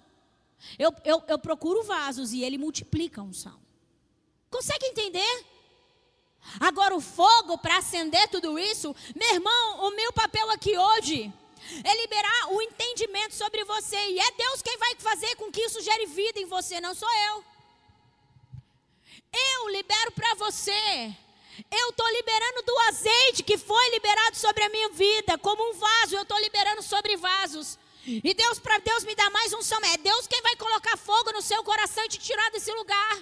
Eu, 0.77 0.93
eu, 1.03 1.23
eu 1.27 1.39
procuro 1.39 1.83
vasos 1.83 2.31
e 2.33 2.43
ele 2.43 2.57
multiplica 2.57 3.21
a 3.21 3.23
unção. 3.23 3.59
Consegue 4.49 4.85
entender? 4.87 5.45
Agora, 6.59 6.95
o 6.95 7.01
fogo 7.01 7.57
para 7.57 7.77
acender 7.77 8.27
tudo 8.29 8.57
isso, 8.57 8.95
meu 9.15 9.33
irmão, 9.33 9.87
o 9.87 9.91
meu 9.91 10.11
papel 10.13 10.49
aqui 10.51 10.77
hoje 10.77 11.31
é 11.83 12.01
liberar 12.01 12.51
o 12.51 12.61
entendimento 12.61 13.35
sobre 13.35 13.63
você. 13.63 13.97
E 13.97 14.19
é 14.19 14.31
Deus 14.31 14.61
quem 14.61 14.77
vai 14.77 14.95
fazer 14.97 15.35
com 15.35 15.51
que 15.51 15.61
isso 15.61 15.81
gere 15.81 16.05
vida 16.07 16.39
em 16.39 16.45
você, 16.45 16.79
não 16.81 16.95
sou 16.95 17.09
eu. 17.27 17.43
Eu 19.31 19.69
libero 19.69 20.11
para 20.11 20.33
você. 20.35 21.15
Eu 21.69 21.89
estou 21.89 22.07
liberando 22.09 22.61
do 22.63 22.79
azeite 22.87 23.43
que 23.43 23.57
foi 23.57 23.89
liberado 23.89 24.35
sobre 24.37 24.63
a 24.63 24.69
minha 24.69 24.89
vida, 24.89 25.37
como 25.37 25.69
um 25.69 25.73
vaso, 25.73 26.15
eu 26.15 26.23
estou 26.23 26.39
liberando 26.39 26.81
sobre 26.81 27.17
vasos. 27.17 27.77
E 28.23 28.33
Deus, 28.33 28.59
para 28.59 28.79
Deus 28.79 29.03
me 29.03 29.13
dar 29.15 29.29
mais 29.29 29.53
um 29.53 29.61
som, 29.61 29.77
é 29.93 29.97
Deus 29.97 30.25
quem 30.25 30.41
vai 30.41 30.55
colocar 30.55 30.97
fogo 30.97 31.31
no 31.31 31.41
seu 31.41 31.63
coração 31.63 32.03
e 32.05 32.09
te 32.09 32.17
tirar 32.17 32.49
desse 32.49 32.71
lugar. 32.73 33.17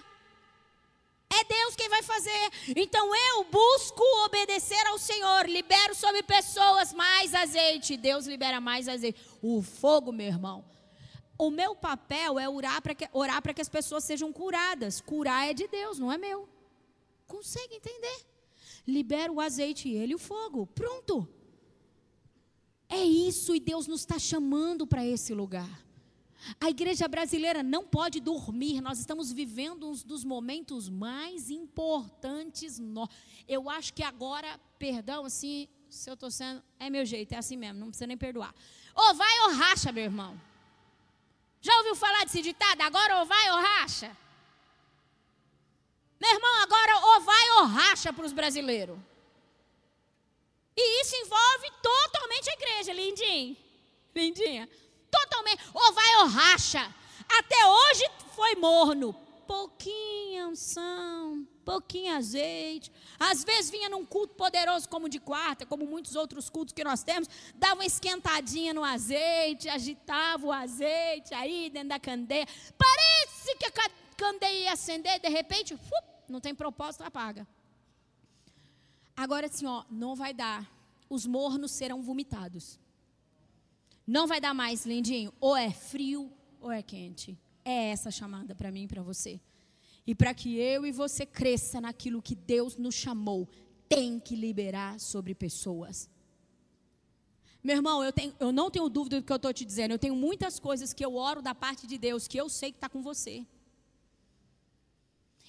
É 1.29 1.43
Deus 1.43 1.75
quem 1.75 1.89
vai 1.89 2.01
fazer. 2.01 2.51
Então 2.75 3.13
eu 3.13 3.43
busco 3.43 4.01
obedecer 4.25 4.85
ao 4.87 4.97
Senhor. 4.97 5.49
Libero 5.49 5.93
sobre 5.93 6.23
pessoas 6.23 6.93
mais 6.93 7.35
azeite. 7.35 7.97
Deus 7.97 8.25
libera 8.25 8.61
mais 8.61 8.87
azeite. 8.87 9.19
O 9.41 9.61
fogo, 9.61 10.11
meu 10.13 10.27
irmão. 10.27 10.63
O 11.37 11.51
meu 11.51 11.75
papel 11.75 12.39
é 12.39 12.47
orar 12.49 12.81
para 12.81 12.95
que, 12.95 13.07
orar 13.11 13.41
que 13.53 13.61
as 13.61 13.69
pessoas 13.69 14.05
sejam 14.05 14.31
curadas. 14.31 15.01
Curar 15.01 15.49
é 15.49 15.53
de 15.53 15.67
Deus, 15.67 15.99
não 15.99 16.11
é 16.11 16.17
meu. 16.17 16.47
Consegue 17.27 17.75
entender? 17.75 18.25
Libera 18.87 19.31
o 19.31 19.41
azeite 19.41 19.89
e 19.89 19.97
ele 19.97 20.15
o 20.15 20.19
fogo. 20.19 20.65
Pronto. 20.67 21.27
É 22.89 23.03
isso 23.03 23.55
e 23.55 23.59
Deus 23.59 23.87
nos 23.87 24.01
está 24.01 24.17
chamando 24.17 24.87
para 24.87 25.05
esse 25.05 25.33
lugar. 25.33 25.69
A 26.59 26.69
igreja 26.69 27.07
brasileira 27.07 27.61
não 27.61 27.85
pode 27.85 28.19
dormir. 28.19 28.79
Nós 28.79 28.99
estamos 28.99 29.31
vivendo 29.31 29.89
um 29.89 29.93
dos 29.93 30.23
momentos 30.23 30.87
mais 30.87 31.49
importantes. 31.49 32.79
No... 32.79 33.09
Eu 33.47 33.69
acho 33.69 33.93
que 33.93 34.03
agora, 34.03 34.59
perdão, 34.79 35.25
assim, 35.25 35.67
se 35.89 36.09
eu 36.09 36.13
estou 36.13 36.31
sendo. 36.31 36.63
É 36.79 36.89
meu 36.89 37.05
jeito, 37.05 37.33
é 37.33 37.37
assim 37.37 37.57
mesmo, 37.57 37.79
não 37.79 37.87
precisa 37.87 38.07
nem 38.07 38.17
perdoar. 38.17 38.53
Ou 38.95 39.13
vai 39.13 39.39
ou 39.41 39.53
racha, 39.53 39.91
meu 39.91 40.03
irmão. 40.03 40.39
Já 41.59 41.75
ouviu 41.77 41.95
falar 41.95 42.23
desse 42.23 42.41
ditado? 42.41 42.81
Agora 42.81 43.19
ou 43.19 43.25
vai 43.25 43.51
ou 43.51 43.57
racha? 43.57 44.15
Meu 46.19 46.31
irmão, 46.33 46.61
agora 46.61 46.99
ou 47.07 47.21
vai 47.21 47.49
ou 47.57 47.65
racha 47.65 48.13
para 48.13 48.25
os 48.25 48.33
brasileiros. 48.33 48.97
E 50.77 51.01
isso 51.01 51.15
envolve 51.15 51.71
totalmente 51.81 52.49
a 52.49 52.53
igreja, 52.53 52.93
lindinho. 52.93 53.57
Lindinha 54.15 54.69
totalmente, 55.09 55.63
ou 55.73 55.93
vai 55.93 56.15
ou 56.17 56.27
racha. 56.27 56.93
Até 57.29 57.65
hoje 57.65 58.03
foi 58.35 58.55
morno. 58.55 59.13
Pouquinha 59.47 60.49
unção, 60.49 61.47
pouquinho 61.63 62.13
azeite. 62.13 62.91
Às 63.17 63.45
vezes 63.45 63.71
vinha 63.71 63.87
num 63.87 64.05
culto 64.05 64.35
poderoso 64.35 64.89
como 64.89 65.07
de 65.07 65.19
quarta, 65.19 65.65
como 65.65 65.85
muitos 65.85 66.15
outros 66.15 66.49
cultos 66.49 66.73
que 66.73 66.83
nós 66.83 67.01
temos, 67.01 67.29
dava 67.55 67.75
uma 67.75 67.85
esquentadinha 67.85 68.73
no 68.73 68.83
azeite, 68.83 69.69
agitava 69.69 70.45
o 70.45 70.51
azeite 70.51 71.33
aí 71.33 71.69
dentro 71.69 71.89
da 71.89 71.99
candeia. 71.99 72.45
Parece 72.77 73.55
que 73.55 73.65
a 73.65 73.89
candeia 74.17 74.63
ia 74.65 74.73
acender, 74.73 75.17
de 75.21 75.29
repente, 75.29 75.79
não 76.27 76.41
tem 76.41 76.53
propósito, 76.53 77.05
apaga. 77.05 77.47
Agora 79.17 79.47
assim, 79.47 79.65
ó, 79.65 79.83
não 79.89 80.15
vai 80.15 80.31
dar. 80.31 80.71
Os 81.09 81.25
mornos 81.25 81.71
serão 81.71 82.03
vomitados. 82.03 82.79
Não 84.05 84.27
vai 84.27 84.39
dar 84.39 84.53
mais, 84.53 84.85
lindinho. 84.85 85.33
Ou 85.39 85.57
é 85.57 85.71
frio 85.71 86.31
ou 86.61 86.71
é 86.71 86.83
quente. 86.83 87.35
É 87.65 87.89
essa 87.89 88.11
chamada 88.11 88.53
para 88.53 88.71
mim 88.71 88.83
e 88.83 88.87
para 88.87 89.01
você. 89.01 89.41
E 90.05 90.13
para 90.13 90.35
que 90.35 90.57
eu 90.57 90.85
e 90.85 90.91
você 90.91 91.25
cresça 91.25 91.81
naquilo 91.81 92.21
que 92.21 92.35
Deus 92.35 92.77
nos 92.77 92.93
chamou, 92.93 93.49
tem 93.89 94.19
que 94.19 94.35
liberar 94.35 94.99
sobre 94.99 95.33
pessoas. 95.33 96.07
Meu 97.63 97.75
irmão, 97.75 98.03
eu, 98.03 98.13
tenho, 98.13 98.33
eu 98.39 98.51
não 98.51 98.69
tenho 98.69 98.87
dúvida 98.87 99.19
do 99.19 99.25
que 99.25 99.31
eu 99.31 99.37
estou 99.37 99.51
te 99.51 99.65
dizendo. 99.65 99.91
Eu 99.91 99.99
tenho 99.99 100.15
muitas 100.15 100.59
coisas 100.59 100.93
que 100.93 101.03
eu 101.03 101.15
oro 101.15 101.41
da 101.41 101.55
parte 101.55 101.87
de 101.87 101.97
Deus, 101.97 102.27
que 102.27 102.37
eu 102.37 102.47
sei 102.47 102.71
que 102.71 102.77
está 102.77 102.87
com 102.87 103.01
você. 103.01 103.45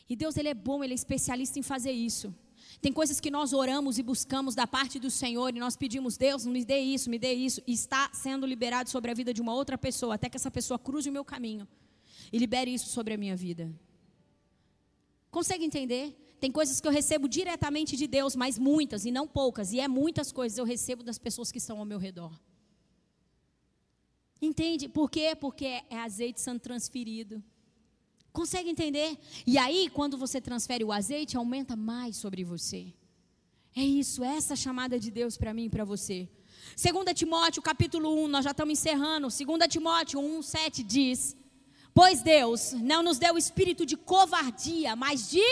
E 0.09 0.17
Deus, 0.17 0.39
Ele 0.39 0.49
é 0.49 0.55
bom, 0.55 0.83
Ele 0.83 0.95
é 0.95 0.97
especialista 0.97 1.59
em 1.59 1.63
fazer 1.63 1.93
isso. 1.93 2.35
Tem 2.81 2.93
coisas 2.93 3.19
que 3.21 3.31
nós 3.31 3.53
oramos 3.53 3.99
e 3.99 4.03
buscamos 4.03 4.55
da 4.55 4.67
parte 4.67 4.99
do 4.99 5.11
Senhor 5.11 5.55
e 5.55 5.59
nós 5.59 5.77
pedimos, 5.77 6.17
Deus, 6.17 6.47
me 6.47 6.65
dê 6.65 6.79
isso, 6.79 7.11
me 7.11 7.19
dê 7.19 7.33
isso, 7.33 7.63
e 7.67 7.73
está 7.73 8.11
sendo 8.13 8.47
liberado 8.47 8.89
sobre 8.91 9.11
a 9.11 9.15
vida 9.15 9.33
de 9.33 9.41
uma 9.41 9.55
outra 9.55 9.77
pessoa, 9.77 10.15
até 10.15 10.29
que 10.29 10.37
essa 10.37 10.51
pessoa 10.51 10.79
cruze 10.79 11.09
o 11.09 11.13
meu 11.13 11.25
caminho 11.25 11.67
e 12.33 12.39
libere 12.39 12.73
isso 12.73 12.89
sobre 12.89 13.15
a 13.15 13.19
minha 13.19 13.35
vida. 13.37 13.73
Consegue 15.31 15.65
entender? 15.65 16.17
Tem 16.41 16.53
coisas 16.53 16.81
que 16.81 16.87
eu 16.87 16.93
recebo 16.93 17.29
diretamente 17.29 17.97
de 17.97 18.07
Deus, 18.07 18.37
mas 18.37 18.59
muitas 18.59 19.05
e 19.05 19.11
não 19.11 19.27
poucas, 19.27 19.73
e 19.73 19.81
é 19.81 19.89
muitas 19.89 20.31
coisas 20.31 20.57
eu 20.57 20.65
recebo 20.65 21.03
das 21.03 21.19
pessoas 21.19 21.51
que 21.51 21.59
estão 21.59 21.79
ao 21.79 21.85
meu 21.85 21.99
redor. 21.99 22.39
Entende? 24.41 24.89
Por 24.89 25.11
quê? 25.11 25.35
Porque 25.35 25.65
é 25.65 25.99
azeite 25.99 26.41
sendo 26.41 26.61
transferido. 26.61 27.43
Consegue 28.33 28.71
entender? 28.71 29.19
E 29.47 29.59
aí, 29.59 29.89
quando 29.91 30.17
você 30.17 30.41
transfere 30.41 30.85
o 30.85 30.93
azeite, 30.93 31.37
aumenta 31.37 31.75
mais 31.75 32.17
sobre 32.17 32.45
você. 32.45 32.93
É 33.75 33.83
isso, 33.83 34.25
é 34.25 34.37
essa 34.37 34.57
chamada 34.57 34.99
de 34.99 35.11
Deus 35.11 35.37
para 35.37 35.55
mim 35.55 35.67
e 35.67 35.71
para 35.71 35.85
você. 35.85 36.29
2 36.77 37.15
Timóteo, 37.15 37.63
capítulo 37.63 38.25
1, 38.25 38.29
nós 38.29 38.45
já 38.45 38.51
estamos 38.51 38.79
encerrando. 38.79 39.29
2 39.29 39.69
Timóteo 39.69 40.21
1, 40.21 40.43
7 40.43 40.83
diz: 40.83 41.37
Pois 41.95 42.23
Deus 42.23 42.73
não 42.73 43.03
nos 43.03 43.19
deu 43.19 43.37
espírito 43.37 43.85
de 43.87 43.97
covardia, 43.97 44.95
mas 44.95 45.31
de 45.31 45.45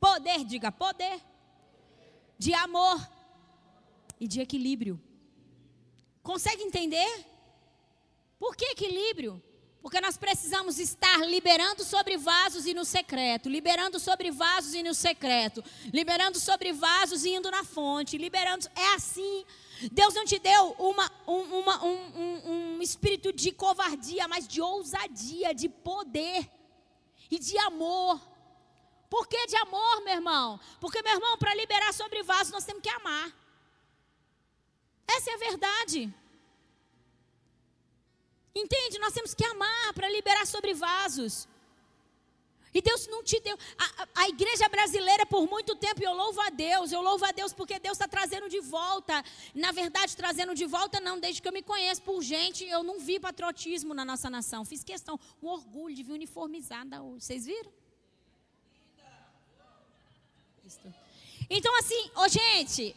poder, 0.00 0.44
diga 0.44 0.72
poder, 0.72 1.20
de 2.38 2.52
amor 2.54 3.08
e 4.18 4.26
de 4.26 4.40
equilíbrio. 4.40 5.00
Consegue 6.22 6.62
entender? 6.62 7.26
Por 8.38 8.56
que 8.56 8.66
equilíbrio? 8.66 9.42
Porque 9.82 10.00
nós 10.00 10.16
precisamos 10.16 10.78
estar 10.78 11.18
liberando 11.26 11.82
sobre 11.82 12.16
vasos 12.16 12.66
e 12.66 12.72
no 12.72 12.84
secreto, 12.84 13.48
liberando 13.48 13.98
sobre 13.98 14.30
vasos 14.30 14.74
e 14.74 14.82
no 14.82 14.94
secreto, 14.94 15.62
liberando 15.92 16.38
sobre 16.38 16.72
vasos 16.72 17.24
e 17.24 17.30
indo 17.30 17.50
na 17.50 17.64
fonte, 17.64 18.16
liberando. 18.16 18.70
É 18.76 18.94
assim. 18.94 19.44
Deus 19.90 20.14
não 20.14 20.24
te 20.24 20.38
deu 20.38 20.76
uma, 20.78 21.10
um, 21.26 21.58
uma, 21.58 21.84
um, 21.84 21.96
um, 22.16 22.76
um 22.76 22.82
espírito 22.82 23.32
de 23.32 23.50
covardia, 23.50 24.28
mas 24.28 24.46
de 24.46 24.62
ousadia, 24.62 25.52
de 25.52 25.68
poder 25.68 26.48
e 27.28 27.36
de 27.40 27.58
amor. 27.58 28.20
Por 29.10 29.26
que 29.26 29.48
de 29.48 29.56
amor, 29.56 30.04
meu 30.04 30.14
irmão? 30.14 30.60
Porque, 30.80 31.02
meu 31.02 31.14
irmão, 31.14 31.36
para 31.36 31.54
liberar 31.54 31.92
sobre 31.92 32.22
vasos, 32.22 32.52
nós 32.52 32.64
temos 32.64 32.82
que 32.82 32.88
amar. 32.88 33.30
Essa 35.08 35.32
é 35.32 35.34
a 35.34 35.38
verdade. 35.38 36.14
Entende? 38.54 38.98
Nós 38.98 39.14
temos 39.14 39.34
que 39.34 39.44
amar 39.44 39.92
para 39.94 40.08
liberar 40.08 40.46
sobre 40.46 40.74
vasos. 40.74 41.48
E 42.74 42.80
Deus 42.80 43.06
não 43.06 43.22
te 43.22 43.38
deu. 43.40 43.56
A, 43.76 44.02
a, 44.02 44.08
a, 44.22 44.28
igreja 44.28 44.66
brasileira, 44.68 45.26
por 45.26 45.46
muito 45.46 45.76
tempo, 45.76 46.02
eu 46.02 46.14
louvo 46.14 46.40
a 46.40 46.48
Deus. 46.48 46.90
Eu 46.90 47.02
louvo 47.02 47.24
a 47.24 47.30
Deus 47.30 47.52
porque 47.52 47.78
Deus 47.78 47.96
está 47.96 48.08
trazendo 48.08 48.48
de 48.48 48.60
volta. 48.60 49.22
Na 49.54 49.72
verdade, 49.72 50.16
trazendo 50.16 50.54
de 50.54 50.64
volta, 50.64 50.98
não, 50.98 51.20
desde 51.20 51.42
que 51.42 51.48
eu 51.48 51.52
me 51.52 51.62
conheço 51.62 52.00
por 52.02 52.22
gente, 52.22 52.64
eu 52.64 52.82
não 52.82 52.98
vi 52.98 53.20
patriotismo 53.20 53.92
na 53.92 54.04
nossa 54.04 54.30
nação. 54.30 54.64
Fiz 54.64 54.82
questão, 54.82 55.20
um 55.42 55.48
orgulho 55.48 55.94
de 55.94 56.02
vir 56.02 56.12
uniformizada 56.12 57.02
hoje. 57.02 57.26
Vocês 57.26 57.44
viram? 57.44 57.70
Então, 61.50 61.78
assim, 61.78 62.10
ô, 62.16 62.28
gente, 62.28 62.96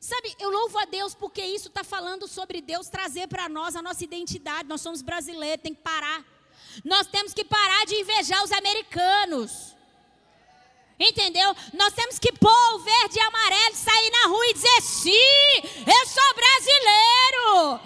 Sabe, 0.00 0.36
eu 0.38 0.50
louvo 0.50 0.78
a 0.78 0.84
Deus 0.84 1.14
porque 1.14 1.42
isso 1.42 1.68
está 1.68 1.82
falando 1.82 2.28
sobre 2.28 2.60
Deus 2.60 2.88
trazer 2.88 3.26
para 3.26 3.48
nós 3.48 3.74
a 3.74 3.82
nossa 3.82 4.04
identidade. 4.04 4.68
Nós 4.68 4.80
somos 4.80 5.02
brasileiros, 5.02 5.62
tem 5.62 5.74
que 5.74 5.82
parar. 5.82 6.24
Nós 6.84 7.06
temos 7.06 7.34
que 7.34 7.44
parar 7.44 7.84
de 7.86 7.96
invejar 7.96 8.42
os 8.44 8.52
americanos. 8.52 9.76
Entendeu? 11.00 11.54
Nós 11.74 11.92
temos 11.94 12.18
que 12.18 12.32
pôr 12.32 12.74
o 12.74 12.78
verde 12.80 13.18
e 13.18 13.20
amarelo, 13.20 13.74
sair 13.74 14.10
na 14.10 14.28
rua 14.28 14.46
e 14.46 14.54
dizer: 14.54 14.82
sim, 14.82 15.12
eu 15.86 16.06
sou 16.06 16.34
brasileiro. 16.34 17.80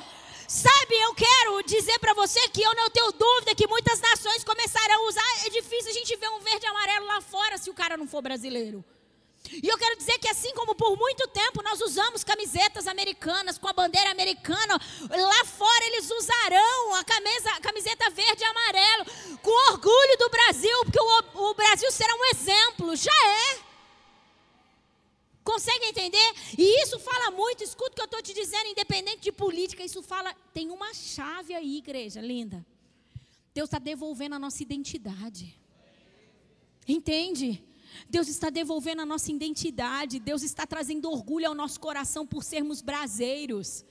Sabe, 0.48 0.94
eu 1.00 1.14
quero 1.14 1.62
dizer 1.62 1.98
para 1.98 2.12
você 2.12 2.46
que 2.50 2.62
eu 2.62 2.74
não 2.74 2.90
tenho 2.90 3.10
dúvida 3.12 3.54
que 3.54 3.66
muitas 3.66 4.00
nações 4.00 4.44
começarão 4.44 5.04
a 5.04 5.08
usar. 5.08 5.46
É 5.46 5.50
difícil 5.50 5.90
a 5.90 5.94
gente 5.94 6.16
ver 6.16 6.28
um 6.28 6.40
verde 6.40 6.66
e 6.66 6.68
amarelo 6.68 7.06
lá 7.06 7.22
fora 7.22 7.56
se 7.56 7.70
o 7.70 7.74
cara 7.74 7.96
não 7.96 8.06
for 8.06 8.20
brasileiro. 8.20 8.84
E 9.62 9.68
eu 9.68 9.76
quero 9.76 9.96
dizer 9.96 10.18
que 10.18 10.28
assim 10.28 10.54
como 10.54 10.74
por 10.74 10.96
muito 10.96 11.26
tempo 11.28 11.62
nós 11.62 11.80
usamos 11.80 12.24
camisetas 12.24 12.86
americanas 12.86 13.58
com 13.58 13.68
a 13.68 13.72
bandeira 13.72 14.10
americana, 14.10 14.80
lá 15.10 15.44
fora 15.44 15.84
eles 15.86 16.10
usarão 16.10 16.94
a, 16.94 17.04
camisa, 17.04 17.60
camiseta 17.60 18.08
verde 18.10 18.42
e 18.42 18.46
amarelo 18.46 19.04
com 19.42 19.72
orgulho 19.72 20.18
do 20.18 20.30
Brasil, 20.30 20.78
porque 20.84 21.00
o, 21.00 21.50
o 21.50 21.54
Brasil 21.54 21.90
será 21.90 22.14
um 22.14 22.24
exemplo. 22.26 22.96
Já 22.96 23.10
é. 23.10 23.72
Consegue 25.44 25.86
entender? 25.86 26.34
E 26.56 26.82
isso 26.82 26.98
fala 27.00 27.32
muito, 27.32 27.64
escuta 27.64 27.90
o 27.90 27.94
que 27.94 28.00
eu 28.00 28.04
estou 28.04 28.22
te 28.22 28.32
dizendo, 28.32 28.68
independente 28.68 29.22
de 29.22 29.32
política, 29.32 29.84
isso 29.84 30.02
fala. 30.02 30.34
Tem 30.54 30.70
uma 30.70 30.94
chave 30.94 31.52
aí, 31.54 31.78
igreja, 31.78 32.20
linda. 32.20 32.64
Deus 33.52 33.66
está 33.66 33.78
devolvendo 33.78 34.36
a 34.36 34.38
nossa 34.38 34.62
identidade. 34.62 35.58
Entende? 36.86 37.62
Deus 38.08 38.28
está 38.28 38.50
devolvendo 38.50 39.02
a 39.02 39.06
nossa 39.06 39.30
identidade. 39.30 40.18
Deus 40.18 40.42
está 40.42 40.66
trazendo 40.66 41.10
orgulho 41.10 41.48
ao 41.48 41.54
nosso 41.54 41.80
coração 41.80 42.26
por 42.26 42.42
sermos 42.44 42.80
braseiros. 42.80 43.84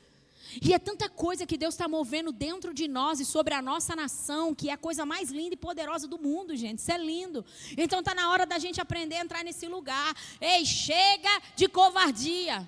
E 0.61 0.73
é 0.73 0.79
tanta 0.79 1.07
coisa 1.07 1.45
que 1.45 1.57
Deus 1.57 1.75
está 1.75 1.87
movendo 1.87 2.31
dentro 2.31 2.73
de 2.73 2.87
nós 2.87 3.19
e 3.19 3.25
sobre 3.25 3.53
a 3.53 3.61
nossa 3.61 3.95
nação, 3.95 4.53
que 4.53 4.69
é 4.69 4.73
a 4.73 4.77
coisa 4.77 5.05
mais 5.05 5.29
linda 5.29 5.53
e 5.53 5.57
poderosa 5.57 6.07
do 6.07 6.17
mundo, 6.17 6.55
gente. 6.55 6.79
Isso 6.79 6.91
é 6.91 6.97
lindo. 6.97 7.45
Então 7.77 7.99
está 7.99 8.13
na 8.13 8.29
hora 8.29 8.45
da 8.45 8.57
gente 8.57 8.81
aprender 8.81 9.15
a 9.15 9.21
entrar 9.21 9.43
nesse 9.43 9.67
lugar. 9.67 10.13
Ei, 10.41 10.65
chega 10.65 11.41
de 11.55 11.67
covardia. 11.69 12.67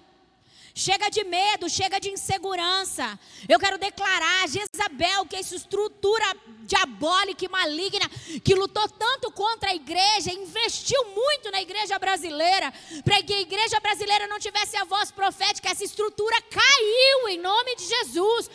Chega 0.76 1.08
de 1.10 1.24
medo, 1.24 1.70
chega 1.70 2.00
de 2.00 2.10
insegurança. 2.10 3.20
Eu 3.48 3.60
quero 3.60 3.78
declarar 3.78 4.48
Jezabel, 4.48 5.24
que 5.28 5.36
essa 5.36 5.56
estrutura 5.56 6.26
diabólica 6.62 7.46
e 7.46 7.48
maligna, 7.48 8.10
que 8.44 8.56
lutou 8.56 8.90
tanto 8.90 9.32
contra 9.32 9.70
a 9.70 9.76
igreja, 9.76 10.34
investiu 10.34 11.00
muito 11.14 11.52
na 11.52 11.62
igreja 11.62 12.00
brasileira, 12.00 12.74
para 13.06 13.22
que 13.22 13.34
a 13.34 13.42
igreja 13.42 13.80
brasileira 13.80 14.26
não 14.26 14.40
tivesse 14.40 14.76
a 14.76 14.84
voz 14.84 15.12
profética, 15.12 15.70
essa 15.70 15.84
estrutura 15.84 16.42
caiu 16.42 17.30
em 17.30 17.38
nome 17.38 17.76
de 17.76 17.86
Jesus. 17.86 18.50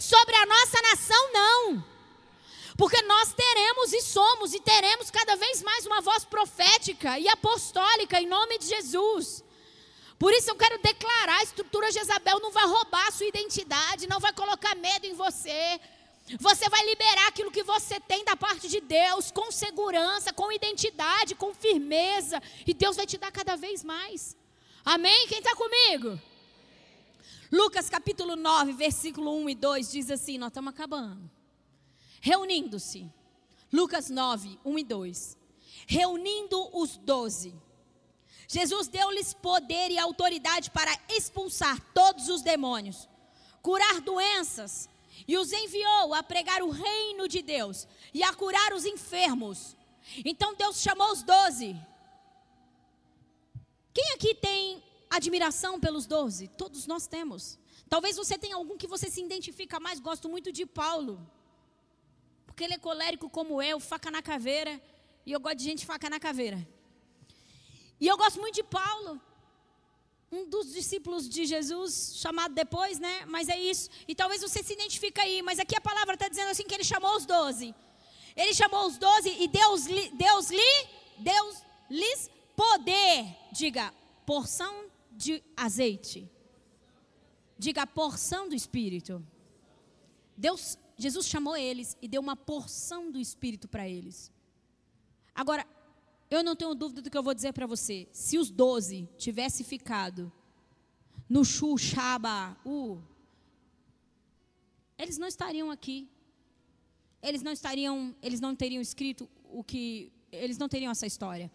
Sobre 0.00 0.34
a 0.34 0.46
nossa 0.46 0.82
nação, 0.82 1.32
não. 1.32 1.84
Porque 2.76 3.00
nós 3.02 3.32
teremos 3.32 3.92
e 3.92 4.00
somos 4.00 4.54
e 4.54 4.60
teremos 4.60 5.08
cada 5.08 5.36
vez 5.36 5.62
mais 5.62 5.86
uma 5.86 6.00
voz 6.00 6.24
profética 6.24 7.16
e 7.16 7.28
apostólica 7.28 8.20
em 8.20 8.26
nome 8.26 8.58
de 8.58 8.66
Jesus. 8.66 9.44
Por 10.20 10.34
isso 10.34 10.50
eu 10.50 10.54
quero 10.54 10.78
declarar: 10.82 11.38
a 11.38 11.42
estrutura 11.42 11.90
Jezabel 11.90 12.38
não 12.40 12.52
vai 12.52 12.66
roubar 12.66 13.08
a 13.08 13.10
sua 13.10 13.26
identidade, 13.26 14.06
não 14.06 14.20
vai 14.20 14.34
colocar 14.34 14.76
medo 14.76 15.06
em 15.06 15.14
você. 15.14 15.80
Você 16.38 16.68
vai 16.68 16.84
liberar 16.84 17.26
aquilo 17.28 17.50
que 17.50 17.62
você 17.62 17.98
tem 17.98 18.22
da 18.22 18.36
parte 18.36 18.68
de 18.68 18.80
Deus, 18.82 19.30
com 19.30 19.50
segurança, 19.50 20.30
com 20.30 20.52
identidade, 20.52 21.34
com 21.34 21.54
firmeza. 21.54 22.40
E 22.66 22.74
Deus 22.74 22.96
vai 22.96 23.06
te 23.06 23.16
dar 23.16 23.32
cada 23.32 23.56
vez 23.56 23.82
mais. 23.82 24.36
Amém? 24.84 25.26
Quem 25.26 25.38
está 25.38 25.56
comigo? 25.56 26.20
Lucas 27.50 27.88
capítulo 27.88 28.36
9, 28.36 28.74
versículo 28.74 29.34
1 29.36 29.48
e 29.48 29.54
2 29.54 29.90
diz 29.90 30.10
assim: 30.10 30.36
Nós 30.36 30.50
estamos 30.50 30.74
acabando. 30.74 31.30
Reunindo-se. 32.20 33.10
Lucas 33.72 34.10
9, 34.10 34.60
1 34.66 34.78
e 34.78 34.84
2. 34.84 35.38
Reunindo 35.86 36.78
os 36.78 36.98
doze 36.98 37.54
Jesus 38.52 38.88
deu-lhes 38.88 39.32
poder 39.32 39.92
e 39.92 39.98
autoridade 39.98 40.72
para 40.72 40.92
expulsar 41.08 41.80
todos 41.94 42.28
os 42.28 42.42
demônios, 42.42 43.08
curar 43.62 44.00
doenças, 44.00 44.88
e 45.28 45.38
os 45.38 45.52
enviou 45.52 46.12
a 46.14 46.20
pregar 46.20 46.60
o 46.60 46.70
reino 46.70 47.28
de 47.28 47.42
Deus 47.42 47.86
e 48.12 48.24
a 48.24 48.34
curar 48.34 48.72
os 48.72 48.84
enfermos. 48.84 49.76
Então 50.24 50.56
Deus 50.56 50.82
chamou 50.82 51.12
os 51.12 51.22
doze. 51.22 51.76
Quem 53.94 54.14
aqui 54.14 54.34
tem 54.34 54.82
admiração 55.08 55.78
pelos 55.78 56.04
doze? 56.04 56.48
Todos 56.48 56.88
nós 56.88 57.06
temos. 57.06 57.56
Talvez 57.88 58.16
você 58.16 58.36
tenha 58.36 58.56
algum 58.56 58.76
que 58.76 58.88
você 58.88 59.08
se 59.08 59.22
identifica 59.22 59.78
mais. 59.78 60.00
Gosto 60.00 60.28
muito 60.28 60.50
de 60.50 60.66
Paulo. 60.66 61.24
Porque 62.46 62.64
ele 62.64 62.74
é 62.74 62.78
colérico 62.78 63.30
como 63.30 63.62
eu, 63.62 63.78
faca 63.78 64.10
na 64.10 64.20
caveira. 64.20 64.82
E 65.24 65.30
eu 65.30 65.38
gosto 65.38 65.58
de 65.58 65.64
gente 65.64 65.86
faca 65.86 66.10
na 66.10 66.18
caveira. 66.18 66.66
E 68.00 68.06
eu 68.06 68.16
gosto 68.16 68.40
muito 68.40 68.54
de 68.54 68.62
Paulo, 68.64 69.20
um 70.32 70.48
dos 70.48 70.72
discípulos 70.72 71.28
de 71.28 71.44
Jesus, 71.44 72.14
chamado 72.16 72.54
depois, 72.54 72.98
né? 72.98 73.26
Mas 73.26 73.48
é 73.48 73.58
isso. 73.58 73.90
E 74.08 74.14
talvez 74.14 74.40
você 74.40 74.62
se 74.62 74.72
identifique 74.72 75.20
aí, 75.20 75.42
mas 75.42 75.58
aqui 75.58 75.76
a 75.76 75.80
palavra 75.80 76.14
está 76.14 76.28
dizendo 76.28 76.48
assim 76.48 76.64
que 76.64 76.74
ele 76.74 76.84
chamou 76.84 77.16
os 77.16 77.26
doze. 77.26 77.74
Ele 78.36 78.54
chamou 78.54 78.86
os 78.86 78.96
doze 78.96 79.28
e 79.28 79.48
Deus, 79.48 79.86
Deus 80.14 80.50
lhe, 80.50 80.88
Deus 81.18 81.62
lhes 81.90 82.30
poder. 82.56 83.36
Diga, 83.52 83.92
porção 84.24 84.86
de 85.12 85.42
azeite. 85.56 86.30
Diga, 87.58 87.86
porção 87.86 88.48
do 88.48 88.54
Espírito. 88.54 89.22
Deus, 90.36 90.78
Jesus 90.96 91.26
chamou 91.26 91.56
eles 91.56 91.96
e 92.00 92.08
deu 92.08 92.22
uma 92.22 92.36
porção 92.36 93.10
do 93.10 93.18
Espírito 93.18 93.68
para 93.68 93.86
eles. 93.86 94.32
Agora, 95.34 95.66
eu 96.30 96.44
não 96.44 96.54
tenho 96.54 96.74
dúvida 96.74 97.02
do 97.02 97.10
que 97.10 97.18
eu 97.18 97.22
vou 97.22 97.34
dizer 97.34 97.52
para 97.52 97.66
você. 97.66 98.08
Se 98.12 98.38
os 98.38 98.50
doze 98.50 99.08
tivessem 99.18 99.66
ficado 99.66 100.32
no 101.28 101.42
U, 102.64 102.98
eles 104.96 105.18
não 105.18 105.26
estariam 105.26 105.70
aqui. 105.70 106.08
Eles 107.20 107.42
não 107.42 107.52
estariam, 107.52 108.14
eles 108.22 108.40
não 108.40 108.54
teriam 108.54 108.80
escrito 108.80 109.28
o 109.50 109.64
que, 109.64 110.12
eles 110.30 110.56
não 110.56 110.68
teriam 110.68 110.92
essa 110.92 111.06
história. 111.06 111.50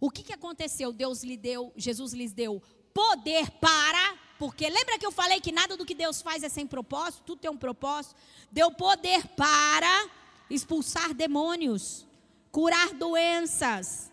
O 0.00 0.10
que, 0.10 0.22
que 0.22 0.32
aconteceu? 0.32 0.92
Deus 0.92 1.22
lhe 1.22 1.36
deu, 1.36 1.72
Jesus 1.76 2.12
lhes 2.12 2.32
deu 2.32 2.60
poder 2.92 3.50
para, 3.52 4.18
porque 4.38 4.68
lembra 4.68 4.98
que 4.98 5.06
eu 5.06 5.12
falei 5.12 5.40
que 5.40 5.52
nada 5.52 5.76
do 5.76 5.86
que 5.86 5.94
Deus 5.94 6.20
faz 6.20 6.42
é 6.42 6.48
sem 6.48 6.66
propósito, 6.66 7.22
tudo 7.24 7.40
tem 7.40 7.50
um 7.50 7.56
propósito. 7.56 8.16
Deu 8.50 8.72
poder 8.72 9.26
para 9.28 10.10
expulsar 10.50 11.14
demônios 11.14 12.06
curar 12.54 12.94
doenças, 12.94 14.12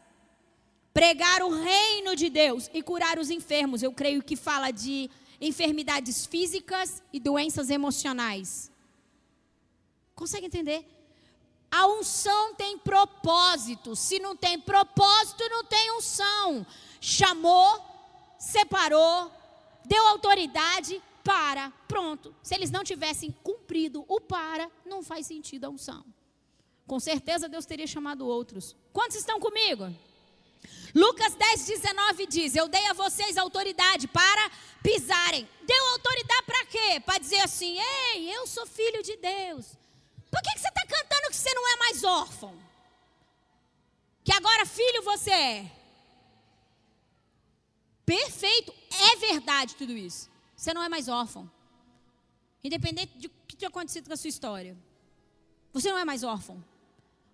pregar 0.92 1.44
o 1.44 1.62
reino 1.62 2.16
de 2.16 2.28
Deus 2.28 2.72
e 2.74 2.82
curar 2.82 3.20
os 3.20 3.30
enfermos. 3.30 3.84
Eu 3.84 3.94
creio 3.94 4.24
que 4.24 4.36
fala 4.36 4.72
de 4.72 5.12
enfermidades 5.40 6.26
físicas 6.26 7.04
e 7.14 7.20
doenças 7.20 7.70
emocionais. 7.70 8.72
Consegue 10.16 10.48
entender? 10.48 10.84
A 11.70 11.86
unção 11.86 12.56
tem 12.56 12.80
propósito. 12.80 13.96
Se 13.96 14.18
não 14.18 14.36
tem 14.36 14.60
propósito, 14.60 15.48
não 15.48 15.64
tem 15.64 15.96
unção. 15.96 16.66
Chamou, 17.00 17.80
separou, 18.40 19.32
deu 19.86 20.08
autoridade 20.08 21.00
para. 21.24 21.72
Pronto. 21.88 22.36
Se 22.42 22.56
eles 22.56 22.72
não 22.72 22.84
tivessem 22.84 23.30
cumprido 23.44 24.04
o 24.08 24.20
para, 24.20 24.68
não 24.84 25.04
faz 25.04 25.28
sentido 25.28 25.66
a 25.66 25.70
unção. 25.70 26.04
Com 26.88 27.00
certeza 27.00 27.48
Deus 27.48 27.66
teria 27.66 27.88
chamado 27.88 28.28
outros. 28.28 28.76
Quantos 28.92 29.18
estão 29.18 29.40
comigo? 29.40 29.94
Lucas 30.94 31.34
10, 31.36 31.66
19 31.66 32.28
diz: 32.28 32.56
Eu 32.56 32.68
dei 32.68 32.86
a 32.88 32.94
vocês 32.94 33.38
autoridade 33.38 34.08
para 34.08 34.52
pisarem. 34.84 35.48
Deu 35.66 35.88
autoridade 35.90 36.44
para 36.46 36.66
quê? 36.66 37.00
Para 37.06 37.18
dizer 37.18 37.42
assim: 37.42 37.78
Ei, 37.80 38.36
eu 38.36 38.46
sou 38.46 38.66
filho 38.66 39.02
de 39.02 39.16
Deus. 39.18 39.78
Por 40.30 40.42
que, 40.42 40.54
que 40.54 40.60
você 40.60 40.68
está 40.68 40.86
cantando 40.86 41.30
que 41.30 41.36
você 41.36 41.54
não 41.54 41.74
é 41.74 41.76
mais 41.78 42.04
órfão? 42.04 42.62
Que 44.24 44.34
agora 44.34 44.66
filho 44.66 45.02
você 45.04 45.32
é. 45.32 45.72
Perfeito, 48.06 48.74
é 48.92 49.16
verdade 49.18 49.76
tudo 49.76 49.94
isso. 49.94 50.30
Você 50.56 50.74
não 50.74 50.84
é 50.84 50.90
mais 50.90 51.08
órfão. 51.08 51.50
Independente 52.64 53.18
de 53.18 53.28
o 53.28 53.32
que 53.48 53.56
tenha 53.56 53.70
acontecido 53.70 54.08
com 54.08 54.14
a 54.14 54.18
sua 54.18 54.30
história. 54.30 54.78
Você 55.74 55.90
não 55.90 55.98
é 55.98 56.06
mais 56.06 56.24
órfão. 56.24 56.64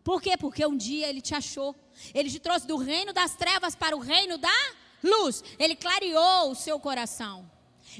Por 0.07 0.21
quê? 0.21 0.37
Porque 0.37 0.65
um 0.65 0.77
dia 0.77 1.09
ele 1.09 1.19
te 1.19 1.35
achou. 1.35 1.75
Ele 2.13 2.29
te 2.31 2.39
trouxe 2.39 2.65
do 2.65 2.77
reino 2.77 3.11
das 3.11 3.35
trevas 3.35 3.75
para 3.75 3.93
o 3.93 3.99
reino 3.99 4.37
da 4.37 4.57
luz. 5.03 5.43
Ele 5.59 5.75
clareou 5.75 6.49
o 6.49 6.55
seu 6.55 6.79
coração. 6.79 7.35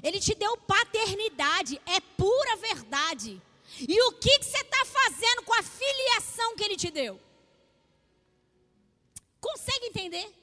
Ele 0.02 0.18
te 0.18 0.34
deu 0.34 0.56
paternidade. 0.56 1.82
É 1.86 2.00
pura 2.00 2.56
verdade. 2.70 3.42
E 3.94 4.02
o 4.04 4.14
que, 4.14 4.40
que 4.40 4.46
você 4.46 4.62
está 4.68 4.86
fazendo 4.86 5.44
com 5.44 5.54
a 5.54 5.62
filiação 5.62 6.56
que 6.56 6.64
ele 6.64 6.78
te 6.78 6.90
deu? 6.90 7.20
Consegue 9.42 9.88
entender? 9.88 10.34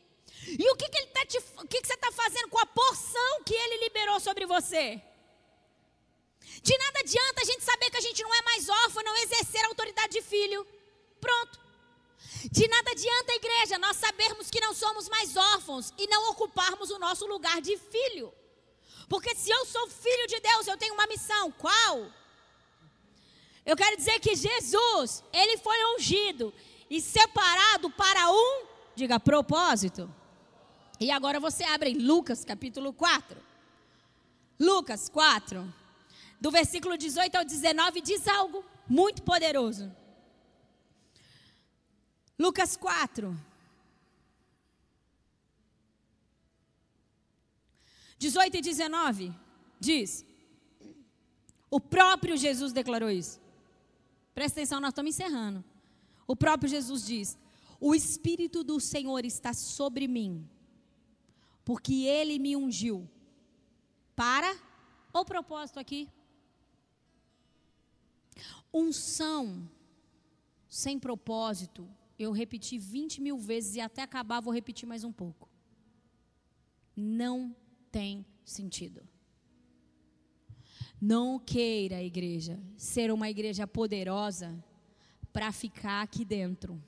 E 0.46 0.70
o 0.70 0.76
que, 0.76 0.86
que, 0.90 0.98
ele 0.98 1.06
tá 1.16 1.24
te, 1.24 1.38
o 1.38 1.66
que, 1.66 1.80
que 1.80 1.88
você 1.88 1.94
está 1.94 2.12
fazendo 2.12 2.50
com 2.50 2.58
a 2.58 2.66
porção 2.66 3.42
que 3.42 3.54
ele 3.54 3.84
liberou 3.84 4.20
sobre 4.20 4.44
você? 4.44 5.00
De 6.62 6.76
nada 6.76 7.00
adianta 7.00 7.40
a 7.40 7.44
gente 7.46 7.64
saber 7.64 7.90
que 7.90 7.96
a 7.96 8.02
gente 8.02 8.22
não 8.22 8.34
é 8.34 8.42
mais 8.42 8.68
órfão, 8.68 9.02
não 9.02 9.16
exercer 9.16 9.64
a 9.64 9.68
autoridade 9.68 10.12
de 10.12 10.20
filho. 10.20 10.66
Pronto. 11.24 11.58
De 12.50 12.68
nada 12.68 12.90
adianta 12.90 13.32
a 13.32 13.36
igreja 13.36 13.78
nós 13.78 13.96
sabermos 13.96 14.50
que 14.50 14.60
não 14.60 14.74
somos 14.74 15.08
mais 15.08 15.34
órfãos 15.34 15.92
e 15.96 16.06
não 16.06 16.30
ocuparmos 16.32 16.90
o 16.90 16.98
nosso 16.98 17.26
lugar 17.26 17.62
de 17.62 17.78
filho. 17.78 18.30
Porque 19.08 19.34
se 19.34 19.50
eu 19.50 19.64
sou 19.64 19.88
filho 19.88 20.26
de 20.26 20.38
Deus, 20.40 20.66
eu 20.66 20.76
tenho 20.76 20.92
uma 20.92 21.06
missão. 21.06 21.50
Qual? 21.52 22.12
Eu 23.64 23.76
quero 23.76 23.96
dizer 23.96 24.20
que 24.20 24.34
Jesus, 24.34 25.24
ele 25.32 25.56
foi 25.56 25.78
ungido 25.94 26.52
e 26.90 27.00
separado 27.00 27.88
para 27.90 28.30
um, 28.30 28.66
diga, 28.94 29.18
propósito. 29.18 30.12
E 31.00 31.10
agora 31.10 31.40
você 31.40 31.64
abre 31.64 31.90
em 31.90 31.98
Lucas 31.98 32.44
capítulo 32.44 32.92
4. 32.92 33.40
Lucas 34.60 35.08
4, 35.08 35.72
do 36.38 36.50
versículo 36.50 36.98
18 36.98 37.34
ao 37.36 37.44
19, 37.44 38.02
diz 38.02 38.28
algo 38.28 38.62
muito 38.86 39.22
poderoso. 39.22 39.90
Lucas 42.38 42.76
4. 42.76 43.36
18 48.18 48.56
e 48.56 48.60
19 48.60 49.34
diz: 49.78 50.24
O 51.70 51.80
próprio 51.80 52.36
Jesus 52.36 52.72
declarou 52.72 53.10
isso. 53.10 53.40
Presta 54.34 54.60
atenção, 54.60 54.80
nós 54.80 54.90
estamos 54.90 55.10
encerrando. 55.14 55.64
O 56.26 56.34
próprio 56.34 56.68
Jesus 56.68 57.04
diz: 57.04 57.38
O 57.80 57.94
Espírito 57.94 58.64
do 58.64 58.80
Senhor 58.80 59.24
está 59.24 59.52
sobre 59.52 60.08
mim, 60.08 60.48
porque 61.64 62.04
ele 62.04 62.38
me 62.38 62.56
ungiu. 62.56 63.08
Para 64.16 64.56
o 65.12 65.24
propósito 65.24 65.78
aqui. 65.78 66.08
Unção 68.72 69.68
sem 70.68 70.98
propósito, 70.98 71.88
eu 72.18 72.32
repeti 72.32 72.78
20 72.78 73.20
mil 73.20 73.38
vezes 73.38 73.76
e 73.76 73.80
até 73.80 74.02
acabar 74.02 74.40
vou 74.40 74.52
repetir 74.52 74.88
mais 74.88 75.04
um 75.04 75.12
pouco. 75.12 75.48
Não 76.96 77.54
tem 77.90 78.24
sentido. 78.44 79.02
Não 81.00 81.38
queira, 81.38 82.02
igreja, 82.02 82.58
ser 82.76 83.12
uma 83.12 83.28
igreja 83.28 83.66
poderosa 83.66 84.62
para 85.32 85.50
ficar 85.52 86.02
aqui 86.02 86.24
dentro. 86.24 86.82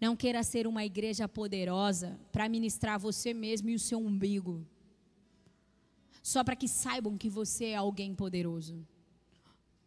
Não 0.00 0.14
queira 0.16 0.42
ser 0.42 0.66
uma 0.66 0.84
igreja 0.84 1.28
poderosa 1.28 2.18
para 2.30 2.48
ministrar 2.48 2.98
você 2.98 3.34
mesmo 3.34 3.68
e 3.68 3.74
o 3.74 3.80
seu 3.80 3.98
umbigo. 3.98 4.66
Só 6.22 6.42
para 6.42 6.56
que 6.56 6.68
saibam 6.68 7.18
que 7.18 7.28
você 7.28 7.66
é 7.66 7.76
alguém 7.76 8.14
poderoso. 8.14 8.86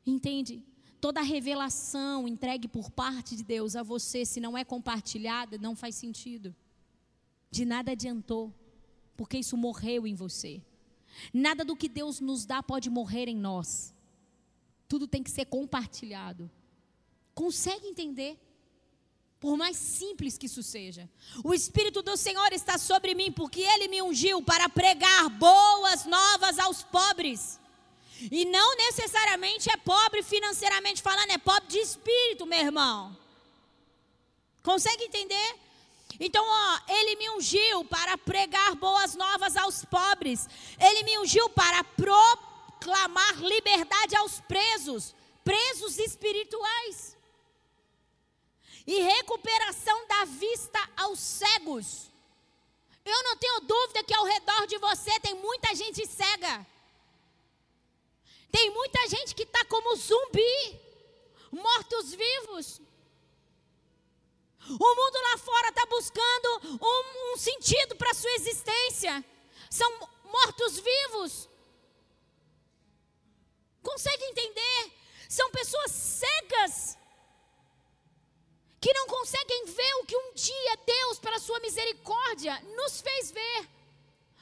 Entende? 0.05 0.63
Toda 0.99 1.21
revelação 1.21 2.27
entregue 2.27 2.67
por 2.67 2.89
parte 2.89 3.35
de 3.35 3.43
Deus 3.43 3.75
a 3.75 3.83
você, 3.83 4.25
se 4.25 4.39
não 4.39 4.57
é 4.57 4.63
compartilhada, 4.63 5.57
não 5.57 5.75
faz 5.75 5.95
sentido. 5.95 6.55
De 7.51 7.65
nada 7.65 7.91
adiantou, 7.91 8.53
porque 9.15 9.37
isso 9.37 9.55
morreu 9.55 10.07
em 10.07 10.15
você. 10.15 10.61
Nada 11.33 11.63
do 11.63 11.75
que 11.75 11.87
Deus 11.87 12.19
nos 12.19 12.45
dá 12.45 12.63
pode 12.63 12.89
morrer 12.89 13.27
em 13.27 13.35
nós. 13.35 13.93
Tudo 14.87 15.07
tem 15.07 15.21
que 15.21 15.31
ser 15.31 15.45
compartilhado. 15.45 16.49
Consegue 17.33 17.87
entender? 17.87 18.39
Por 19.39 19.55
mais 19.55 19.77
simples 19.77 20.37
que 20.37 20.47
isso 20.47 20.63
seja. 20.63 21.07
O 21.43 21.53
Espírito 21.53 22.01
do 22.01 22.17
Senhor 22.17 22.51
está 22.51 22.77
sobre 22.77 23.13
mim, 23.13 23.31
porque 23.31 23.61
Ele 23.61 23.87
me 23.87 24.01
ungiu 24.01 24.41
para 24.41 24.67
pregar 24.67 25.29
boas 25.29 26.05
novas 26.05 26.57
aos 26.57 26.83
pobres. 26.83 27.59
E 28.19 28.45
não 28.45 28.75
necessariamente 28.75 29.69
é 29.71 29.77
pobre 29.77 30.23
financeiramente 30.23 31.01
falando, 31.01 31.31
é 31.31 31.37
pobre 31.37 31.67
de 31.67 31.77
espírito, 31.77 32.45
meu 32.45 32.59
irmão. 32.59 33.15
Consegue 34.63 35.05
entender? 35.05 35.55
Então, 36.19 36.43
ó, 36.43 36.79
ele 36.87 37.15
me 37.15 37.29
ungiu 37.31 37.85
para 37.85 38.17
pregar 38.17 38.75
boas 38.75 39.13
novas 39.13 39.55
aos 39.55 39.85
pobres. 39.85 40.47
Ele 40.79 41.03
me 41.03 41.19
ungiu 41.19 41.47
para 41.49 41.83
proclamar 41.83 43.39
liberdade 43.39 44.15
aos 44.15 44.39
presos, 44.41 45.13
presos 45.43 45.99
espirituais. 45.99 47.15
E 48.85 48.99
recuperação 49.01 50.07
da 50.07 50.25
vista 50.25 50.79
aos 50.97 51.19
cegos. 51.19 52.07
Eu 53.05 53.23
não 53.23 53.37
tenho 53.37 53.61
dúvida 53.61 54.03
que 54.03 54.13
ao 54.13 54.25
redor 54.25 54.65
de 54.65 54.77
você 54.79 55.19
tem 55.19 55.35
muita 55.35 55.75
gente 55.75 56.05
cega. 56.07 56.65
Tem 58.51 58.69
muita 58.71 59.07
gente 59.07 59.35
que 59.35 59.43
está 59.43 59.63
como 59.65 59.95
zumbi, 59.95 60.79
mortos-vivos. 61.51 62.81
O 64.69 64.95
mundo 64.95 65.19
lá 65.21 65.37
fora 65.37 65.69
está 65.69 65.85
buscando 65.85 66.79
um, 66.81 67.33
um 67.33 67.37
sentido 67.37 67.95
para 67.95 68.11
a 68.11 68.13
sua 68.13 68.31
existência. 68.31 69.23
São 69.69 69.89
mortos-vivos. 70.25 71.47
Consegue 73.81 74.25
entender? 74.25 74.91
São 75.29 75.49
pessoas 75.51 75.91
cegas 75.91 76.97
que 78.79 78.93
não 78.93 79.07
conseguem 79.07 79.65
ver 79.65 79.93
o 79.95 80.05
que 80.05 80.17
um 80.17 80.33
dia 80.33 80.77
Deus, 80.85 81.19
pela 81.19 81.39
sua 81.39 81.59
misericórdia, 81.59 82.59
nos 82.75 83.01
fez 83.01 83.31
ver. 83.31 83.76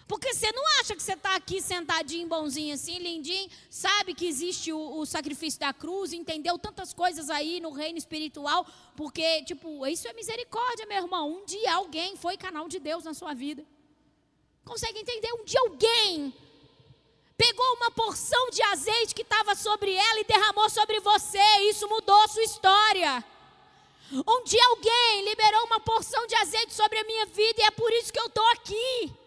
Porque 0.08 0.34
você 0.34 0.52
não 0.52 0.64
acha 0.80 0.96
que 0.96 1.02
você 1.02 1.14
está 1.14 1.36
aqui 1.36 1.60
sentadinho, 1.60 2.28
bonzinho 2.28 2.76
assim, 2.76 3.00
lindinho, 3.00 3.50
sabe 3.72 4.14
que 4.14 4.28
existe 4.28 4.72
o, 4.72 5.00
o, 5.00 5.06
sacrifício 5.06 5.60
da 5.60 5.74
cruz, 5.74 6.14
entendeu 6.14 6.60
tantas 6.60 6.94
coisas 6.94 7.28
aí 7.30 7.60
no 7.60 7.72
reino 7.72 7.98
espiritual, 7.98 8.68
porque, 8.96 9.44
tipo, 9.44 9.86
isso 9.88 10.08
é 10.08 10.14
misericórdia, 10.14 10.86
meu 10.86 10.98
irmão. 10.98 11.32
Um 11.32 11.46
dia 11.46 11.74
alguém 11.74 12.16
foi 12.16 12.38
canal 12.38 12.68
de 12.68 12.80
Deus 12.80 13.04
na 13.04 13.16
sua 13.16 13.34
vida. 13.34 13.66
Consegue 14.64 15.00
entender? 15.00 15.34
Um 15.34 15.44
dia 15.44 15.60
alguém 15.62 16.34
pegou 17.36 17.74
uma 17.74 17.90
porção 17.90 18.50
de 18.52 18.62
azeite 18.62 19.16
que 19.16 19.24
estava 19.24 19.56
sobre 19.56 19.92
ela 19.92 20.20
e 20.20 20.24
derramou 20.24 20.70
sobre 20.70 21.00
você. 21.00 21.44
Isso 21.70 21.88
mudou 21.88 22.28
sua 22.28 22.44
história. 22.44 23.26
Um 24.12 24.44
dia 24.44 24.64
alguém 24.68 25.26
liberou 25.26 25.66
uma 25.66 25.80
porção 25.80 26.28
de 26.28 26.36
azeite 26.36 26.76
sobre 26.76 27.00
a 27.00 27.04
minha 27.04 27.26
vida 27.26 27.62
e 27.62 27.66
é 27.66 27.72
por 27.72 27.92
isso 27.92 28.14
que 28.14 28.20
eu 28.20 28.28
estou 28.28 28.46
aqui. 28.52 29.25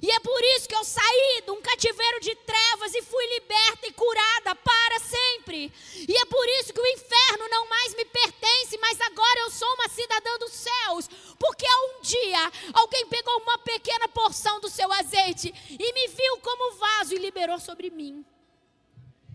E 0.00 0.10
é 0.10 0.20
por 0.20 0.40
isso 0.56 0.68
que 0.68 0.74
eu 0.74 0.84
saí 0.84 1.42
de 1.44 1.50
um 1.50 1.60
cativeiro 1.60 2.20
de 2.20 2.34
trevas 2.36 2.94
e 2.94 3.02
fui 3.02 3.26
liberta 3.34 3.86
e 3.86 3.92
curada 3.92 4.54
para 4.54 4.98
sempre. 5.00 5.72
E 6.08 6.16
é 6.16 6.24
por 6.24 6.46
isso 6.60 6.72
que 6.72 6.80
o 6.80 6.86
inferno 6.86 7.48
não 7.50 7.68
mais 7.68 7.94
me 7.94 8.04
pertence, 8.04 8.78
mas 8.78 9.00
agora 9.00 9.40
eu 9.40 9.50
sou 9.50 9.68
uma 9.74 9.88
cidadã 9.88 10.38
dos 10.38 10.52
céus. 10.52 11.08
Porque 11.38 11.66
um 11.66 12.00
dia 12.02 12.52
alguém 12.72 13.06
pegou 13.06 13.36
uma 13.42 13.58
pequena 13.58 14.08
porção 14.08 14.60
do 14.60 14.70
seu 14.70 14.90
azeite 14.92 15.52
e 15.68 15.92
me 15.92 16.08
viu 16.08 16.38
como 16.38 16.76
vaso 16.76 17.14
e 17.14 17.18
liberou 17.18 17.58
sobre 17.58 17.90
mim. 17.90 18.24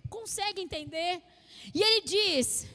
Consegue 0.10 0.62
entender? 0.62 1.22
E 1.74 1.84
ele 1.84 2.02
diz: 2.02 2.66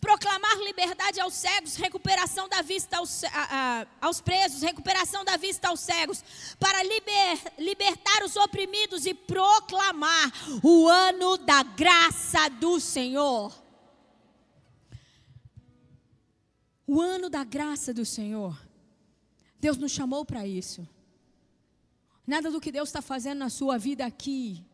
proclamar 0.00 0.56
liberdade 0.58 1.20
aos 1.20 1.34
cegos, 1.34 1.76
recuperação 1.76 2.48
da 2.48 2.62
vista 2.62 2.98
aos, 2.98 3.24
a, 3.24 3.28
a, 3.30 3.86
aos 4.00 4.20
presos, 4.20 4.62
recuperação 4.62 5.24
da 5.24 5.36
vista 5.36 5.68
aos 5.68 5.80
cegos, 5.80 6.24
para 6.58 6.82
liber, 6.82 7.52
libertar 7.58 8.24
os 8.24 8.36
oprimidos 8.36 9.06
e 9.06 9.14
proclamar 9.14 10.32
o 10.62 10.88
ano 10.88 11.36
da 11.38 11.62
graça 11.62 12.48
do 12.48 12.80
Senhor. 12.80 13.52
O 16.86 17.00
ano 17.00 17.28
da 17.28 17.42
graça 17.42 17.92
do 17.92 18.04
Senhor. 18.04 18.56
Deus 19.58 19.76
nos 19.76 19.92
chamou 19.92 20.24
para 20.24 20.46
isso. 20.46 20.86
Nada 22.26 22.50
do 22.50 22.60
que 22.60 22.72
Deus 22.72 22.88
está 22.88 23.02
fazendo 23.02 23.38
na 23.38 23.50
sua 23.50 23.78
vida 23.78 24.04
aqui 24.04 24.64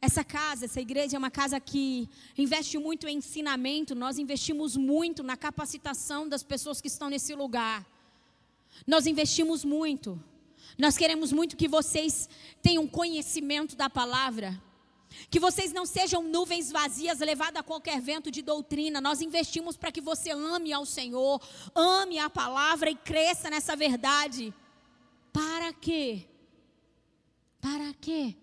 essa 0.00 0.22
casa, 0.22 0.66
essa 0.66 0.80
igreja 0.80 1.16
é 1.16 1.18
uma 1.18 1.30
casa 1.30 1.58
que 1.58 2.08
investe 2.36 2.78
muito 2.78 3.08
em 3.08 3.16
ensinamento, 3.16 3.94
nós 3.94 4.18
investimos 4.18 4.76
muito 4.76 5.22
na 5.24 5.36
capacitação 5.36 6.28
das 6.28 6.42
pessoas 6.42 6.80
que 6.80 6.86
estão 6.86 7.10
nesse 7.10 7.34
lugar. 7.34 7.84
Nós 8.86 9.06
investimos 9.06 9.64
muito. 9.64 10.22
Nós 10.78 10.96
queremos 10.96 11.32
muito 11.32 11.56
que 11.56 11.66
vocês 11.66 12.28
tenham 12.62 12.86
conhecimento 12.86 13.74
da 13.74 13.90
palavra. 13.90 14.62
Que 15.28 15.40
vocês 15.40 15.72
não 15.72 15.84
sejam 15.84 16.22
nuvens 16.22 16.70
vazias 16.70 17.18
levadas 17.18 17.60
a 17.60 17.64
qualquer 17.64 18.00
vento 18.00 18.30
de 18.30 18.40
doutrina. 18.40 19.00
Nós 19.00 19.20
investimos 19.20 19.76
para 19.76 19.90
que 19.90 20.00
você 20.00 20.30
ame 20.30 20.72
ao 20.72 20.86
Senhor, 20.86 21.42
ame 21.74 22.20
a 22.20 22.30
palavra 22.30 22.88
e 22.88 22.94
cresça 22.94 23.50
nessa 23.50 23.74
verdade. 23.74 24.54
Para 25.32 25.72
quê? 25.72 26.28
Para 27.60 27.92
quê? 27.94 28.36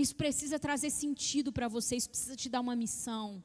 Isso 0.00 0.16
precisa 0.16 0.58
trazer 0.58 0.90
sentido 0.90 1.52
para 1.52 1.68
você, 1.68 1.96
isso 1.96 2.10
precisa 2.10 2.36
te 2.36 2.48
dar 2.48 2.60
uma 2.60 2.74
missão. 2.74 3.42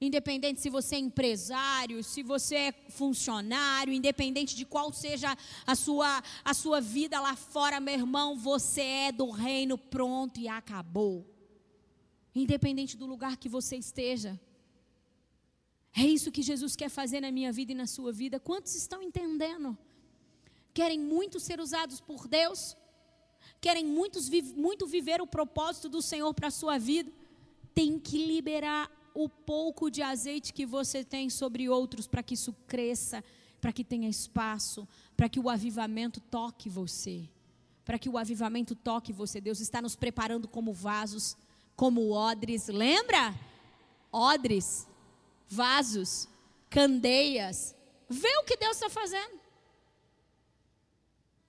Independente 0.00 0.60
se 0.60 0.68
você 0.68 0.96
é 0.96 0.98
empresário, 0.98 2.04
se 2.04 2.22
você 2.22 2.56
é 2.56 2.72
funcionário, 2.90 3.92
independente 3.92 4.54
de 4.54 4.64
qual 4.64 4.92
seja 4.92 5.36
a 5.66 5.74
sua, 5.74 6.22
a 6.44 6.52
sua 6.52 6.80
vida 6.80 7.20
lá 7.20 7.34
fora, 7.34 7.80
meu 7.80 7.94
irmão, 7.94 8.36
você 8.36 8.82
é 8.82 9.12
do 9.12 9.30
reino 9.30 9.78
pronto 9.78 10.38
e 10.38 10.46
acabou. 10.46 11.26
Independente 12.34 12.96
do 12.96 13.06
lugar 13.06 13.36
que 13.36 13.48
você 13.48 13.76
esteja. 13.76 14.38
É 15.96 16.02
isso 16.02 16.32
que 16.32 16.42
Jesus 16.42 16.74
quer 16.74 16.88
fazer 16.88 17.20
na 17.20 17.30
minha 17.30 17.52
vida 17.52 17.72
e 17.72 17.74
na 17.74 17.86
sua 17.86 18.12
vida. 18.12 18.40
Quantos 18.40 18.74
estão 18.74 19.00
entendendo? 19.00 19.78
Querem 20.72 20.98
muito 20.98 21.38
ser 21.38 21.60
usados 21.60 22.00
por 22.00 22.26
Deus? 22.26 22.76
Querem 23.64 23.86
muitos, 23.86 24.28
muito 24.54 24.86
viver 24.86 25.22
o 25.22 25.26
propósito 25.26 25.88
do 25.88 26.02
Senhor 26.02 26.34
para 26.34 26.48
a 26.48 26.50
sua 26.50 26.76
vida. 26.76 27.10
tem 27.74 27.98
que 27.98 28.18
liberar 28.26 28.90
o 29.14 29.26
pouco 29.26 29.90
de 29.90 30.02
azeite 30.02 30.52
que 30.52 30.66
você 30.66 31.02
tem 31.02 31.30
sobre 31.30 31.66
outros 31.66 32.06
para 32.06 32.22
que 32.22 32.34
isso 32.34 32.54
cresça, 32.66 33.24
para 33.62 33.72
que 33.72 33.82
tenha 33.82 34.06
espaço, 34.06 34.86
para 35.16 35.30
que 35.30 35.40
o 35.40 35.48
avivamento 35.48 36.20
toque 36.20 36.68
você. 36.68 37.26
Para 37.86 37.98
que 37.98 38.08
o 38.08 38.18
avivamento 38.18 38.74
toque 38.74 39.14
você. 39.14 39.40
Deus 39.40 39.60
está 39.60 39.80
nos 39.80 39.96
preparando 39.96 40.46
como 40.46 40.70
vasos, 40.70 41.34
como 41.74 42.10
odres. 42.10 42.68
Lembra? 42.68 43.34
Odres, 44.12 44.86
vasos, 45.48 46.28
candeias. 46.68 47.74
Vê 48.10 48.36
o 48.40 48.44
que 48.44 48.58
Deus 48.58 48.76
está 48.76 48.90
fazendo. 48.90 49.40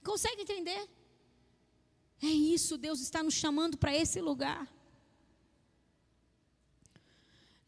Consegue 0.01 0.43
entender? 0.43 0.94
É 2.21 2.27
isso, 2.27 2.77
Deus 2.77 2.99
está 3.01 3.21
nos 3.21 3.33
chamando 3.33 3.77
para 3.77 3.95
esse 3.95 4.19
lugar. 4.21 4.67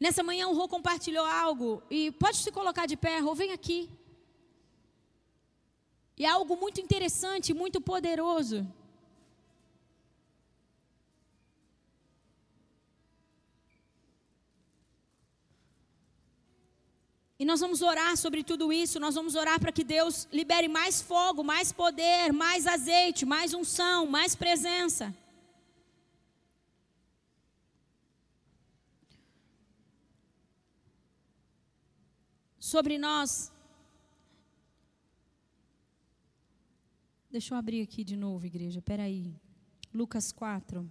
Nessa 0.00 0.22
manhã 0.22 0.48
o 0.48 0.54
Rô 0.54 0.68
compartilhou 0.68 1.24
algo 1.24 1.82
e 1.90 2.12
pode 2.12 2.36
se 2.38 2.52
colocar 2.52 2.86
de 2.86 2.96
pé, 2.96 3.18
Rô, 3.18 3.34
vem 3.34 3.52
aqui. 3.52 3.90
E 6.16 6.24
é 6.24 6.28
algo 6.28 6.56
muito 6.56 6.80
interessante, 6.80 7.54
muito 7.54 7.80
poderoso. 7.80 8.66
E 17.40 17.44
nós 17.44 17.60
vamos 17.60 17.82
orar 17.82 18.16
sobre 18.16 18.42
tudo 18.42 18.72
isso, 18.72 18.98
nós 18.98 19.14
vamos 19.14 19.36
orar 19.36 19.60
para 19.60 19.70
que 19.70 19.84
Deus 19.84 20.26
libere 20.32 20.66
mais 20.66 21.00
fogo, 21.00 21.44
mais 21.44 21.70
poder, 21.70 22.32
mais 22.32 22.66
azeite, 22.66 23.24
mais 23.24 23.54
unção, 23.54 24.06
mais 24.06 24.34
presença. 24.34 25.14
Sobre 32.58 32.98
nós. 32.98 33.52
Deixa 37.30 37.54
eu 37.54 37.58
abrir 37.58 37.82
aqui 37.82 38.02
de 38.02 38.16
novo, 38.16 38.44
igreja, 38.46 38.82
peraí. 38.82 39.32
Lucas 39.94 40.32
4. 40.32 40.90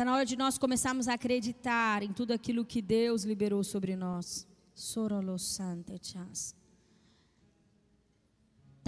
Está 0.00 0.06
na 0.06 0.14
hora 0.14 0.24
de 0.24 0.34
nós 0.34 0.56
começarmos 0.56 1.08
a 1.08 1.12
acreditar 1.12 2.02
em 2.02 2.10
tudo 2.10 2.32
aquilo 2.32 2.64
que 2.64 2.80
Deus 2.80 3.22
liberou 3.22 3.62
sobre 3.62 3.94
nós. 3.94 4.48
Está 4.74 5.20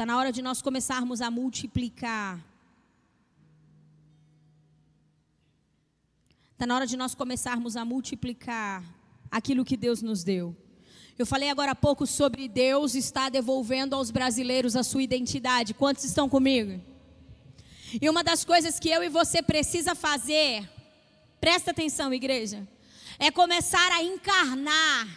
na 0.06 0.16
hora 0.16 0.32
de 0.32 0.40
nós 0.40 0.62
começarmos 0.62 1.20
a 1.20 1.30
multiplicar. 1.30 2.42
Está 6.52 6.64
na 6.64 6.76
hora 6.76 6.86
de 6.86 6.96
nós 6.96 7.14
começarmos 7.14 7.76
a 7.76 7.84
multiplicar 7.84 8.82
aquilo 9.30 9.66
que 9.66 9.76
Deus 9.76 10.00
nos 10.00 10.24
deu. 10.24 10.56
Eu 11.18 11.26
falei 11.26 11.50
agora 11.50 11.72
há 11.72 11.74
pouco 11.74 12.06
sobre 12.06 12.48
Deus 12.48 12.94
está 12.94 13.28
devolvendo 13.28 13.94
aos 13.94 14.10
brasileiros 14.10 14.76
a 14.76 14.82
sua 14.82 15.02
identidade. 15.02 15.74
Quantos 15.74 16.04
estão 16.04 16.26
comigo? 16.26 16.80
E 18.00 18.08
uma 18.08 18.24
das 18.24 18.46
coisas 18.46 18.80
que 18.80 18.88
eu 18.88 19.04
e 19.04 19.10
você 19.10 19.42
precisa 19.42 19.94
fazer 19.94 20.71
Presta 21.42 21.72
atenção, 21.72 22.14
igreja. 22.14 22.58
É 23.18 23.28
começar 23.32 23.90
a 23.90 24.00
encarnar 24.00 25.08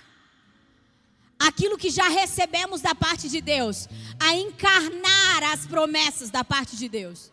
aquilo 1.38 1.78
que 1.78 1.92
já 1.92 2.08
recebemos 2.08 2.82
da 2.82 2.96
parte 2.96 3.30
de 3.30 3.40
Deus, 3.42 3.88
a 4.20 4.34
encarnar 4.34 5.44
as 5.54 5.68
promessas 5.68 6.32
da 6.32 6.44
parte 6.44 6.76
de 6.76 6.90
Deus. 6.90 7.32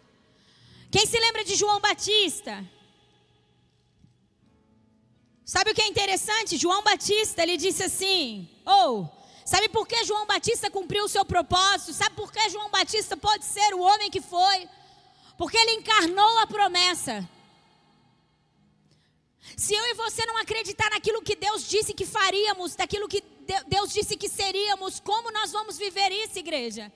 Quem 0.90 1.07
se 1.07 1.18
lembra 1.18 1.43
de 1.43 1.55
João 1.55 1.80
Batista? 1.80 2.62
Sabe 5.43 5.70
o 5.70 5.74
que 5.74 5.80
é 5.80 5.88
interessante? 5.88 6.59
João 6.59 6.82
Batista, 6.82 7.43
ele 7.43 7.57
disse 7.57 7.82
assim: 7.84 8.47
"Ou, 8.66 9.05
oh, 9.05 9.09
sabe 9.43 9.70
por 9.70 9.88
que 9.88 10.05
João 10.05 10.26
Batista 10.26 10.70
cumpriu 10.70 11.05
o 11.05 11.12
seu 11.16 11.24
propósito? 11.24 11.95
Sabe 11.95 12.14
por 12.14 12.30
que 12.30 12.51
João 12.51 12.70
Batista 12.70 13.16
pode 13.16 13.47
ser 13.47 13.72
o 13.72 13.80
homem 13.80 14.11
que 14.11 14.20
foi? 14.20 14.68
Porque 15.38 15.57
ele 15.57 15.76
encarnou 15.80 16.38
a 16.40 16.47
promessa. 16.47 17.26
Se 19.57 19.74
eu 19.74 19.84
e 19.86 19.95
você 19.95 20.24
não 20.24 20.38
acreditar 20.38 20.90
naquilo 20.90 21.22
que 21.22 21.36
Deus 21.36 21.68
disse 21.68 21.93
que 21.93 22.07
faríamos, 22.07 22.74
daquilo 22.74 23.09
que 23.09 23.22
Deus 23.66 23.93
disse 23.93 24.16
que 24.16 24.28
seríamos, 24.28 25.01
como 25.01 25.30
nós 25.30 25.53
vamos 25.53 25.76
viver 25.76 26.11
isso, 26.12 26.38
igreja? 26.38 26.93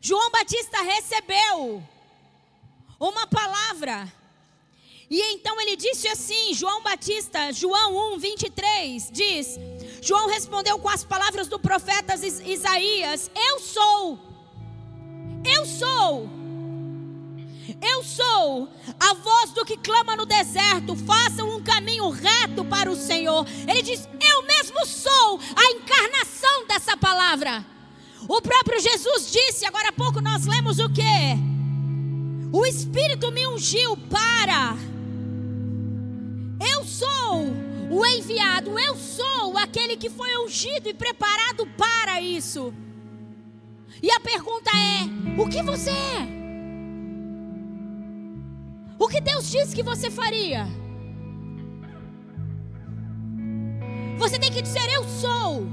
João 0.00 0.30
Batista 0.30 0.82
recebeu 0.82 1.82
uma 3.00 3.26
palavra. 3.26 4.12
E 5.10 5.20
então 5.34 5.60
ele 5.60 5.76
disse 5.76 6.08
assim: 6.08 6.54
João 6.54 6.82
Batista, 6.82 7.52
João 7.52 8.14
1, 8.14 8.18
23, 8.18 9.10
diz: 9.12 9.58
João 10.00 10.28
respondeu 10.28 10.78
com 10.78 10.88
as 10.88 11.04
palavras 11.04 11.48
do 11.48 11.58
profeta 11.58 12.14
Isaías: 12.14 13.30
Eu 13.34 13.58
sou, 13.60 14.18
eu 15.44 15.66
sou 15.66 16.41
eu 17.82 18.04
sou 18.04 18.68
a 18.98 19.14
voz 19.14 19.50
do 19.50 19.64
que 19.64 19.76
clama 19.76 20.16
no 20.16 20.24
deserto. 20.24 20.94
Façam 20.94 21.56
um 21.56 21.62
caminho 21.62 22.08
reto 22.10 22.64
para 22.64 22.90
o 22.90 22.96
Senhor. 22.96 23.46
Ele 23.66 23.82
diz: 23.82 24.08
Eu 24.20 24.42
mesmo 24.44 24.86
sou 24.86 25.40
a 25.56 25.64
encarnação 25.72 26.66
dessa 26.66 26.96
palavra. 26.96 27.64
O 28.28 28.40
próprio 28.40 28.80
Jesus 28.80 29.30
disse, 29.32 29.66
agora 29.66 29.88
há 29.88 29.92
pouco 29.92 30.20
nós 30.20 30.46
lemos 30.46 30.78
o 30.78 30.88
que? 30.88 31.02
O 32.52 32.64
Espírito 32.64 33.32
me 33.32 33.46
ungiu 33.46 33.96
para. 33.96 34.76
Eu 36.72 36.84
sou 36.84 37.46
o 37.90 38.06
enviado, 38.06 38.78
eu 38.78 38.94
sou 38.96 39.58
aquele 39.58 39.96
que 39.96 40.08
foi 40.08 40.36
ungido 40.38 40.88
e 40.88 40.94
preparado 40.94 41.66
para 41.76 42.20
isso. 42.20 42.72
E 44.00 44.10
a 44.10 44.20
pergunta 44.20 44.70
é: 44.70 45.40
o 45.40 45.48
que 45.48 45.62
você 45.62 45.90
é? 45.90 46.41
O 49.02 49.08
que 49.08 49.20
Deus 49.20 49.50
disse 49.50 49.74
que 49.74 49.82
você 49.82 50.08
faria? 50.12 50.64
Você 54.16 54.38
tem 54.38 54.52
que 54.52 54.62
dizer: 54.62 54.88
Eu 54.92 55.02
sou. 55.08 55.66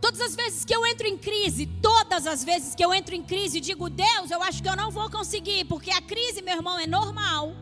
Todas 0.00 0.20
as 0.20 0.36
vezes 0.36 0.64
que 0.64 0.76
eu 0.76 0.86
entro 0.86 1.08
em 1.08 1.18
crise, 1.18 1.66
todas 1.82 2.24
as 2.24 2.44
vezes 2.44 2.76
que 2.76 2.84
eu 2.84 2.94
entro 2.94 3.16
em 3.16 3.22
crise, 3.32 3.58
digo: 3.58 3.90
Deus, 3.90 4.30
eu 4.30 4.40
acho 4.44 4.62
que 4.62 4.68
eu 4.68 4.76
não 4.76 4.92
vou 4.92 5.10
conseguir, 5.10 5.64
porque 5.64 5.90
a 5.90 6.00
crise, 6.00 6.40
meu 6.40 6.54
irmão, 6.54 6.78
é 6.78 6.86
normal. 6.86 7.52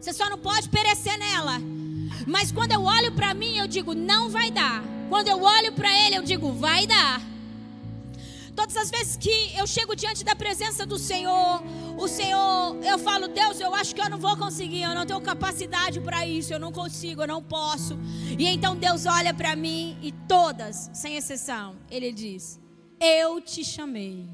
Você 0.00 0.12
só 0.12 0.28
não 0.28 0.38
pode 0.38 0.68
perecer 0.68 1.16
nela. 1.16 1.58
Mas 2.26 2.50
quando 2.50 2.72
eu 2.72 2.82
olho 2.82 3.12
para 3.12 3.32
mim, 3.34 3.56
eu 3.56 3.68
digo: 3.68 3.94
Não 3.94 4.28
vai 4.28 4.50
dar. 4.50 4.82
Quando 5.08 5.28
eu 5.28 5.40
olho 5.40 5.72
para 5.74 5.96
Ele, 5.96 6.16
eu 6.16 6.24
digo: 6.24 6.50
Vai 6.54 6.88
dar. 6.88 7.22
Todas 8.56 8.76
as 8.76 8.90
vezes 8.90 9.16
que 9.16 9.56
eu 9.56 9.64
chego 9.68 9.94
diante 9.94 10.24
da 10.24 10.34
presença 10.34 10.84
do 10.84 10.98
Senhor, 10.98 11.62
o 11.98 12.06
Senhor, 12.06 12.76
eu 12.84 12.98
falo, 12.98 13.26
Deus, 13.26 13.58
eu 13.60 13.74
acho 13.74 13.94
que 13.94 14.00
eu 14.00 14.08
não 14.08 14.18
vou 14.18 14.36
conseguir, 14.36 14.82
eu 14.82 14.94
não 14.94 15.04
tenho 15.04 15.20
capacidade 15.20 16.00
para 16.00 16.24
isso, 16.26 16.52
eu 16.52 16.60
não 16.60 16.70
consigo, 16.70 17.22
eu 17.22 17.26
não 17.26 17.42
posso. 17.42 17.98
E 18.38 18.46
então 18.46 18.76
Deus 18.76 19.04
olha 19.04 19.34
para 19.34 19.56
mim 19.56 19.98
e 20.00 20.12
todas, 20.28 20.90
sem 20.94 21.16
exceção, 21.16 21.76
Ele 21.90 22.12
diz: 22.12 22.60
Eu 23.00 23.40
te 23.40 23.64
chamei 23.64 24.28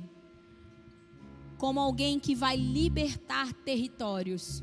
como 1.57 1.81
alguém 1.81 2.21
que 2.21 2.35
vai 2.35 2.57
libertar 2.57 3.53
territórios. 3.65 4.63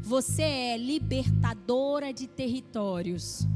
Você 0.00 0.42
é 0.42 0.76
libertadora 0.76 2.12
de 2.12 2.28
territórios. 2.28 3.48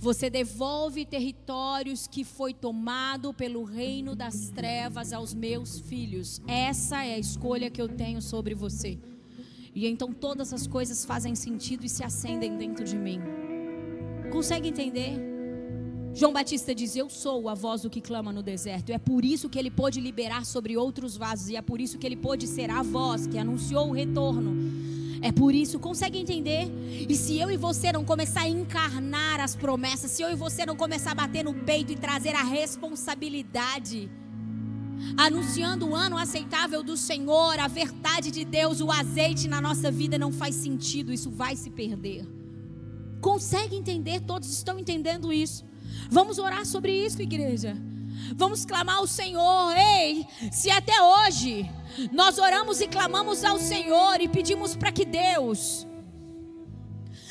Você 0.00 0.30
devolve 0.30 1.04
territórios 1.04 2.06
que 2.06 2.24
foi 2.24 2.54
tomado 2.54 3.34
pelo 3.34 3.64
reino 3.64 4.16
das 4.16 4.48
trevas 4.48 5.12
aos 5.12 5.34
meus 5.34 5.78
filhos. 5.78 6.40
Essa 6.48 7.04
é 7.04 7.16
a 7.16 7.18
escolha 7.18 7.68
que 7.68 7.82
eu 7.82 7.86
tenho 7.86 8.22
sobre 8.22 8.54
você. 8.54 8.98
E 9.74 9.86
então 9.86 10.10
todas 10.10 10.54
as 10.54 10.66
coisas 10.66 11.04
fazem 11.04 11.34
sentido 11.34 11.84
e 11.84 11.88
se 11.88 12.02
acendem 12.02 12.56
dentro 12.56 12.82
de 12.82 12.96
mim. 12.96 13.20
Consegue 14.32 14.70
entender? 14.70 15.20
João 16.14 16.32
Batista 16.32 16.74
diz: 16.74 16.96
Eu 16.96 17.10
sou 17.10 17.46
a 17.46 17.54
voz 17.54 17.82
do 17.82 17.90
que 17.90 18.00
clama 18.00 18.32
no 18.32 18.42
deserto. 18.42 18.92
É 18.92 18.98
por 18.98 19.22
isso 19.22 19.50
que 19.50 19.58
ele 19.58 19.70
pôde 19.70 20.00
liberar 20.00 20.46
sobre 20.46 20.78
outros 20.78 21.14
vasos. 21.14 21.50
E 21.50 21.56
é 21.56 21.62
por 21.62 21.78
isso 21.78 21.98
que 21.98 22.06
ele 22.06 22.16
pôde 22.16 22.46
ser 22.46 22.70
a 22.70 22.82
voz 22.82 23.26
que 23.26 23.36
anunciou 23.36 23.90
o 23.90 23.92
retorno 23.92 24.80
é 25.22 25.30
por 25.30 25.54
isso, 25.54 25.78
consegue 25.78 26.18
entender? 26.18 26.70
E 27.08 27.14
se 27.14 27.38
eu 27.38 27.50
e 27.50 27.56
você 27.56 27.92
não 27.92 28.04
começar 28.04 28.42
a 28.42 28.48
encarnar 28.48 29.40
as 29.40 29.54
promessas, 29.54 30.10
se 30.10 30.22
eu 30.22 30.30
e 30.30 30.34
você 30.34 30.64
não 30.64 30.74
começar 30.74 31.12
a 31.12 31.14
bater 31.14 31.44
no 31.44 31.52
peito 31.52 31.92
e 31.92 31.96
trazer 31.96 32.34
a 32.34 32.42
responsabilidade, 32.42 34.10
anunciando 35.16 35.88
o 35.88 35.94
ano 35.94 36.16
aceitável 36.16 36.82
do 36.82 36.96
Senhor, 36.96 37.58
a 37.58 37.68
verdade 37.68 38.30
de 38.30 38.44
Deus, 38.44 38.80
o 38.80 38.90
azeite 38.90 39.46
na 39.46 39.60
nossa 39.60 39.90
vida 39.90 40.18
não 40.18 40.32
faz 40.32 40.54
sentido, 40.54 41.12
isso 41.12 41.30
vai 41.30 41.54
se 41.54 41.70
perder. 41.70 42.26
Consegue 43.20 43.76
entender? 43.76 44.20
Todos 44.20 44.50
estão 44.50 44.78
entendendo 44.78 45.30
isso. 45.30 45.64
Vamos 46.10 46.38
orar 46.38 46.64
sobre 46.64 46.92
isso, 46.92 47.20
igreja. 47.20 47.76
Vamos 48.34 48.64
clamar 48.64 48.96
ao 48.96 49.06
Senhor. 49.06 49.76
Ei, 49.76 50.26
se 50.52 50.70
até 50.70 51.02
hoje 51.02 51.70
nós 52.12 52.38
oramos 52.38 52.80
e 52.80 52.86
clamamos 52.86 53.44
ao 53.44 53.58
Senhor 53.58 54.20
e 54.20 54.28
pedimos 54.28 54.76
para 54.76 54.92
que 54.92 55.04
Deus 55.04 55.86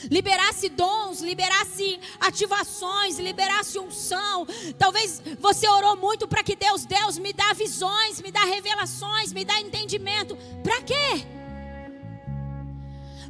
liberasse 0.09 0.69
dons, 0.69 1.21
liberasse 1.21 1.99
ativações, 2.19 3.17
liberasse 3.19 3.79
unção. 3.79 4.45
Talvez 4.77 5.21
você 5.39 5.67
orou 5.67 5.97
muito 5.97 6.27
para 6.27 6.43
que 6.43 6.55
Deus, 6.55 6.85
Deus 6.85 7.17
me 7.17 7.33
dá 7.33 7.53
visões, 7.53 8.21
me 8.21 8.31
dá 8.31 8.43
revelações, 8.43 9.33
me 9.33 9.43
dá 9.43 9.59
entendimento. 9.59 10.37
Para 10.63 10.81
quê? 10.81 11.25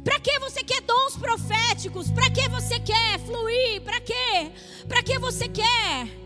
Para 0.04 0.18
que 0.18 0.38
você 0.38 0.62
quer 0.64 0.80
dons 0.82 1.16
proféticos? 1.16 2.10
Para 2.10 2.30
que 2.30 2.48
você 2.48 2.80
quer 2.80 3.18
fluir? 3.20 3.82
Para 3.82 4.00
quê? 4.00 4.52
Para 4.88 5.02
que 5.02 5.18
você 5.18 5.46
quer 5.48 6.19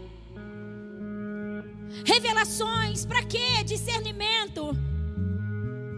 revelações? 2.05 3.05
Para 3.05 3.23
quê? 3.23 3.63
Discernimento 3.65 4.77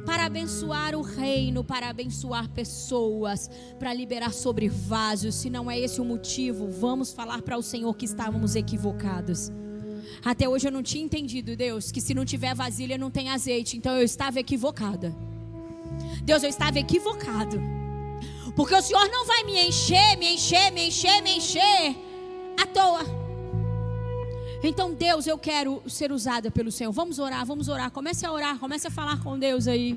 para 0.06 0.26
abençoar 0.26 0.94
o 0.94 1.02
reino, 1.02 1.64
para 1.64 1.88
abençoar 1.88 2.48
pessoas, 2.50 3.50
para 3.76 3.92
liberar 3.92 4.32
sobre 4.32 4.68
vasos. 4.68 5.34
Se 5.34 5.50
não 5.50 5.68
é 5.68 5.78
esse 5.78 6.00
o 6.00 6.04
motivo, 6.04 6.70
vamos 6.70 7.12
falar 7.12 7.42
para 7.42 7.58
o 7.58 7.62
Senhor 7.62 7.92
que 7.94 8.04
estávamos 8.04 8.54
equivocados. 8.54 9.50
Até 10.24 10.48
hoje 10.48 10.68
eu 10.68 10.72
não 10.72 10.82
tinha 10.82 11.04
entendido, 11.04 11.56
Deus, 11.56 11.90
que 11.90 12.00
se 12.00 12.14
não 12.14 12.24
tiver 12.24 12.54
vasilha 12.54 12.96
não 12.96 13.10
tem 13.10 13.28
azeite. 13.30 13.76
Então 13.76 13.96
eu 13.96 14.04
estava 14.04 14.38
equivocada. 14.38 15.14
Deus, 16.22 16.42
eu 16.42 16.48
estava 16.48 16.78
equivocado. 16.78 17.60
Porque 18.54 18.74
o 18.74 18.82
Senhor 18.82 19.08
não 19.10 19.26
vai 19.26 19.42
me 19.42 19.68
encher, 19.68 20.16
me 20.16 20.34
encher, 20.34 20.70
me 20.72 20.86
encher, 20.88 21.20
me 21.20 21.36
encher 21.36 21.96
à 22.60 22.66
toa. 22.66 23.15
Então, 24.66 24.92
Deus, 24.92 25.28
eu 25.28 25.38
quero 25.38 25.80
ser 25.86 26.10
usada 26.10 26.50
pelo 26.50 26.72
Senhor. 26.72 26.90
Vamos 26.90 27.20
orar, 27.20 27.46
vamos 27.46 27.68
orar. 27.68 27.88
Comece 27.88 28.26
a 28.26 28.32
orar, 28.32 28.58
comece 28.58 28.88
a 28.88 28.90
falar 28.90 29.20
com 29.20 29.38
Deus 29.38 29.68
aí. 29.68 29.96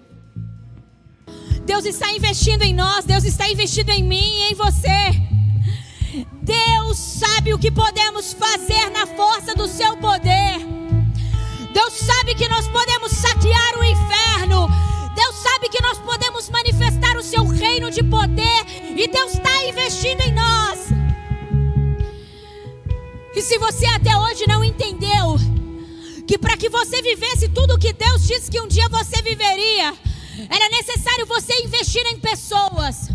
Deus 1.66 1.86
está 1.86 2.12
investindo 2.12 2.62
em 2.62 2.74
nós, 2.74 3.04
Deus 3.04 3.24
está 3.24 3.50
investindo 3.50 3.90
em 3.90 4.04
mim 4.04 4.18
e 4.18 4.52
em 4.52 4.54
você. 4.54 5.30
Deus 6.44 6.98
sabe 6.98 7.52
o 7.52 7.58
que 7.58 7.72
podemos 7.72 8.34
fazer 8.34 8.92
na 8.92 9.08
força 9.08 9.56
do 9.56 9.68
seu 9.68 9.98
poder. 9.98 10.60
Deus 11.74 11.94
sabe 11.94 12.36
que 12.36 12.48
nós 12.48 12.68
podemos 12.68 13.12
saquear 13.12 13.80
o 13.80 13.84
inferno. 13.84 14.68
Deus 15.16 15.36
sabe 15.36 15.70
que 15.70 15.82
nós 15.82 15.98
podemos 15.98 16.48
manifestar 16.50 17.18
o 17.18 17.24
seu 17.24 17.44
reino 17.44 17.90
de 17.90 18.04
poder. 18.04 18.66
E 18.96 19.08
Deus 19.08 19.34
está 19.34 19.66
investindo 19.66 20.22
em 20.22 20.32
nós. 20.32 20.99
E 23.40 23.42
se 23.42 23.58
você 23.58 23.86
até 23.86 24.18
hoje 24.18 24.44
não 24.50 24.62
entendeu 24.62 25.38
que 26.28 26.38
para 26.38 26.58
que 26.58 26.68
você 26.68 27.02
vivesse 27.02 27.48
tudo 27.48 27.76
o 27.76 27.80
que 27.80 27.94
Deus 27.94 28.28
disse 28.28 28.52
que 28.52 28.60
um 28.60 28.68
dia 28.68 28.90
você 28.90 29.22
viveria, 29.22 29.96
era 30.50 30.68
necessário 30.68 31.26
você 31.26 31.54
investir 31.64 32.06
em 32.08 32.20
pessoas, 32.20 33.08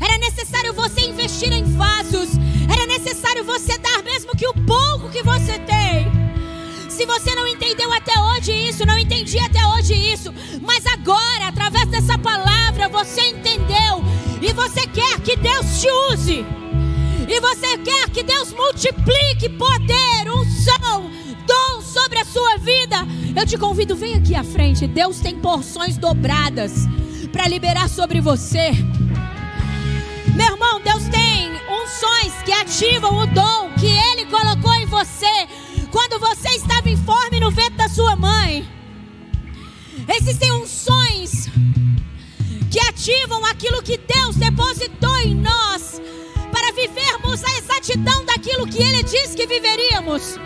era 0.00 0.18
necessário 0.18 0.72
você 0.72 1.00
investir 1.00 1.52
em 1.52 1.64
vasos, 1.64 2.28
era 2.72 2.86
necessário 2.86 3.42
você 3.42 3.76
dar 3.76 4.04
mesmo 4.04 4.36
que 4.36 4.46
o 4.46 4.54
pouco 4.54 5.10
que 5.10 5.20
você 5.24 5.58
tem. 5.58 6.06
Se 6.88 7.04
você 7.04 7.34
não 7.34 7.48
entendeu 7.48 7.92
até 7.92 8.16
hoje 8.20 8.52
isso, 8.52 8.86
não 8.86 8.96
entendi 8.96 9.40
até 9.40 9.66
hoje 9.66 9.94
isso, 9.94 10.32
mas 10.60 10.86
agora, 10.86 11.48
através 11.48 11.88
dessa 11.88 12.16
palavra, 12.16 12.88
você 12.88 13.30
entendeu. 13.30 14.04
E 14.40 14.52
você 14.52 14.86
quer 14.86 15.18
que 15.18 15.34
Deus 15.34 15.80
te 15.80 15.90
use 16.12 16.61
e 17.28 17.40
você 17.40 17.78
quer 17.78 18.10
que 18.10 18.22
Deus 18.22 18.52
multiplique 18.52 19.48
poder, 19.50 20.30
unção, 20.30 21.10
dom 21.46 21.80
sobre 21.80 22.18
a 22.18 22.24
sua 22.24 22.56
vida, 22.58 22.96
eu 23.34 23.46
te 23.46 23.56
convido, 23.56 23.96
vem 23.96 24.14
aqui 24.14 24.34
à 24.34 24.44
frente. 24.44 24.86
Deus 24.86 25.20
tem 25.20 25.38
porções 25.38 25.96
dobradas 25.96 26.72
para 27.32 27.48
liberar 27.48 27.88
sobre 27.88 28.20
você. 28.20 28.70
Meu 30.34 30.52
irmão, 30.52 30.80
Deus 30.80 31.04
tem 31.08 31.50
unções 31.70 32.32
que 32.44 32.52
ativam 32.52 33.18
o 33.18 33.26
dom 33.26 33.70
que 33.78 33.86
Ele 33.86 34.26
colocou 34.26 34.72
em 34.74 34.86
você 34.86 35.46
quando 35.90 36.18
você 36.18 36.48
estava 36.50 36.88
informe 36.88 37.38
no 37.40 37.50
ventre 37.50 37.76
da 37.76 37.88
sua 37.88 38.16
mãe. 38.16 38.66
Existem 40.16 40.52
unções 40.52 41.48
que 42.70 42.80
ativam 42.80 43.44
aquilo 43.44 43.82
que 43.82 43.98
Deus 43.98 44.36
depositou 44.36 45.18
em 45.18 45.34
nós 45.34 46.00
para 46.52 46.70
vivermos 46.72 47.42
a 47.42 47.58
exatidão 47.58 48.24
daquilo 48.24 48.66
que 48.66 48.82
Ele 48.82 49.02
disse 49.02 49.34
que 49.34 49.46
viveríamos. 49.46 50.38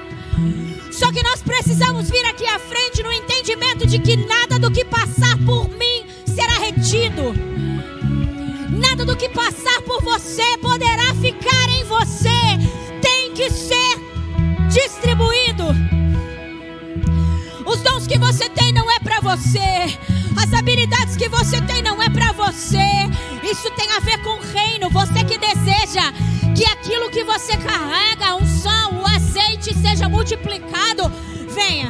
Só 0.93 1.13
que 1.13 1.23
nós 1.23 1.43
precisamos 1.43 2.09
vir 2.09 2.25
aqui 2.25 2.47
à 2.47 2.59
frente 2.59 3.03
no 3.03 3.13
entendimento 3.13 3.87
de 3.87 3.99
que 3.99 4.17
nada 4.17 4.59
do 4.59 4.71
que 4.71 4.85
passar 4.85 5.37
por 5.45 5.69
mim 5.69 6.07
será 6.25 6.55
retido. 6.59 7.35
Nada 8.71 9.05
do 9.05 9.17
que 9.17 9.29
passar 9.29 9.83
por 9.83 10.03
você 10.03 10.57
poderá 10.59 11.15
ficar 11.17 11.69
em 11.69 11.85
você. 11.85 12.31
Tem 13.03 13.33
que 13.35 13.51
ser 13.51 14.01
distribuído. 14.71 15.67
Dons 17.87 18.05
que 18.05 18.19
você 18.19 18.49
tem 18.49 18.73
não 18.73 18.91
é 18.91 18.99
para 18.99 19.21
você. 19.21 19.97
As 20.37 20.53
habilidades 20.53 21.17
que 21.17 21.29
você 21.29 21.61
tem 21.61 21.83
não 21.83 22.03
é 22.03 22.11
para 22.11 22.33
você. 22.33 22.83
Isso 23.45 23.71
tem 23.77 23.93
a 23.93 24.01
ver 24.01 24.19
com 24.25 24.31
o 24.31 24.43
reino. 24.53 24.91
Você 24.91 25.23
que 25.23 25.39
deseja 25.39 26.13
que 26.57 26.65
aquilo 26.65 27.09
que 27.11 27.23
você 27.23 27.57
carrega, 27.57 28.27
a 28.27 28.35
unção, 28.35 29.01
o 29.01 29.07
azeite 29.07 29.73
seja 29.73 30.09
multiplicado, 30.09 31.13
venha. 31.55 31.89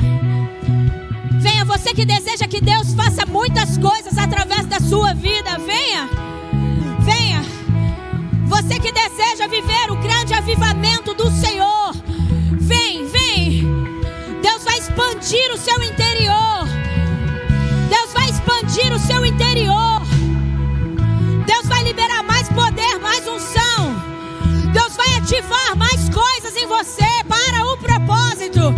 Venha 1.40 1.64
você 1.64 1.94
que 1.94 2.04
deseja 2.04 2.46
que 2.46 2.60
Deus 2.60 2.92
faça 2.92 3.24
muitas 3.24 3.78
coisas 3.78 4.18
através 4.18 4.66
da 4.66 4.78
sua 4.78 5.14
vida, 5.14 5.56
venha. 5.58 6.10
Venha. 7.00 7.42
Você 8.46 8.78
que 8.78 8.92
deseja 8.92 9.48
viver 9.48 9.90
o 9.90 9.96
grande 9.96 10.34
avivamento 10.34 11.14
do 11.14 11.30
Senhor, 11.30 11.94
expandir 14.96 15.52
o 15.52 15.58
seu 15.58 15.82
interior 15.82 16.56
expandir 18.46 18.92
o 18.92 18.98
seu 18.98 19.24
interior. 19.24 20.00
Deus 21.46 21.66
vai 21.66 21.82
liberar 21.82 22.22
mais 22.22 22.48
poder, 22.48 22.98
mais 23.00 23.26
unção. 23.26 23.94
Deus 24.72 24.96
vai 24.96 25.16
ativar 25.16 25.76
mais 25.76 26.08
coisas 26.08 26.56
em 26.56 26.66
você 26.66 27.04
para 27.28 27.64
o 27.66 27.76
propósito. 27.76 28.72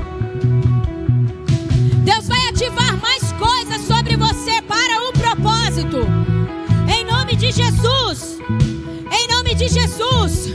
Deus 2.04 2.26
vai 2.28 2.46
ativar 2.48 2.96
mais 2.98 3.32
coisas 3.32 3.82
sobre 3.86 4.16
você 4.16 4.62
para 4.62 5.08
o 5.08 5.12
propósito. 5.12 5.98
Em 6.88 7.04
nome 7.04 7.36
de 7.36 7.52
Jesus. 7.52 8.38
Em 9.10 9.28
nome 9.28 9.54
de 9.54 9.68
Jesus. 9.68 10.54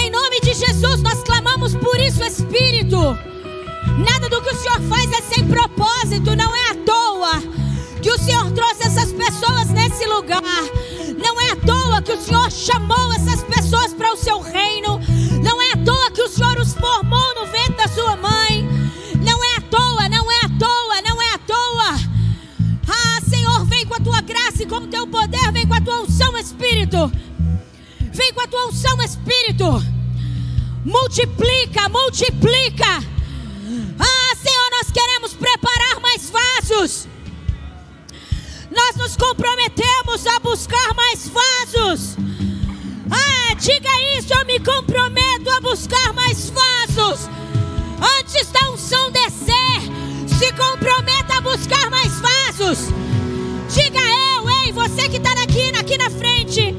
Em 0.00 0.10
nome 0.10 0.40
de 0.40 0.54
Jesus, 0.54 1.02
nós 1.02 1.22
clamamos 1.22 1.74
por 1.74 1.98
isso, 1.98 2.22
Espírito. 2.22 3.16
Nada 3.98 4.28
do 4.28 4.42
que 4.42 4.50
o 4.50 4.56
Senhor 4.56 4.80
faz 4.88 5.10
é 5.12 5.22
sem 5.22 5.46
propósito, 5.46 6.36
não 6.36 6.54
é 6.54 6.70
à 6.70 6.74
toa 6.74 7.56
que 8.02 8.10
o 8.12 8.18
Senhor 8.18 8.50
trouxe 8.52 8.86
essas 8.86 9.12
pessoas 9.12 9.68
nesse 9.70 10.06
lugar. 10.06 10.42
Não 11.18 11.40
é 11.40 11.50
à 11.50 11.56
toa 11.56 12.00
que 12.00 12.12
o 12.12 12.20
Senhor 12.20 12.52
chamou 12.52 13.12
essas 13.12 13.42
pessoas 13.42 13.92
para 13.94 14.12
o 14.12 14.16
seu 14.16 14.40
reino. 14.40 15.00
Não 15.42 15.60
é 15.60 15.72
à 15.72 15.76
toa 15.84 16.10
que 16.12 16.22
o 16.22 16.28
Senhor 16.28 16.56
os 16.58 16.72
formou 16.74 17.34
no 17.34 17.46
ventre 17.46 17.76
da 17.76 17.88
sua 17.88 18.16
mãe. 18.16 18.68
Não 19.24 19.42
é 19.42 19.56
à 19.56 19.60
toa, 19.62 20.08
não 20.08 20.30
é 20.30 20.36
à 20.44 20.48
toa, 20.58 21.02
não 21.02 21.20
é 21.20 21.34
à 21.34 21.38
toa. 21.38 22.00
Ah, 22.88 23.20
Senhor, 23.28 23.64
vem 23.64 23.84
com 23.86 23.94
a 23.94 24.00
tua 24.00 24.20
graça 24.20 24.62
e 24.62 24.66
com 24.66 24.76
o 24.76 24.86
teu 24.86 25.06
poder, 25.08 25.50
vem 25.50 25.66
com 25.66 25.74
a 25.74 25.80
tua 25.80 26.02
unção, 26.02 26.38
Espírito. 26.38 27.10
Vem 28.12 28.32
com 28.32 28.40
a 28.40 28.46
tua 28.46 28.68
unção, 28.68 29.02
Espírito. 29.02 29.82
Multiplica, 30.84 31.88
multiplica. 31.88 33.15
Ah, 33.98 34.36
Senhor, 34.36 34.70
nós 34.70 34.90
queremos 34.90 35.34
preparar 35.34 36.00
mais 36.00 36.30
vasos. 36.30 37.08
Nós 38.70 38.96
nos 38.96 39.16
comprometemos 39.16 40.26
a 40.26 40.38
buscar 40.40 40.94
mais 40.94 41.28
vasos. 41.28 42.16
Ah, 43.10 43.54
diga 43.54 43.90
isso, 44.18 44.32
eu 44.34 44.44
me 44.44 44.58
comprometo 44.60 45.50
a 45.50 45.60
buscar 45.60 46.12
mais 46.12 46.50
vasos. 46.50 47.28
Antes 48.18 48.50
da 48.50 48.70
unção 48.70 49.10
descer, 49.10 49.80
se 50.38 50.52
comprometa 50.52 51.38
a 51.38 51.40
buscar 51.40 51.90
mais 51.90 52.12
vasos. 52.20 52.88
Diga 53.72 54.00
eu, 54.00 54.50
ei, 54.50 54.72
você 54.72 55.08
que 55.08 55.16
está 55.16 55.32
aqui, 55.32 55.72
aqui 55.78 55.96
na 55.96 56.10
frente 56.10 56.74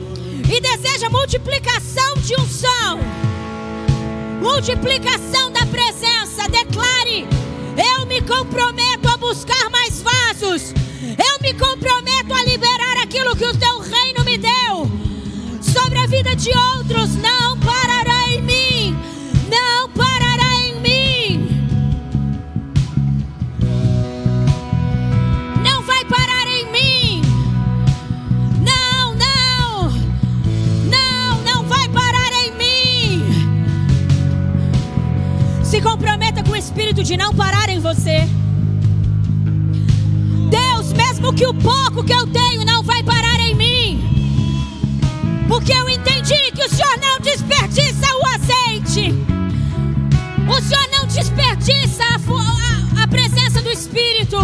e 0.49 0.61
deseja 0.61 1.09
multiplicação 1.09 2.15
de 2.17 2.33
unção, 2.35 2.99
multiplicação 4.41 5.51
da 5.51 5.65
presença, 5.65 6.47
declare: 6.49 7.27
eu 7.77 8.05
me 8.07 8.21
comprometo 8.21 9.07
a 9.07 9.17
buscar 9.17 9.69
mais 9.69 10.01
vasos. 10.01 10.73
Eu 11.01 11.41
me 11.41 11.53
comprometo 11.53 12.33
a 12.33 12.43
liberar 12.43 12.97
aquilo 13.03 13.35
que 13.35 13.45
o 13.45 13.55
teu 13.55 13.79
reino 13.79 14.23
me 14.23 14.37
deu 14.37 14.89
sobre 15.61 15.99
a 15.99 16.07
vida 16.07 16.35
de 16.35 16.49
outros. 16.75 17.15
Não 17.15 17.57
parará 17.59 18.29
em 18.29 18.41
mim. 18.41 18.97
De 37.07 37.15
não 37.15 37.33
parar 37.33 37.69
em 37.69 37.79
você. 37.79 38.27
Deus, 40.51 40.91
mesmo 40.91 41.33
que 41.33 41.45
o 41.45 41.53
pouco 41.53 42.03
que 42.03 42.11
eu 42.11 42.27
tenho 42.27 42.65
não 42.65 42.83
vai 42.83 43.01
parar 43.01 43.39
em 43.39 43.55
mim, 43.55 44.03
porque 45.47 45.71
eu 45.71 45.87
entendi 45.87 46.51
que 46.51 46.65
o 46.65 46.69
Senhor 46.69 46.97
não 46.99 47.17
desperdiça 47.21 48.07
o 48.13 48.25
azeite, 48.35 49.13
o 50.49 50.61
Senhor 50.61 50.89
não 50.91 51.07
desperdiça 51.07 52.03
a, 52.03 52.99
a, 52.99 53.03
a 53.03 53.07
presença 53.07 53.61
do 53.61 53.71
Espírito. 53.71 54.37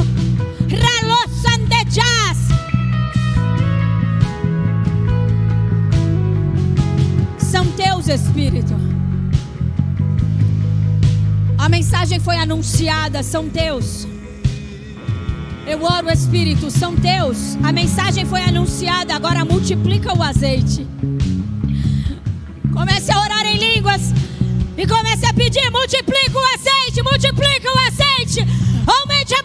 São 7.38 7.66
teus, 7.74 8.08
Espírito. 8.08 8.83
A 11.64 11.70
mensagem 11.70 12.20
foi 12.20 12.36
anunciada, 12.36 13.24
são 13.24 13.48
teus. 13.48 14.06
Eu 15.66 15.82
oro, 15.82 16.10
Espírito, 16.12 16.70
são 16.70 16.94
teus. 16.94 17.56
A 17.64 17.72
mensagem 17.72 18.26
foi 18.26 18.42
anunciada, 18.42 19.16
agora 19.16 19.46
multiplica 19.46 20.14
o 20.14 20.22
azeite. 20.22 20.86
Comece 22.74 23.14
a 23.14 23.18
orar 23.18 23.46
em 23.46 23.58
línguas 23.58 24.12
e 24.76 24.86
comece 24.86 25.26
a 25.26 25.34
pedir: 25.34 25.72
multiplica 25.72 26.38
o 26.38 26.46
azeite, 26.54 27.02
multiplica 27.02 27.70
o 27.70 27.80
azeite. 27.88 28.46
Aumente 28.86 29.34
a 29.34 29.43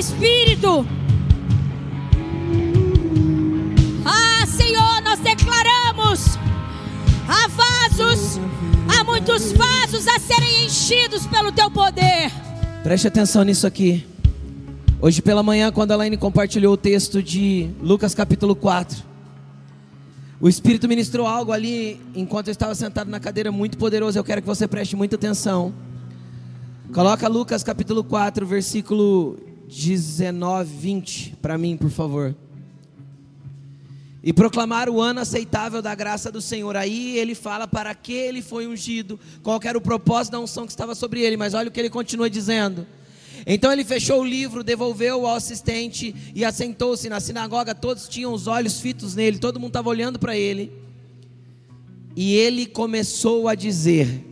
Espírito. 0.00 0.86
Ah, 4.02 4.46
Senhor, 4.46 5.02
nós 5.02 5.18
declaramos: 5.20 6.38
há 7.28 7.46
vasos, 7.48 8.40
há 8.88 9.04
muitos 9.04 9.52
vasos 9.52 10.08
a 10.08 10.18
serem 10.18 10.64
enchidos 10.64 11.26
pelo 11.26 11.52
teu 11.52 11.70
poder. 11.70 12.32
Preste 12.82 13.08
atenção 13.08 13.44
nisso 13.44 13.66
aqui. 13.66 14.06
Hoje 15.02 15.20
pela 15.20 15.42
manhã, 15.42 15.70
quando 15.70 15.92
a 15.92 15.96
Laine 15.96 16.16
compartilhou 16.16 16.72
o 16.72 16.78
texto 16.78 17.22
de 17.22 17.68
Lucas 17.82 18.14
capítulo 18.14 18.56
4, 18.56 19.04
o 20.40 20.48
Espírito 20.48 20.88
ministrou 20.88 21.26
algo 21.26 21.52
ali 21.52 22.00
enquanto 22.14 22.48
eu 22.48 22.52
estava 22.52 22.74
sentado 22.74 23.10
na 23.10 23.20
cadeira 23.20 23.52
muito 23.52 23.76
poderoso. 23.76 24.18
Eu 24.18 24.24
quero 24.24 24.40
que 24.40 24.48
você 24.48 24.66
preste 24.66 24.96
muita 24.96 25.16
atenção. 25.16 25.74
Coloca 26.90 27.28
Lucas 27.28 27.62
capítulo 27.62 28.02
4, 28.02 28.46
versículo 28.46 29.49
19, 29.70 30.76
20 30.76 31.36
para 31.40 31.56
mim, 31.56 31.76
por 31.76 31.90
favor. 31.90 32.34
E 34.22 34.32
proclamar 34.32 34.90
o 34.90 35.00
ano 35.00 35.20
aceitável 35.20 35.80
da 35.80 35.94
graça 35.94 36.30
do 36.30 36.42
Senhor. 36.42 36.76
Aí 36.76 37.16
ele 37.16 37.34
fala 37.34 37.66
para 37.66 37.94
que 37.94 38.12
ele 38.12 38.42
foi 38.42 38.66
ungido, 38.66 39.18
qual 39.42 39.60
era 39.62 39.78
o 39.78 39.80
propósito 39.80 40.32
da 40.32 40.40
unção 40.40 40.66
que 40.66 40.72
estava 40.72 40.94
sobre 40.94 41.22
ele. 41.22 41.36
Mas 41.36 41.54
olha 41.54 41.68
o 41.68 41.70
que 41.70 41.80
ele 41.80 41.88
continua 41.88 42.28
dizendo. 42.28 42.86
Então 43.46 43.72
ele 43.72 43.84
fechou 43.84 44.20
o 44.20 44.24
livro, 44.24 44.62
devolveu 44.62 45.26
ao 45.26 45.34
assistente 45.34 46.14
e 46.34 46.44
assentou-se 46.44 47.08
na 47.08 47.20
sinagoga. 47.20 47.74
Todos 47.74 48.08
tinham 48.08 48.34
os 48.34 48.46
olhos 48.46 48.80
fitos 48.80 49.14
nele, 49.14 49.38
todo 49.38 49.58
mundo 49.58 49.70
estava 49.70 49.88
olhando 49.88 50.18
para 50.18 50.36
ele. 50.36 50.70
E 52.14 52.34
ele 52.34 52.66
começou 52.66 53.48
a 53.48 53.54
dizer: 53.54 54.29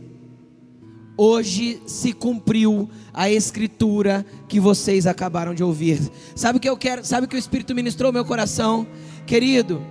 hoje 1.19 1.81
se 1.85 2.13
cumpriu 2.13 2.89
a 3.13 3.29
escritura 3.29 4.25
que 4.47 4.57
vocês 4.57 5.05
acabaram 5.05 5.53
de 5.53 5.61
ouvir. 5.61 5.99
Sabe 6.33 6.57
o 6.57 6.61
que 6.61 6.69
eu 6.69 6.77
quero? 6.77 7.03
Sabe 7.03 7.25
o 7.25 7.29
que 7.29 7.35
o 7.35 7.39
Espírito 7.39 7.75
ministrou 7.75 8.13
meu 8.13 8.23
coração? 8.23 8.87
Querido, 9.25 9.85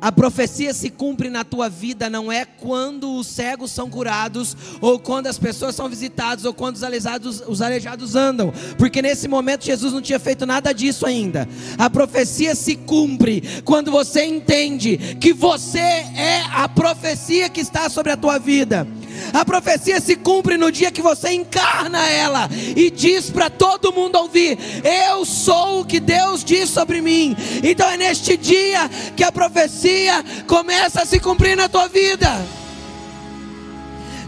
a 0.00 0.10
profecia 0.10 0.74
se 0.74 0.90
cumpre 0.90 1.30
na 1.30 1.44
tua 1.44 1.68
vida 1.68 2.10
não 2.10 2.32
é 2.32 2.44
quando 2.44 3.14
os 3.14 3.28
cegos 3.28 3.70
são 3.70 3.88
curados, 3.88 4.56
ou 4.80 4.98
quando 4.98 5.28
as 5.28 5.38
pessoas 5.38 5.76
são 5.76 5.88
visitadas, 5.88 6.44
ou 6.44 6.52
quando 6.52 6.74
os 6.74 6.82
aleijados, 6.82 7.40
os 7.46 7.62
aleijados 7.62 8.16
andam, 8.16 8.52
porque 8.76 9.00
nesse 9.00 9.28
momento 9.28 9.64
Jesus 9.64 9.92
não 9.92 10.02
tinha 10.02 10.18
feito 10.18 10.44
nada 10.44 10.72
disso 10.72 11.06
ainda. 11.06 11.48
A 11.78 11.88
profecia 11.88 12.56
se 12.56 12.74
cumpre 12.74 13.44
quando 13.64 13.92
você 13.92 14.24
entende 14.24 14.98
que 15.20 15.32
você 15.32 15.78
é 15.78 16.42
a 16.50 16.68
profecia 16.68 17.48
que 17.48 17.60
está 17.60 17.88
sobre 17.88 18.10
a 18.10 18.16
tua 18.16 18.38
vida. 18.38 18.88
A 19.32 19.44
profecia 19.44 20.00
se 20.00 20.14
cumpre 20.14 20.56
no 20.56 20.70
dia 20.70 20.90
que 20.90 21.00
você 21.00 21.32
encarna 21.32 22.06
ela 22.08 22.48
e 22.76 22.90
diz 22.90 23.30
para 23.30 23.48
todo 23.48 23.92
mundo 23.92 24.16
ouvir: 24.16 24.58
Eu 24.84 25.24
sou 25.24 25.80
o 25.80 25.84
que 25.84 25.98
Deus 25.98 26.44
diz 26.44 26.68
sobre 26.68 27.00
mim. 27.00 27.34
Então 27.62 27.88
é 27.88 27.96
neste 27.96 28.36
dia 28.36 28.90
que 29.16 29.24
a 29.24 29.32
profecia 29.32 30.22
começa 30.46 31.02
a 31.02 31.06
se 31.06 31.18
cumprir 31.18 31.56
na 31.56 31.68
tua 31.68 31.88
vida. 31.88 32.28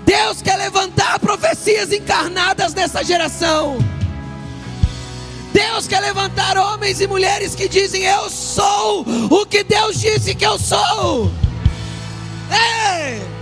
Deus 0.04 0.40
quer 0.40 0.56
levantar 0.56 1.18
profecias 1.18 1.92
encarnadas 1.92 2.74
nessa 2.74 3.04
geração. 3.04 3.78
Deus 5.52 5.86
quer 5.86 6.00
levantar 6.00 6.56
homens 6.56 7.00
e 7.00 7.06
mulheres 7.06 7.54
que 7.54 7.68
dizem: 7.68 8.04
Eu 8.04 8.30
sou 8.30 9.04
o 9.30 9.44
que 9.44 9.62
Deus 9.62 10.00
disse 10.00 10.34
que 10.34 10.46
eu 10.46 10.58
sou. 10.58 11.30
Ei! 12.50 13.33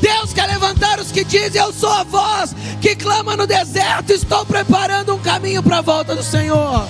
Deus 0.00 0.32
quer 0.32 0.46
levantar 0.46 0.98
os 0.98 1.12
que 1.12 1.24
dizem: 1.24 1.60
Eu 1.60 1.72
sou 1.72 1.90
a 1.90 2.04
voz 2.04 2.54
que 2.80 2.94
clama 2.96 3.36
no 3.36 3.46
deserto. 3.46 4.12
Estou 4.12 4.44
preparando 4.46 5.14
um 5.14 5.18
caminho 5.18 5.62
para 5.62 5.78
a 5.78 5.82
volta 5.82 6.14
do 6.14 6.22
Senhor. 6.22 6.86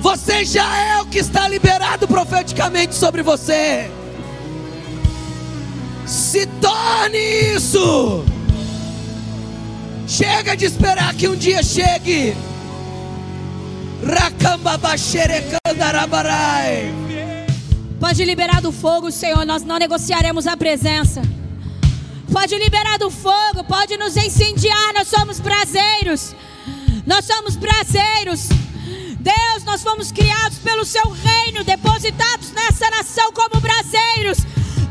Você 0.00 0.44
já 0.44 0.76
é 0.76 1.02
o 1.02 1.06
que 1.06 1.18
está 1.18 1.48
liberado 1.48 2.06
profeticamente 2.06 2.94
sobre 2.94 3.22
você. 3.22 3.90
Se 6.06 6.46
torne 6.60 7.18
isso. 7.56 8.24
Chega 10.06 10.56
de 10.56 10.64
esperar 10.64 11.12
que 11.14 11.26
um 11.26 11.34
dia 11.34 11.62
chegue. 11.62 12.36
Pode 17.98 18.24
liberar 18.24 18.60
do 18.60 18.70
fogo, 18.70 19.10
Senhor. 19.10 19.44
Nós 19.44 19.64
não 19.64 19.78
negociaremos 19.78 20.46
a 20.46 20.56
presença. 20.56 21.22
Pode 22.32 22.56
liberar 22.56 22.98
do 22.98 23.10
fogo, 23.10 23.64
pode 23.64 23.96
nos 23.96 24.16
incendiar. 24.16 24.92
Nós 24.94 25.08
somos 25.08 25.40
braseiros. 25.40 26.36
Nós 27.04 27.24
somos 27.24 27.56
braseiros. 27.56 28.48
Deus, 29.18 29.64
nós 29.64 29.82
fomos 29.82 30.12
criados 30.12 30.58
pelo 30.58 30.84
seu 30.84 31.10
reino, 31.10 31.64
depositados 31.64 32.52
nessa 32.52 32.88
nação 32.90 33.32
como 33.32 33.60
braseiros, 33.60 34.38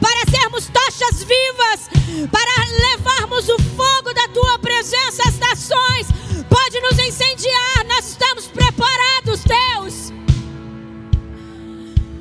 para 0.02 0.30
sermos 0.30 0.68
tochas 0.68 1.24
vivas, 1.24 2.30
para 2.30 2.66
levarmos 2.90 3.48
o 3.48 3.58
fogo 3.78 4.14
da 4.14 4.28
tua 4.28 4.60
presença 4.60 5.24
às 5.26 5.40
nações 5.40 6.25
pode 6.50 6.80
nos 6.82 7.00
incendiar. 7.00 7.86
Nós 7.88 8.10
estamos 8.10 8.48
preparados, 8.48 9.42
Deus. 9.44 10.12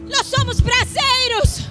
Nós 0.09 0.27
somos 0.27 0.61
braseiros. 0.61 1.68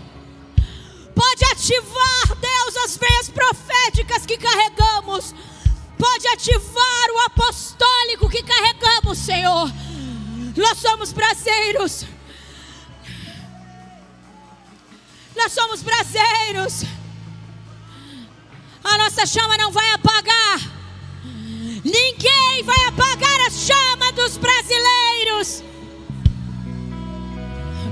Pode 1.16 1.46
ativar, 1.46 2.36
Deus, 2.40 2.78
as 2.86 2.98
veias 2.98 3.30
proféticas 3.30 4.26
que 4.26 4.38
carregamos. 4.38 5.34
Pode 5.98 6.28
ativar 6.28 7.10
o 7.16 7.20
apostólico 7.26 8.30
que 8.30 8.44
carregamos, 8.44 9.18
Senhor. 9.18 9.72
Nós 10.56 10.78
somos 10.80 11.14
braseiros. 11.14 12.06
Nós 15.36 15.52
somos 15.52 15.82
braseiros. 15.82 16.84
A 18.84 18.98
nossa 18.98 19.26
chama 19.26 19.58
não 19.58 19.72
vai 19.72 19.90
apagar. 19.92 20.83
Ninguém 21.84 22.64
vai 22.64 22.86
apagar 22.86 23.42
a 23.46 23.50
chama 23.50 24.12
dos 24.14 24.38
brasileiros. 24.38 25.64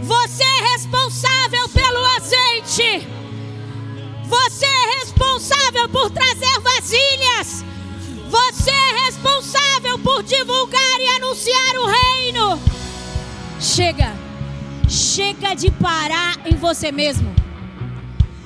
Você 0.01 0.43
é 0.43 0.71
responsável 0.73 1.67
pelo 1.69 2.05
azeite. 2.17 3.07
Você 4.25 4.65
é 4.65 4.99
responsável 4.99 5.89
por 5.89 6.09
trazer 6.09 6.59
vasilhas. 6.61 7.65
Você 8.29 8.71
é 8.71 9.05
responsável 9.05 9.99
por 9.99 10.23
divulgar 10.23 10.99
e 11.01 11.07
anunciar 11.17 11.75
o 11.75 11.85
reino. 11.85 12.61
Chega. 13.59 14.15
Chega 14.87 15.53
de 15.53 15.69
parar 15.69 16.39
em 16.45 16.55
você 16.55 16.93
mesmo. 16.93 17.35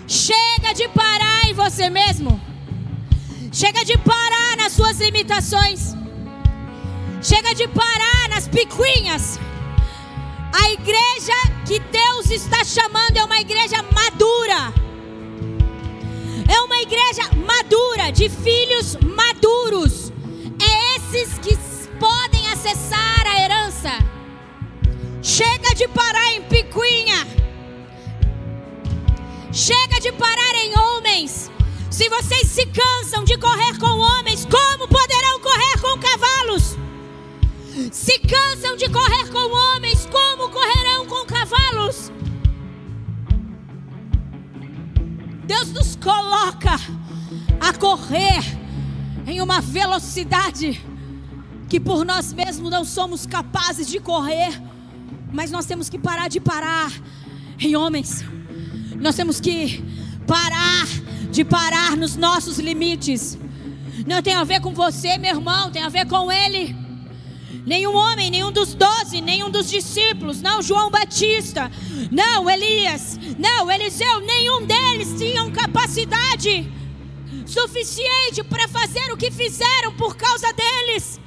Chega 0.08 0.74
de 0.74 0.88
parar 0.89 1.48
em 1.48 1.54
você 1.54 1.88
mesmo. 1.89 2.55
Chega 3.56 3.86
de 3.86 3.97
parar 3.99 4.58
nas 4.58 4.74
suas 4.74 4.99
limitações. 4.99 5.95
Chega 7.22 7.56
de 7.56 7.66
parar 7.70 8.28
nas 8.30 8.49
picuinhas. 8.49 9.39
A 10.51 10.72
igreja 10.72 11.38
que 11.66 11.80
Deus 11.80 12.32
está 12.32 12.66
chamando 12.66 13.16
é 13.16 13.24
uma 13.24 13.39
igreja 13.39 13.82
madura. 13.93 14.74
É 16.53 16.60
uma 16.60 16.82
igreja 16.82 17.24
madura, 17.47 18.12
de 18.12 18.28
filhos 18.28 18.97
maduros. 18.97 20.12
É 20.60 20.97
esses 20.97 21.39
que 21.39 21.58
podem 21.97 22.45
acessar 22.49 23.26
a 23.26 23.39
herança. 23.39 23.91
Chega 25.24 25.74
de 25.74 25.88
parar 25.88 26.30
em 26.34 26.41
picuinha. 26.41 27.26
Chega 29.53 30.01
de 30.01 30.12
parar 30.12 30.56
em 30.56 30.78
homens. 30.78 31.55
Se 31.96 32.10
vocês 32.10 32.50
se 32.50 32.66
cansam 32.66 33.24
de 33.24 33.38
correr 33.38 33.78
com 33.80 33.86
homens, 33.86 34.43
como 34.43 34.86
poderão 34.86 35.39
correr 35.39 35.80
com 35.80 35.98
cavalos? 35.98 36.76
Se 37.89 38.20
cansam 38.20 38.76
de 38.76 38.89
correr 38.89 39.30
com 39.30 39.50
homens, 39.50 40.06
como 40.12 40.50
correrão 40.50 41.06
com 41.06 41.26
cavalos? 41.26 42.12
Deus 45.46 45.72
nos 45.72 45.96
coloca 45.96 46.78
a 47.62 47.72
correr 47.72 48.43
em 49.26 49.39
uma 49.39 49.62
velocidade 49.62 50.86
que 51.70 51.80
por 51.80 52.04
nós 52.04 52.34
mesmos 52.34 52.70
não 52.70 52.84
somos 52.84 53.26
capazes 53.26 53.88
de 53.88 54.02
correr, 54.02 54.62
mas 55.32 55.50
nós 55.50 55.66
temos 55.66 55.88
que 55.88 55.98
parar 55.98 56.28
de 56.28 56.41
parar 56.41 56.91
em 57.58 57.74
homens. 57.74 58.22
Nós 58.98 59.16
temos 59.16 59.39
que 59.39 59.82
parar 60.28 61.05
de 61.36 61.44
parar 61.44 61.98
nos 61.98 62.16
nossos 62.16 62.60
limites. 62.60 63.38
Não 64.08 64.22
tem 64.22 64.34
a 64.34 64.46
ver 64.46 64.62
com 64.62 64.74
você, 64.74 65.18
meu 65.18 65.36
irmão, 65.36 65.70
tem 65.70 65.84
a 65.84 65.90
ver 65.90 66.08
com 66.08 66.32
ele. 66.32 66.74
Nenhum 67.66 67.94
homem, 67.94 68.32
nenhum 68.32 68.54
dos 68.54 68.74
doze, 68.74 69.20
nenhum 69.20 69.50
dos 69.50 69.70
discípulos, 69.70 70.42
não 70.42 70.62
João 70.62 70.90
Batista, 70.90 71.70
não 72.10 72.50
Elias, 72.50 73.20
não 73.38 73.70
Eliseu, 73.70 74.22
nenhum 74.22 74.66
deles 74.66 75.20
tinham 75.20 75.52
capacidade 75.52 76.72
suficiente 77.46 78.42
para 78.44 78.68
fazer 78.70 79.12
o 79.12 79.18
que 79.18 79.30
fizeram 79.30 79.92
por 79.98 80.16
causa 80.16 80.54
deles. 80.54 81.20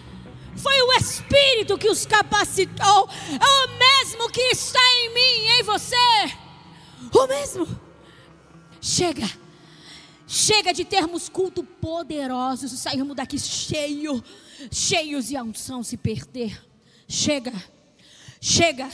Foi 0.56 0.80
o 0.80 0.92
Espírito 0.94 1.76
que 1.76 1.90
os 1.90 2.06
capacitou, 2.06 3.10
é 3.30 3.66
o 3.66 3.78
mesmo 3.78 4.30
que 4.30 4.40
está 4.40 4.80
em 4.80 5.14
mim 5.14 5.20
e 5.20 5.60
em 5.60 5.62
você, 5.64 6.32
o 7.12 7.26
mesmo. 7.26 7.68
Chega, 8.80 9.28
chega 10.28 10.72
de 10.74 10.84
termos 10.84 11.28
culto 11.28 11.64
poderosos 11.64 12.70
e 12.70 12.76
sairmos 12.76 13.16
daqui 13.16 13.38
cheio 13.38 14.22
cheios 14.70 15.30
e 15.30 15.36
a 15.36 15.42
unção 15.42 15.82
se 15.82 15.96
perder. 15.96 16.64
Chega, 17.06 17.52
chega 18.40 18.90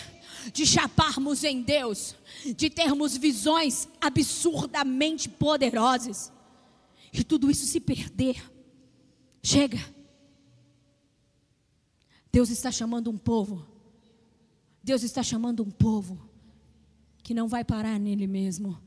de 0.53 0.66
chaparmos 0.66 1.43
em 1.43 1.62
Deus, 1.62 2.14
de 2.57 2.68
termos 2.70 3.16
visões 3.16 3.89
absurdamente 4.01 5.28
poderosas 5.28 6.32
e 7.12 7.24
tudo 7.24 7.51
isso 7.51 7.66
se 7.66 7.80
perder. 7.80 8.43
Chega. 9.43 9.78
Deus 12.30 12.51
está 12.51 12.70
chamando 12.70 13.11
um 13.11 13.18
povo. 13.18 13.66
Deus 14.82 15.03
está 15.03 15.22
chamando 15.22 15.62
um 15.62 15.70
povo 15.70 16.28
que 17.22 17.32
não 17.32 17.49
vai 17.49 17.64
parar 17.64 17.99
nele 17.99 18.26
mesmo 18.26 18.78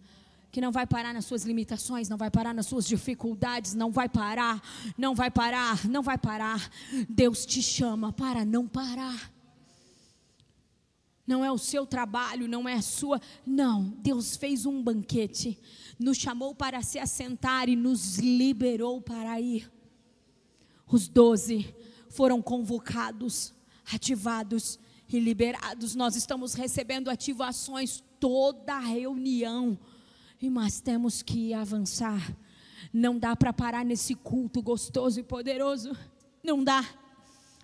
que 0.57 0.61
não 0.61 0.71
vai 0.71 0.87
parar 0.87 1.13
nas 1.13 1.25
suas 1.25 1.43
limitações, 1.43 2.09
não 2.09 2.17
vai 2.17 2.31
parar 2.31 2.51
nas 2.51 2.65
suas 2.65 2.87
dificuldades, 2.87 3.75
não 3.75 3.91
vai 3.91 4.09
parar, 4.09 4.59
não 4.97 5.13
vai 5.13 5.29
parar, 5.29 5.87
não 5.87 6.01
vai 6.01 6.17
parar. 6.17 6.71
Deus 7.07 7.45
te 7.45 7.61
chama 7.61 8.11
para 8.11 8.43
não 8.43 8.67
parar. 8.67 9.31
Não 11.27 11.45
é 11.45 11.51
o 11.51 11.59
seu 11.59 11.85
trabalho, 11.85 12.47
não 12.47 12.67
é 12.67 12.73
a 12.73 12.81
sua. 12.81 13.21
Não, 13.45 13.83
Deus 13.99 14.35
fez 14.35 14.65
um 14.65 14.81
banquete, 14.81 15.59
nos 15.99 16.17
chamou 16.17 16.55
para 16.55 16.81
se 16.81 16.97
assentar 16.97 17.69
e 17.69 17.75
nos 17.75 18.17
liberou 18.17 18.99
para 18.99 19.39
ir. 19.39 19.71
Os 20.87 21.07
doze 21.07 21.71
foram 22.09 22.41
convocados, 22.41 23.53
ativados 23.93 24.79
e 25.07 25.19
liberados. 25.19 25.93
Nós 25.93 26.15
estamos 26.15 26.55
recebendo 26.55 27.11
ativações 27.11 28.03
toda 28.19 28.73
a 28.73 28.79
reunião 28.79 29.77
e 30.41 30.49
mas 30.49 30.79
temos 30.79 31.21
que 31.21 31.53
avançar. 31.53 32.35
Não 32.93 33.17
dá 33.17 33.35
para 33.35 33.51
parar 33.51 33.85
nesse 33.85 34.15
culto 34.15 34.61
gostoso 34.61 35.19
e 35.19 35.23
poderoso. 35.23 35.95
Não 36.43 36.63
dá. 36.63 36.83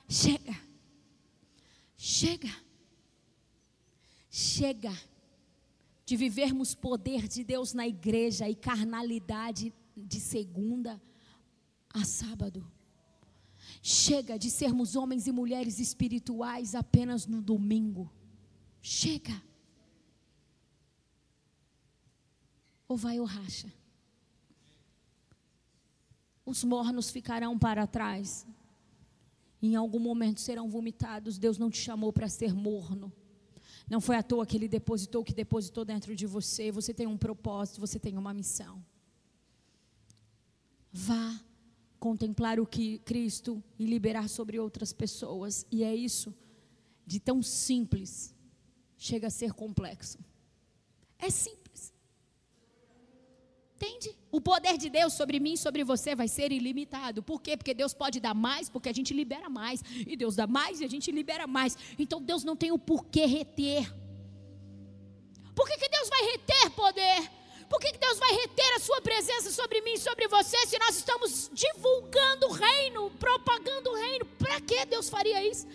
Chega. 0.08 0.56
Chega. 1.98 2.50
Chega 4.30 4.92
de 6.06 6.18
vivermos 6.18 6.76
poder 6.76 7.28
de 7.28 7.44
Deus 7.44 7.74
na 7.74 7.88
igreja 7.88 8.50
e 8.50 8.56
carnalidade 8.56 9.74
de 9.96 10.20
segunda 10.20 11.02
a 11.94 12.04
sábado. 12.04 12.70
Chega 13.82 14.38
de 14.38 14.50
sermos 14.50 14.96
homens 14.96 15.28
e 15.28 15.32
mulheres 15.32 15.80
espirituais 15.80 16.76
apenas 16.76 17.26
no 17.28 17.42
domingo. 17.42 18.12
Chega. 18.82 19.42
Ou 22.94 22.98
vai 22.98 23.20
ou 23.20 23.26
racha. 23.26 23.74
Os 26.46 26.64
mornos 26.64 27.10
ficarão 27.10 27.58
para 27.58 27.88
trás. 27.88 28.46
Em 29.62 29.76
algum 29.76 30.00
momento 30.00 30.40
serão 30.40 30.70
vomitados. 30.70 31.40
Deus 31.40 31.58
não 31.58 31.72
te 31.72 31.80
chamou 31.80 32.14
para 32.14 32.30
ser 32.30 32.54
morno. 32.54 33.12
Não 33.90 34.00
foi 34.00 34.16
à 34.16 34.24
toa 34.24 34.46
que 34.46 34.56
Ele 34.56 34.68
depositou 34.68 35.22
o 35.22 35.26
que 35.26 35.34
depositou 35.34 35.84
dentro 35.84 36.16
de 36.16 36.28
você. 36.28 36.72
Você 36.72 36.94
tem 36.94 37.08
um 37.08 37.18
propósito, 37.18 37.82
você 37.82 38.00
tem 38.00 38.18
uma 38.18 38.34
missão. 38.34 38.84
Vá 40.92 41.40
contemplar 42.00 42.60
o 42.60 42.68
que 42.68 43.00
Cristo 43.00 43.64
e 43.80 43.86
liberar 43.86 44.30
sobre 44.30 44.60
outras 44.60 44.94
pessoas. 44.94 45.66
E 45.72 45.84
é 45.84 45.96
isso, 45.96 46.32
de 47.08 47.20
tão 47.20 47.42
simples, 47.42 48.36
chega 48.98 49.28
a 49.28 49.32
ser 49.32 49.54
complexo. 49.54 50.20
É 51.18 51.30
simples. 51.32 51.63
Entende? 53.84 54.16
O 54.32 54.40
poder 54.40 54.78
de 54.78 54.90
Deus 54.90 55.14
sobre 55.14 55.40
mim, 55.40 55.58
sobre 55.58 55.84
você 55.84 56.16
vai 56.16 56.28
ser 56.28 56.52
ilimitado. 56.52 57.22
Por 57.22 57.42
quê? 57.42 57.58
Porque 57.58 57.74
Deus 57.74 57.94
pode 57.94 58.20
dar 58.20 58.34
mais, 58.34 58.70
porque 58.70 58.88
a 58.88 58.94
gente 58.94 59.14
libera 59.14 59.50
mais. 59.50 59.84
E 60.08 60.16
Deus 60.16 60.36
dá 60.36 60.48
mais 60.48 60.80
e 60.80 60.86
a 60.86 60.90
gente 60.90 61.12
libera 61.12 61.46
mais. 61.46 61.78
Então 62.00 62.22
Deus 62.22 62.44
não 62.44 62.56
tem 62.56 62.72
o 62.72 62.80
porquê 62.80 63.26
reter. 63.26 63.94
Por 65.54 65.68
que, 65.68 65.78
que 65.78 65.90
Deus 65.90 66.10
vai 66.10 66.22
reter 66.32 66.70
poder? 66.72 67.32
Por 67.70 67.80
que, 67.80 67.92
que 67.92 67.98
Deus 67.98 68.18
vai 68.20 68.32
reter 68.34 68.74
a 68.76 68.80
sua 68.80 69.02
presença 69.02 69.52
sobre 69.52 69.82
mim, 69.82 69.98
sobre 69.98 70.28
você, 70.28 70.58
se 70.68 70.78
nós 70.80 70.96
estamos 70.96 71.50
divulgando 71.54 72.48
o 72.48 72.52
reino, 72.52 73.12
propagando 73.20 73.90
o 73.90 73.96
reino? 73.96 74.26
Para 74.26 74.62
que 74.62 74.86
Deus 74.86 75.10
faria 75.10 75.44
isso? 75.46 75.68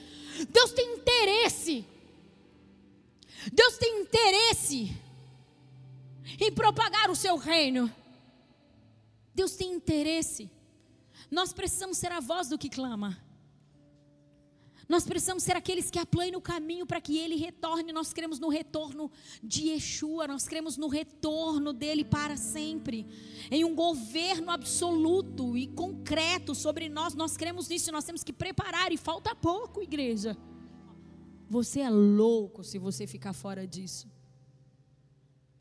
Deus 0.49 0.73
tem 0.73 0.95
interesse. 0.95 1.85
Deus 3.53 3.77
tem 3.77 4.01
interesse 4.01 4.97
em 6.41 6.53
propagar 6.53 7.11
o 7.11 7.17
seu 7.17 7.37
reino. 7.37 7.93
Deus 9.39 9.55
tem 9.55 9.73
interesse. 9.73 10.51
Nós 11.31 11.53
precisamos 11.53 11.97
ser 11.97 12.11
a 12.11 12.19
voz 12.19 12.49
do 12.49 12.59
que 12.59 12.69
clama. 12.69 13.17
Nós 14.89 15.05
precisamos 15.05 15.45
ser 15.45 15.55
aqueles 15.55 15.91
que 15.93 15.99
aplanam 15.99 16.39
o 16.41 16.43
caminho 16.43 16.85
para 16.85 17.01
que 17.01 17.17
ele 17.19 17.37
retorne. 17.37 17.93
Nós 17.93 18.13
cremos 18.13 18.41
no 18.41 18.49
retorno 18.49 19.09
de 19.41 19.69
Yeshua, 19.69 20.27
nós 20.27 20.49
cremos 20.49 20.77
no 20.77 20.89
retorno 20.89 21.73
dele 21.73 22.05
para 22.05 22.37
sempre, 22.37 23.07
em 23.49 23.65
um 23.65 23.77
governo 23.77 24.51
absoluto 24.51 25.57
e 25.57 25.69
concreto 25.69 26.53
sobre 26.53 26.89
nós, 26.89 27.15
nós 27.15 27.37
cremos 27.37 27.69
nisso, 27.69 27.93
nós 27.93 28.05
temos 28.05 28.25
que 28.25 28.33
preparar, 28.33 28.91
e 28.91 28.97
falta 28.97 29.37
pouco, 29.37 29.83
igreja. 29.83 30.37
Você 31.49 31.81
é 31.81 31.91
louco 31.91 32.65
se 32.65 32.77
você 32.77 33.07
ficar 33.07 33.35
fora 33.35 33.67
disso. 33.69 34.11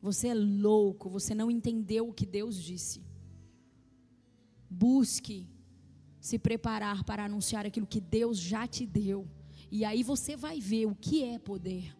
Você 0.01 0.29
é 0.29 0.33
louco, 0.33 1.09
você 1.09 1.35
não 1.35 1.51
entendeu 1.51 2.07
o 2.09 2.13
que 2.13 2.25
Deus 2.25 2.55
disse. 2.71 3.06
Busque 4.69 5.47
se 6.19 6.37
preparar 6.37 7.03
para 7.03 7.25
anunciar 7.25 7.65
aquilo 7.65 7.87
que 7.87 8.01
Deus 8.01 8.37
já 8.37 8.67
te 8.67 8.85
deu. 8.85 9.27
E 9.71 9.83
aí 9.85 10.03
você 10.03 10.35
vai 10.35 10.59
ver 10.59 10.85
o 10.85 10.95
que 10.95 11.23
é 11.23 11.39
poder. 11.39 11.95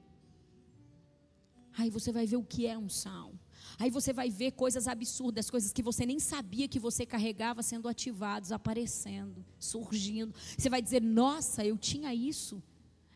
Aí 1.77 1.89
você 1.89 2.11
vai 2.11 2.25
ver 2.25 2.37
o 2.37 2.43
que 2.43 2.65
é 2.65 2.77
unção. 2.77 3.39
Aí 3.79 3.89
você 3.91 4.11
vai 4.11 4.29
ver 4.29 4.51
coisas 4.51 4.87
absurdas, 4.87 5.49
coisas 5.49 5.71
que 5.71 5.83
você 5.83 6.05
nem 6.05 6.19
sabia 6.19 6.67
que 6.67 6.79
você 6.79 7.05
carregava 7.05 7.61
sendo 7.61 7.87
ativados, 7.87 8.51
aparecendo, 8.51 9.45
surgindo. 9.59 10.33
Você 10.57 10.69
vai 10.69 10.81
dizer: 10.81 11.01
Nossa, 11.01 11.63
eu 11.63 11.77
tinha 11.77 12.13
isso. 12.13 12.61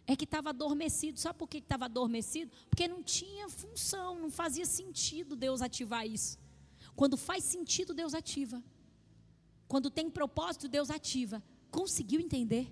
É 0.05 0.15
que 0.15 0.25
estava 0.25 0.49
adormecido. 0.49 1.19
Sabe 1.19 1.39
por 1.39 1.47
que 1.47 1.57
estava 1.57 1.85
adormecido? 1.85 2.51
Porque 2.69 2.87
não 2.87 3.01
tinha 3.01 3.49
função, 3.49 4.19
não 4.19 4.29
fazia 4.29 4.65
sentido 4.65 5.35
Deus 5.35 5.61
ativar 5.61 6.05
isso. 6.05 6.37
Quando 6.95 7.17
faz 7.17 7.43
sentido, 7.43 7.93
Deus 7.93 8.13
ativa. 8.13 8.61
Quando 9.71 9.89
tem 9.89 10.09
propósito, 10.09 10.67
Deus 10.67 10.89
ativa. 10.89 11.41
Conseguiu 11.69 12.19
entender? 12.19 12.67